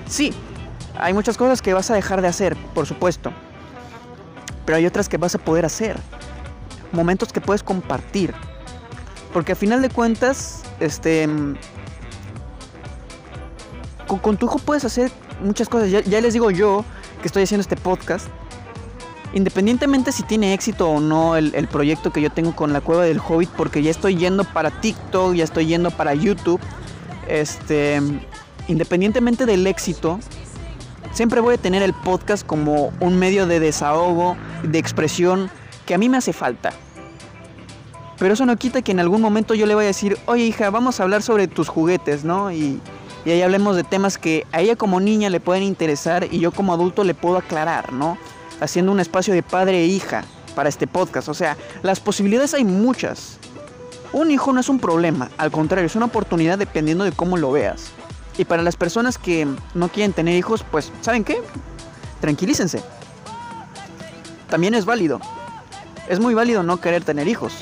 Sí, 0.08 0.34
hay 0.98 1.14
muchas 1.14 1.38
cosas 1.38 1.62
que 1.62 1.74
vas 1.74 1.92
a 1.92 1.94
dejar 1.94 2.22
de 2.22 2.30
hacer, 2.30 2.56
por 2.74 2.86
supuesto. 2.86 3.34
Pero 4.66 4.78
hay 4.78 4.86
otras 4.86 5.10
que 5.10 5.18
vas 5.18 5.36
a 5.36 5.40
poder 5.40 5.66
hacer 5.66 5.98
momentos 6.92 7.32
que 7.32 7.42
puedes 7.42 7.64
compartir. 7.64 8.34
Porque 9.34 9.52
a 9.52 9.56
final 9.56 9.82
de 9.82 9.90
cuentas, 9.90 10.64
este. 10.80 11.28
Con, 14.08 14.38
tu 14.38 14.46
hijo 14.46 14.60
puedes 14.60 14.86
hacer 14.86 15.12
muchas 15.44 15.70
cosas. 15.70 15.90
Ya, 15.90 16.22
les 16.22 16.34
digo 16.34 16.52
yo 16.52 16.86
que 17.22 17.28
estoy 17.28 17.44
haciendo 17.44 17.62
este 17.62 17.76
podcast. 17.76 18.28
Independientemente 19.34 20.12
si 20.12 20.24
tiene 20.24 20.54
éxito 20.54 20.90
o 20.90 21.00
no 21.02 21.36
el, 21.36 21.68
proyecto 21.68 22.12
que 22.12 22.22
yo 22.22 22.30
tengo 22.32 22.56
con 22.56 22.72
la 22.72 22.82
cueva 22.82 23.04
del 23.04 23.20
Hobbit, 23.20 23.50
porque 23.50 23.84
ya 23.84 23.92
estoy 23.92 24.16
yendo 24.16 24.46
para 24.46 24.72
TikTok, 24.72 25.34
ya 25.34 25.44
estoy 25.44 25.68
yendo 25.68 25.92
para 25.92 26.14
YouTube. 26.14 26.62
Este. 27.28 28.02
Independientemente 28.70 29.46
del 29.46 29.66
éxito, 29.66 30.20
siempre 31.14 31.40
voy 31.40 31.56
a 31.56 31.58
tener 31.58 31.84
el 31.84 31.94
podcast 31.94 32.46
como 32.46 32.92
un 33.00 33.18
medio 33.18 33.48
de 33.48 33.60
desahogo, 33.60 34.36
de 34.64 34.78
expresión 34.78 35.50
que 35.86 35.94
a 35.94 35.98
mí 35.98 36.10
me 36.10 36.18
hace 36.18 36.34
falta. 36.34 36.74
Pero 38.20 38.34
eso 38.34 38.46
no 38.46 38.56
quita 38.58 38.82
que 38.82 38.92
en 38.92 39.00
algún 39.00 39.22
momento 39.22 39.54
yo 39.54 39.66
le 39.66 39.76
vaya 39.76 39.88
a 39.88 39.88
decir, 39.88 40.18
oye 40.26 40.44
hija, 40.44 40.70
vamos 40.70 41.00
a 41.00 41.04
hablar 41.04 41.22
sobre 41.22 41.48
tus 41.48 41.70
juguetes, 41.70 42.24
¿no? 42.24 42.52
Y, 42.52 42.82
y 43.28 43.32
ahí 43.32 43.42
hablemos 43.42 43.76
de 43.76 43.84
temas 43.84 44.18
que 44.18 44.48
a 44.54 44.62
ella 44.62 44.78
como 44.78 45.02
niña 45.02 45.30
le 45.30 45.42
pueden 45.42 45.62
interesar 45.62 46.28
y 46.32 46.40
yo 46.40 46.54
como 46.54 46.72
adulto 46.72 47.04
le 47.04 47.14
puedo 47.14 47.36
aclarar, 47.36 47.92
¿no? 47.92 48.18
Haciendo 48.62 48.90
un 48.94 49.02
espacio 49.02 49.34
de 49.34 49.44
padre 49.44 49.82
e 49.82 49.86
hija 49.86 50.24
para 50.56 50.70
este 50.70 50.88
podcast. 50.88 51.28
O 51.28 51.34
sea, 51.34 51.58
las 51.84 52.00
posibilidades 52.00 52.54
hay 52.54 52.64
muchas. 52.64 53.38
Un 54.14 54.32
hijo 54.32 54.54
no 54.54 54.62
es 54.62 54.70
un 54.70 54.80
problema, 54.80 55.30
al 55.38 55.52
contrario, 55.52 55.88
es 55.88 55.98
una 55.98 56.06
oportunidad 56.06 56.58
dependiendo 56.58 57.04
de 57.04 57.12
cómo 57.12 57.36
lo 57.36 57.52
veas. 57.52 57.92
Y 58.38 58.46
para 58.46 58.64
las 58.64 58.78
personas 58.78 59.18
que 59.18 59.46
no 59.74 59.90
quieren 59.90 60.14
tener 60.14 60.34
hijos, 60.38 60.64
pues, 60.72 60.94
¿saben 61.02 61.26
qué? 61.26 61.42
Tranquilícense. 62.22 62.82
También 64.48 64.74
es 64.74 64.86
válido 64.86 65.20
es 66.10 66.20
muy 66.20 66.34
válido 66.34 66.64
no 66.64 66.80
querer 66.80 67.04
tener 67.04 67.28
hijos. 67.28 67.54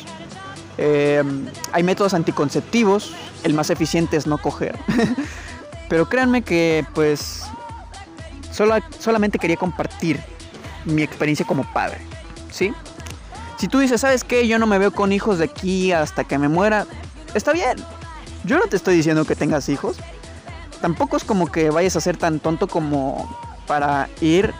Eh, 0.78 1.24
hay 1.72 1.84
métodos 1.84 2.14
anticonceptivos, 2.14 3.14
el 3.44 3.54
más 3.54 3.70
eficiente 3.70 4.18
es 4.18 4.28
no 4.28 4.38
coger. 4.38 4.78
Pero 5.90 6.08
créanme 6.08 6.42
que 6.42 6.86
pues 6.94 7.44
solamente 9.00 9.38
quería 9.38 9.58
compartir 9.58 10.20
mi 10.86 11.04
experiencia 11.04 11.46
como 11.46 11.64
padre. 11.74 12.00
¿Sí? 12.52 12.74
Si 13.58 13.68
tú 13.68 13.80
dices, 13.80 14.02
¿sabes 14.02 14.24
qué? 14.24 14.48
Yo 14.48 14.60
no 14.60 14.68
me 14.68 14.78
veo 14.78 14.92
con 14.92 15.12
hijos 15.12 15.40
de 15.40 15.46
aquí 15.46 15.92
hasta 15.92 16.24
que 16.24 16.38
me 16.38 16.48
muera. 16.48 16.86
Está 17.34 17.54
bien. 17.54 17.78
Yo 18.44 18.58
no 18.58 18.68
te 18.68 18.76
estoy 18.76 18.96
diciendo 18.96 19.26
que 19.26 19.36
tengas 19.36 19.70
hijos. 19.70 19.98
Tampoco 20.82 21.18
es 21.18 21.24
como 21.24 21.52
que 21.52 21.70
vayas 21.70 21.96
a 21.96 22.02
ser 22.02 22.18
tan 22.18 22.40
tonto 22.40 22.68
como 22.68 23.38
para 23.66 24.10
ir, 24.22 24.54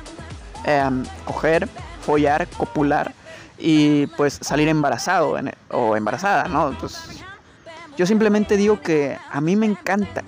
eh, 0.66 0.90
coger, 1.26 1.70
follar, 2.02 2.48
copular 2.48 3.14
y 3.58 4.08
pues 4.08 4.40
salir 4.42 4.68
embarazado 4.68 5.36
o 5.70 5.96
embarazada, 5.96 6.48
¿no? 6.48 6.76
Pues 6.80 7.24
yo 7.98 8.06
simplemente 8.06 8.58
digo 8.58 8.82
que 8.82 9.18
a 9.32 9.42
mí 9.42 9.56
me 9.56 9.66
encanta 9.66 10.24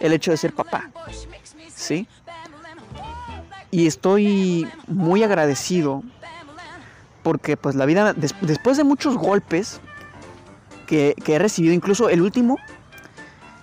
el 0.00 0.12
hecho 0.12 0.30
de 0.30 0.36
ser 0.36 0.52
papá, 0.52 0.90
¿sí? 1.74 2.08
Y 3.70 3.86
estoy 3.86 4.68
muy 4.86 5.22
agradecido 5.22 6.02
porque 7.22 7.56
pues 7.56 7.74
la 7.74 7.86
vida, 7.86 8.14
después 8.14 8.76
de 8.76 8.84
muchos 8.84 9.16
golpes 9.16 9.80
que, 10.86 11.16
he 11.26 11.38
recibido, 11.38 11.74
incluso 11.74 12.08
el 12.08 12.22
último, 12.22 12.56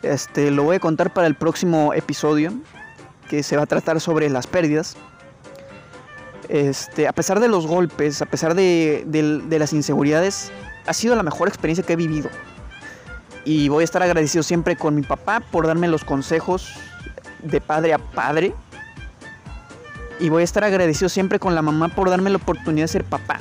este, 0.01 0.51
lo 0.51 0.63
voy 0.63 0.75
a 0.75 0.79
contar 0.79 1.13
para 1.13 1.27
el 1.27 1.35
próximo 1.35 1.93
episodio, 1.93 2.51
que 3.29 3.41
se 3.41 3.55
va 3.55 3.63
a 3.63 3.65
tratar 3.65 4.01
sobre 4.01 4.29
las 4.29 4.47
pérdidas. 4.47 4.97
Este, 6.49 7.07
a 7.07 7.13
pesar 7.13 7.39
de 7.39 7.47
los 7.47 7.65
golpes, 7.65 8.21
a 8.21 8.25
pesar 8.25 8.53
de, 8.53 9.05
las 9.49 9.71
inseguridades, 9.71 10.51
ha 10.85 10.93
sido 10.93 11.15
la 11.15 11.23
mejor 11.23 11.47
experiencia 11.47 11.85
que 11.85 11.93
he 11.93 11.95
vivido. 11.95 12.29
Y 13.45 13.69
voy 13.69 13.81
a 13.81 13.85
estar 13.85 14.01
agradecido 14.03 14.43
siempre 14.43 14.75
con 14.75 14.95
mi 14.95 15.01
papá 15.01 15.39
por 15.39 15.67
darme 15.67 15.87
los 15.87 16.03
consejos 16.05 16.73
de 17.41 17.59
padre 17.59 17.93
a 17.93 17.97
padre. 17.97 18.53
Y 20.19 20.29
voy 20.29 20.41
a 20.41 20.45
estar 20.45 20.63
agradecido 20.63 21.09
siempre 21.09 21.39
con 21.39 21.55
la 21.55 21.61
mamá 21.61 21.89
por 21.89 22.09
darme 22.09 22.29
la 22.29 22.37
oportunidad 22.37 22.85
de 22.85 22.87
ser 22.87 23.03
papá. 23.03 23.39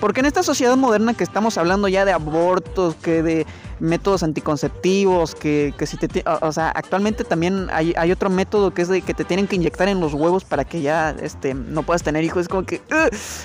Porque 0.00 0.20
en 0.20 0.26
esta 0.26 0.42
sociedad 0.42 0.76
moderna 0.76 1.14
que 1.14 1.24
estamos 1.24 1.56
hablando 1.56 1.88
ya 1.88 2.04
de 2.04 2.12
abortos, 2.12 2.94
que 2.96 3.22
de 3.22 3.46
métodos 3.80 4.22
anticonceptivos, 4.22 5.34
que, 5.34 5.74
si 5.86 5.96
te... 5.96 6.22
O, 6.42 6.52
sea, 6.52 6.68
actualmente 6.68 7.24
también 7.24 7.68
hay, 7.70 8.12
otro 8.12 8.28
método 8.28 8.72
que 8.72 8.82
es 8.82 8.88
de 8.88 9.00
que 9.00 9.14
te 9.14 9.24
tienen 9.24 9.46
que 9.46 9.56
inyectar 9.56 9.88
en 9.88 10.00
los 10.00 10.12
huevos 10.12 10.44
para 10.44 10.64
que 10.64 10.82
ya 10.82 11.16
este, 11.20 11.54
no 11.54 11.82
puedas 11.82 12.02
tener 12.02 12.24
hijos. 12.24 12.42
Es 12.42 12.48
como 12.48 12.64
que 12.64 12.82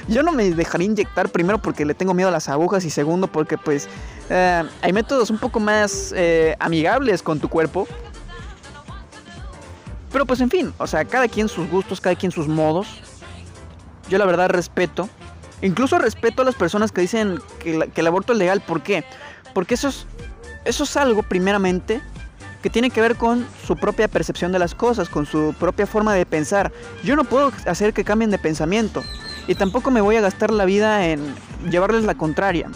yo 0.10 0.24
no 0.24 0.34
me 0.34 0.52
dejaría 0.52 0.88
inyectar 0.88 1.30
primero 1.30 1.62
porque 1.62 1.86
le 1.86 1.94
tengo 1.94 2.14
miedo 2.14 2.28
a 2.28 2.32
las 2.32 2.50
agujas 2.50 2.84
y 2.84 2.90
segundo 2.90 3.28
porque 3.28 3.58
pues 3.58 3.88
eh, 4.30 4.64
hay 4.82 4.94
métodos 4.94 5.30
un 5.30 5.38
poco 5.38 5.60
más 5.60 6.14
eh, 6.16 6.56
amigables 6.60 7.24
con 7.24 7.40
tu 7.40 7.48
cuerpo. 7.48 7.88
Pero 10.12 10.26
pues 10.26 10.42
en 10.42 10.50
fin, 10.50 10.74
o 10.78 10.88
sea, 10.88 11.06
cada 11.06 11.30
quien 11.30 11.48
sus 11.48 11.70
gustos, 11.70 12.02
cada 12.02 12.16
quien 12.16 12.34
sus 12.34 12.50
modos. 12.50 12.88
Yo 14.10 14.18
la 14.18 14.26
verdad 14.26 14.50
respeto. 14.50 15.08
Incluso 15.62 16.00
respeto 16.00 16.42
a 16.42 16.46
las 16.46 16.56
personas 16.56 16.92
que 16.92 17.02
dicen 17.02 17.40
que, 17.60 17.88
el 17.96 18.08
aborto 18.08 18.34
es 18.34 18.40
legal. 18.40 18.62
¿Por 18.62 18.82
qué? 18.82 19.04
Porque 19.54 19.76
eso 19.76 19.90
es, 20.66 20.98
algo, 20.98 21.24
primeramente, 21.24 22.02
que 22.64 22.70
tiene 22.70 22.90
que 22.90 23.02
ver 23.02 23.16
con 23.16 23.46
su 23.66 23.76
propia 23.76 24.08
percepción 24.08 24.52
de 24.52 24.60
las 24.60 24.74
cosas, 24.74 25.10
con 25.10 25.26
su 25.26 25.54
propia 25.60 25.86
forma 25.86 26.14
de 26.16 26.26
pensar. 26.26 26.72
Yo 27.04 27.16
no 27.16 27.26
puedo 27.26 27.52
hacer 27.68 27.94
que 27.94 28.04
cambien 28.04 28.32
de 28.32 28.40
pensamiento 28.40 29.04
y 29.48 29.56
tampoco 29.56 29.92
me 29.92 30.02
voy 30.02 30.16
a 30.16 30.22
gastar 30.22 30.52
la 30.52 30.66
vida 30.66 31.08
en 31.08 31.34
llevarles 31.70 32.06
la 32.06 32.16
contraria. 32.16 32.70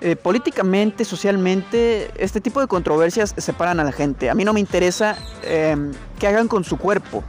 Eh, 0.00 0.16
políticamente, 0.16 1.04
socialmente, 1.04 2.10
este 2.16 2.40
tipo 2.40 2.60
de 2.60 2.66
controversias 2.66 3.34
separan 3.36 3.80
a 3.80 3.84
la 3.84 3.92
gente. 3.92 4.30
A 4.30 4.34
mí 4.34 4.44
no 4.44 4.52
me 4.52 4.60
interesa 4.60 5.16
em, 5.42 5.92
que 6.18 6.26
hagan 6.26 6.48
con 6.48 6.64
su 6.64 6.76
cuerpo. 6.76 7.22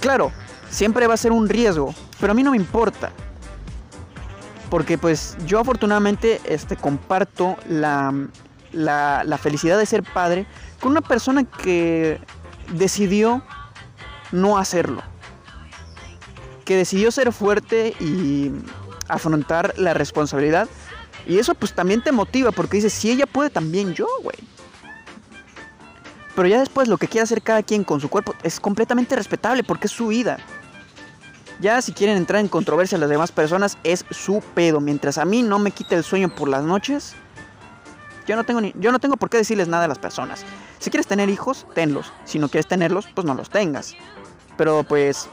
Claro, 0.00 0.32
siempre 0.70 1.06
va 1.06 1.14
a 1.14 1.18
ser 1.18 1.30
un 1.30 1.48
riesgo, 1.48 1.94
pero 2.18 2.32
a 2.32 2.34
mí 2.34 2.42
no 2.42 2.50
me 2.50 2.56
importa 2.56 3.12
porque 4.72 4.96
pues 4.96 5.36
yo 5.44 5.58
afortunadamente 5.58 6.40
este, 6.44 6.76
comparto 6.76 7.58
la, 7.68 8.10
la, 8.72 9.36
felicidad 9.38 9.76
de 9.76 9.84
ser 9.84 10.02
padre 10.02 10.46
con 10.80 10.92
una 10.92 11.02
persona 11.02 11.44
que 11.44 12.18
decidió 12.72 13.44
no 14.30 14.56
hacerlo. 14.56 15.02
Que 16.64 16.74
decidió 16.74 17.10
ser 17.10 17.34
fuerte 17.34 17.94
y 18.00 18.50
afrontar 19.08 19.74
la 19.76 19.92
responsabilidad. 19.92 20.70
Y 21.26 21.38
eso 21.38 21.54
pues 21.54 21.74
también 21.74 22.02
te 22.02 22.10
motiva 22.10 22.50
porque 22.50 22.78
dices, 22.78 22.94
si 22.94 23.10
ella 23.10 23.26
puede 23.26 23.50
también 23.50 23.92
yo, 23.92 24.06
güey. 24.22 24.38
Pero 26.34 26.48
ya 26.48 26.60
después 26.60 26.88
lo 26.88 26.96
que 26.96 27.08
quiera 27.08 27.24
hacer 27.24 27.42
cada 27.42 27.62
quien 27.62 27.84
con 27.84 28.00
su 28.00 28.08
cuerpo 28.08 28.34
es 28.42 28.58
completamente 28.58 29.16
respetable 29.16 29.64
porque 29.64 29.86
es 29.88 29.92
su 29.92 30.06
vida. 30.06 30.38
Ya 31.62 31.80
si 31.80 31.92
quieren 31.92 32.16
entrar 32.16 32.40
en 32.40 32.48
controversia 32.48 32.98
las 32.98 33.08
demás 33.08 33.30
personas, 33.30 33.78
es 33.84 34.04
su 34.10 34.42
pedo. 34.54 34.80
Mientras 34.80 35.16
a 35.16 35.24
mí 35.24 35.42
no 35.42 35.60
me 35.60 35.70
quite 35.70 35.94
el 35.94 36.02
sueño 36.02 36.34
por 36.34 36.48
las 36.48 36.64
noches, 36.64 37.14
yo 38.26 38.34
no 38.34 38.42
tengo, 38.42 38.60
ni, 38.60 38.74
yo 38.80 38.90
no 38.90 38.98
tengo 38.98 39.16
por 39.16 39.30
qué 39.30 39.36
decirles 39.36 39.68
nada 39.68 39.84
a 39.84 39.88
las 39.88 40.00
personas. 40.00 40.44
Si 40.80 40.90
quieres 40.90 41.06
tener 41.06 41.28
hijos, 41.28 41.64
tenlos. 41.72 42.12
Si 42.24 42.40
no 42.40 42.48
quieres 42.48 42.66
tenerlos, 42.66 43.06
pues 43.14 43.24
no 43.24 43.34
los 43.34 43.48
tengas. 43.48 43.94
Pero 44.56 44.82
pues 44.82 45.28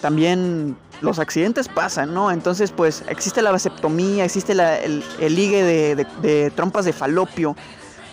también 0.00 0.74
los 1.02 1.18
accidentes 1.18 1.68
pasan, 1.68 2.14
¿no? 2.14 2.30
Entonces 2.30 2.72
pues 2.72 3.04
existe 3.06 3.42
la 3.42 3.52
vasectomía, 3.52 4.24
existe 4.24 4.52
el, 4.52 5.04
el, 5.20 5.36
de, 5.36 6.06
de 6.22 6.50
trompas 6.50 6.86
de 6.86 6.94
falopio. 6.94 7.54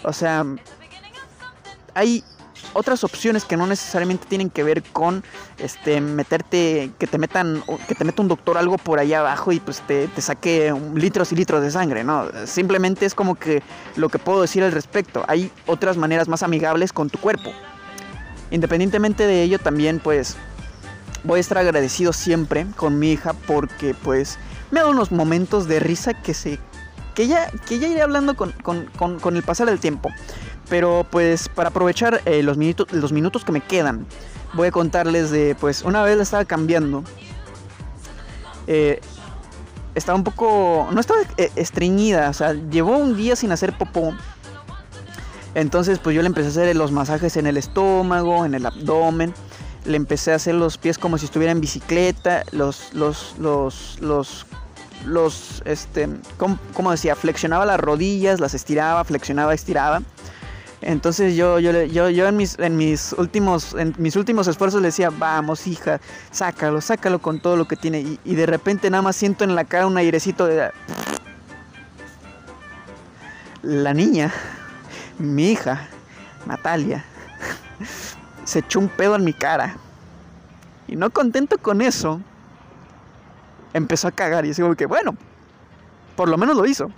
O 0.03 0.11
sea, 0.11 0.45
hay 1.93 2.22
otras 2.74 3.03
opciones 3.03 3.45
que 3.45 3.57
no 3.57 3.68
necesariamente 3.68 4.26
tienen 4.28 4.49
que 4.49 4.64
ver 4.64 4.84
con 4.84 5.24
este 5.57 6.01
meterte 6.01 6.91
que 6.97 7.07
te 7.07 7.18
metan 7.18 7.64
que 7.88 7.95
te 7.95 8.03
meta 8.03 8.22
un 8.22 8.28
doctor 8.28 8.57
algo 8.57 8.78
por 8.78 8.99
allá 8.99 9.20
abajo 9.20 9.51
y 9.51 9.59
pues 9.59 9.82
te, 9.82 10.07
te 10.07 10.22
saque 10.22 10.74
litros 10.95 11.32
y 11.32 11.36
litros 11.36 11.62
de 11.62 11.72
sangre 11.72 12.03
no 12.03 12.28
simplemente 12.45 13.05
es 13.05 13.16
como 13.16 13.36
que 13.36 13.62
lo 13.95 14.09
que 14.09 14.20
puedo 14.20 14.41
decir 14.41 14.64
al 14.64 14.72
respecto. 14.72 15.24
Hay 15.28 15.51
otras 15.66 15.97
maneras 15.97 16.28
más 16.28 16.43
amigables 16.43 16.93
con 16.93 17.09
tu 17.09 17.20
cuerpo. 17.20 17.51
Independientemente 18.49 19.26
de 19.26 19.43
ello, 19.43 19.59
también 19.59 19.99
pues 19.99 20.36
voy 21.24 21.38
a 21.38 21.41
estar 21.41 21.57
agradecido 21.57 22.14
siempre 22.14 22.66
con 22.76 22.99
mi 22.99 23.12
hija 23.12 23.34
porque 23.34 23.93
pues 23.93 24.38
me 24.72 24.80
dado 24.80 24.91
unos 24.91 25.12
momentos 25.12 25.68
de 25.68 25.80
risa 25.80 26.14
que 26.14 26.34
se 26.34 26.59
que 27.16 27.28
ya, 27.28 27.51
que 27.68 27.78
ya 27.78 27.89
iré 27.89 28.01
hablando 28.01 28.36
con, 28.36 29.36
el 29.36 29.43
pasar 29.43 29.68
del 29.68 29.80
tiempo. 29.80 30.09
Pero 30.72 31.05
pues 31.11 31.49
para 31.49 31.67
aprovechar 31.67 32.22
eh, 32.24 32.41
los, 32.43 32.55
minutos, 32.55 32.93
los 32.93 33.11
minutos 33.11 33.43
que 33.43 33.51
me 33.51 33.59
quedan, 33.59 34.07
voy 34.53 34.69
a 34.69 34.72
contarles 34.72 35.30
de, 35.30 35.53
pues 35.59 35.82
una 35.82 36.01
vez 36.01 36.15
la 36.15 36.24
estaba 36.24 36.45
cambiando. 36.45 37.03
Eh, 38.67 39.01
estaba 39.95 40.17
un 40.17 40.24
poco, 40.24 40.88
no 40.93 41.01
estaba 41.01 41.19
eh, 41.36 41.51
estreñida, 41.57 42.30
o 42.30 42.34
sea, 42.34 42.53
llevó 42.53 42.95
un 42.95 43.17
día 43.17 43.36
sin 43.36 43.51
hacer 43.51 43.78
popó. 43.78 44.13
Entonces 45.55 45.99
pues 45.99 46.15
yo 46.15 46.22
le 46.22 46.28
empecé 46.28 46.47
a 46.47 46.51
hacer 46.51 46.74
los 46.78 46.93
masajes 46.93 47.36
en 47.36 47.47
el 47.47 47.57
estómago, 47.57 48.45
en 48.45 48.53
el 48.53 48.65
abdomen. 48.65 49.34
Le 49.84 49.97
empecé 49.97 50.32
a 50.32 50.36
hacer 50.36 50.55
los 50.55 50.78
pies 50.78 50.97
como 50.97 51.17
si 51.17 51.26
estuviera 51.26 51.51
en 51.51 51.59
bicicleta, 51.59 52.45
los, 52.53 52.93
los, 52.93 53.36
los, 53.39 53.97
los 55.05 55.63
este, 55.65 56.07
como 56.38 56.91
decía, 56.91 57.17
flexionaba 57.17 57.65
las 57.65 57.78
rodillas, 57.78 58.39
las 58.39 58.53
estiraba, 58.53 59.03
flexionaba, 59.03 59.53
estiraba. 59.53 60.01
Entonces 60.82 61.36
yo, 61.36 61.59
yo, 61.59 61.71
yo, 61.84 62.09
yo 62.09 62.27
en, 62.27 62.38
mis, 62.38 62.57
en, 62.57 62.75
mis 62.75 63.13
últimos, 63.13 63.75
en 63.75 63.93
mis 63.99 64.15
últimos 64.15 64.47
esfuerzos 64.47 64.82
le 64.82 64.88
decía, 64.88 65.11
vamos 65.11 65.67
hija, 65.67 66.01
sácalo, 66.32 66.82
sácalo 66.82 67.19
con 67.19 67.39
todo 67.39 67.55
lo 67.55 67.67
que 67.67 67.75
tiene. 67.75 68.17
Y, 68.23 68.36
de 68.36 68.45
repente 68.47 68.89
nada 68.89 69.03
más 69.03 69.15
siento 69.15 69.43
en 69.43 69.53
la 69.53 69.63
cara 69.63 69.86
un 69.86 69.97
airecito 69.97 70.47
de... 70.47 70.71
La 73.61 73.93
niña, 73.93 74.34
mi 75.19 75.51
hija, 75.51 75.88
Natalia, 76.47 77.05
se 78.43 78.59
echó 78.59 78.79
un 78.79 78.89
pedo 78.89 79.15
en 79.15 79.23
mi 79.23 79.34
cara. 79.34 79.75
Y 80.88 80.95
no 80.95 81.11
contento 81.11 81.59
con 81.59 81.84
eso, 81.84 82.19
empezó 83.71 84.07
a 84.07 84.11
cagar 84.11 84.47
y 84.47 84.49
así 84.49 84.63
como 84.63 84.73
que, 84.73 84.88
bueno, 84.88 85.15
por 86.15 86.27
lo 86.27 86.39
menos 86.39 86.57
lo 86.57 86.65
hizo. 86.65 86.91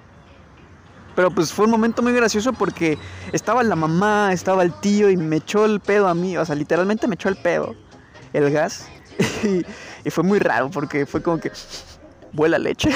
Pero 1.16 1.32
pues 1.32 1.54
fue 1.54 1.66
un 1.66 1.72
momento 1.72 2.02
muy 2.02 2.14
gracioso 2.14 2.54
porque 2.54 2.98
estaba 3.32 3.64
la 3.64 3.76
mamá, 3.76 4.34
estaba 4.34 4.64
el 4.64 4.74
tío 4.74 5.10
y 5.10 5.18
me 5.18 5.38
echó 5.38 5.66
el 5.66 5.80
pedo 5.80 6.08
a 6.08 6.16
mí, 6.16 6.38
o 6.38 6.46
sea, 6.46 6.56
literalmente 6.56 7.08
me 7.08 7.16
echó 7.16 7.30
el 7.30 7.36
pedo, 7.36 7.76
el 8.34 8.52
gas. 8.52 8.88
Y, 10.06 10.10
fue 10.10 10.24
muy 10.24 10.40
raro 10.40 10.70
porque 10.70 11.06
fue 11.06 11.22
como 11.22 11.40
que 11.40 11.52
vuela 12.34 12.58
leche. 12.58 12.90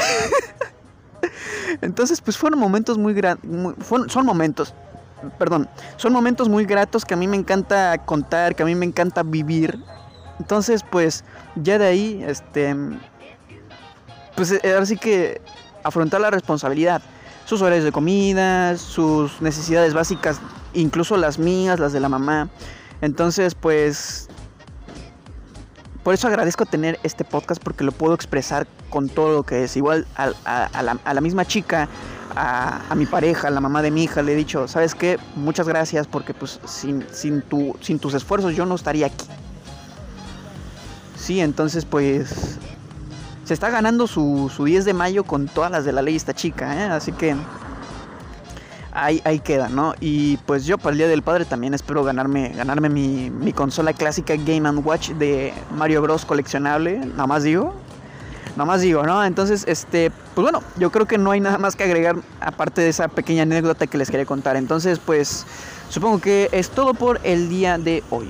Entonces, 1.81 2.19
pues 2.19 2.37
fueron 2.37 2.59
momentos 2.59 2.97
muy 2.97 3.13
grandes, 3.13 3.45
son 4.07 4.25
momentos, 4.25 4.73
perdón, 5.37 5.69
son 5.95 6.11
momentos 6.11 6.49
muy 6.49 6.65
gratos 6.65 7.05
que 7.05 7.13
a 7.13 7.17
mí 7.17 7.27
me 7.27 7.37
encanta 7.37 7.97
contar, 7.99 8.55
que 8.55 8.63
a 8.63 8.65
mí 8.65 8.75
me 8.75 8.85
encanta 8.85 9.23
vivir. 9.23 9.79
Entonces, 10.39 10.83
pues 10.83 11.23
ya 11.55 11.77
de 11.77 11.85
ahí, 11.85 12.23
este, 12.27 12.75
pues 14.35 14.51
eh, 14.51 14.59
ahora 14.65 14.85
sí 14.85 14.97
que 14.97 15.41
afrontar 15.83 16.19
la 16.21 16.29
responsabilidad. 16.29 17.01
Sus 17.47 17.61
horarios 17.61 17.85
de 17.85 17.93
comida, 17.93 18.75
sus 18.75 19.41
necesidades 19.41 19.93
básicas, 19.93 20.41
incluso 20.73 21.15
las 21.15 21.39
mías, 21.39 21.79
las 21.79 21.93
de 21.93 22.01
la 22.01 22.09
mamá. 22.09 22.49
Entonces, 22.99 23.55
pues... 23.55 24.27
Por 26.03 26.13
eso 26.13 26.27
agradezco 26.27 26.65
tener 26.65 26.99
este 27.03 27.23
podcast 27.23 27.63
porque 27.63 27.85
lo 27.85 27.93
puedo 27.93 28.13
expresar 28.13 28.67
con 28.89 29.07
todo 29.07 29.33
lo 29.33 29.43
que 29.43 29.63
es. 29.63 29.77
Igual 29.77 30.05
a, 30.15 30.31
la, 30.81 31.21
misma 31.21 31.45
chica, 31.45 31.87
a, 32.35 32.93
mi 32.95 33.05
pareja, 33.05 33.47
a 33.47 33.51
la 33.51 33.61
mamá 33.61 33.81
de 33.81 33.91
mi 33.91 34.03
hija, 34.03 34.21
le 34.21 34.33
he 34.33 34.35
dicho, 34.35 34.67
¿sabes 34.67 34.93
qué? 34.93 35.17
Muchas 35.35 35.69
gracias 35.69 36.05
porque 36.05 36.33
pues 36.33 36.59
sin, 36.65 37.05
sin, 37.11 37.41
tu, 37.41 37.77
sin 37.79 37.99
tus 37.99 38.13
esfuerzos 38.13 38.55
yo 38.55 38.65
no 38.65 38.75
estaría 38.75 39.07
aquí. 39.07 39.25
Sí, 41.17 41.39
entonces 41.39 41.85
pues 41.85 42.57
se 43.47 43.53
está 43.53 43.69
ganando 43.69 44.07
su, 44.07 44.51
10 44.59 44.83
de 44.83 44.93
mayo 44.93 45.23
con 45.23 45.47
todas 45.47 45.71
las 45.71 45.85
de 45.85 45.93
la 45.93 46.01
ley 46.01 46.17
esta 46.17 46.33
chica, 46.33 46.75
¿eh? 46.75 46.91
así 46.91 47.13
que 47.13 47.33
ahí, 48.91 49.21
ahí 49.23 49.39
queda, 49.39 49.69
¿no? 49.69 49.93
Y 50.01 50.35
pues 50.45 50.65
yo 50.65 50.77
para 50.77 50.91
el 50.91 50.97
Día 50.97 51.07
del 51.07 51.21
Padre 51.21 51.45
también 51.45 51.73
espero 51.73 52.03
ganarme, 52.03 52.49
ganarme 52.49 52.89
mi, 52.89 53.29
mi 53.29 53.53
consola 53.53 53.93
clásica 53.93 54.35
Game⁇ 54.35 54.69
Watch 54.85 55.11
de 55.11 55.53
Mario 55.73 56.01
Bros. 56.01 56.25
coleccionable, 56.25 56.97
nada 56.97 57.25
más 57.25 57.43
digo. 57.43 57.73
Nada 58.57 58.65
más 58.65 58.81
digo, 58.81 59.03
¿no? 59.03 59.23
Entonces, 59.23 59.63
este, 59.67 60.11
pues 60.35 60.43
bueno, 60.43 60.61
yo 60.77 60.91
creo 60.91 61.05
que 61.05 61.17
no 61.17 61.31
hay 61.31 61.39
nada 61.39 61.57
más 61.57 61.77
que 61.77 61.83
agregar 61.85 62.17
aparte 62.41 62.81
de 62.81 62.89
esa 62.89 63.07
pequeña 63.07 63.43
anécdota 63.43 63.87
que 63.87 63.97
les 63.97 64.11
quería 64.11 64.25
contar. 64.25 64.57
Entonces, 64.57 64.99
pues 64.99 65.45
supongo 65.89 66.19
que 66.19 66.49
es 66.51 66.69
todo 66.69 66.95
por 66.95 67.21
el 67.23 67.47
día 67.49 67.77
de 67.77 68.03
hoy. 68.09 68.29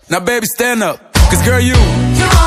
Now, 0.11 0.19
baby, 0.19 0.45
stand 0.45 0.83
up. 0.83 1.13
Cause, 1.13 1.41
girl, 1.45 1.61
you. 1.61 2.40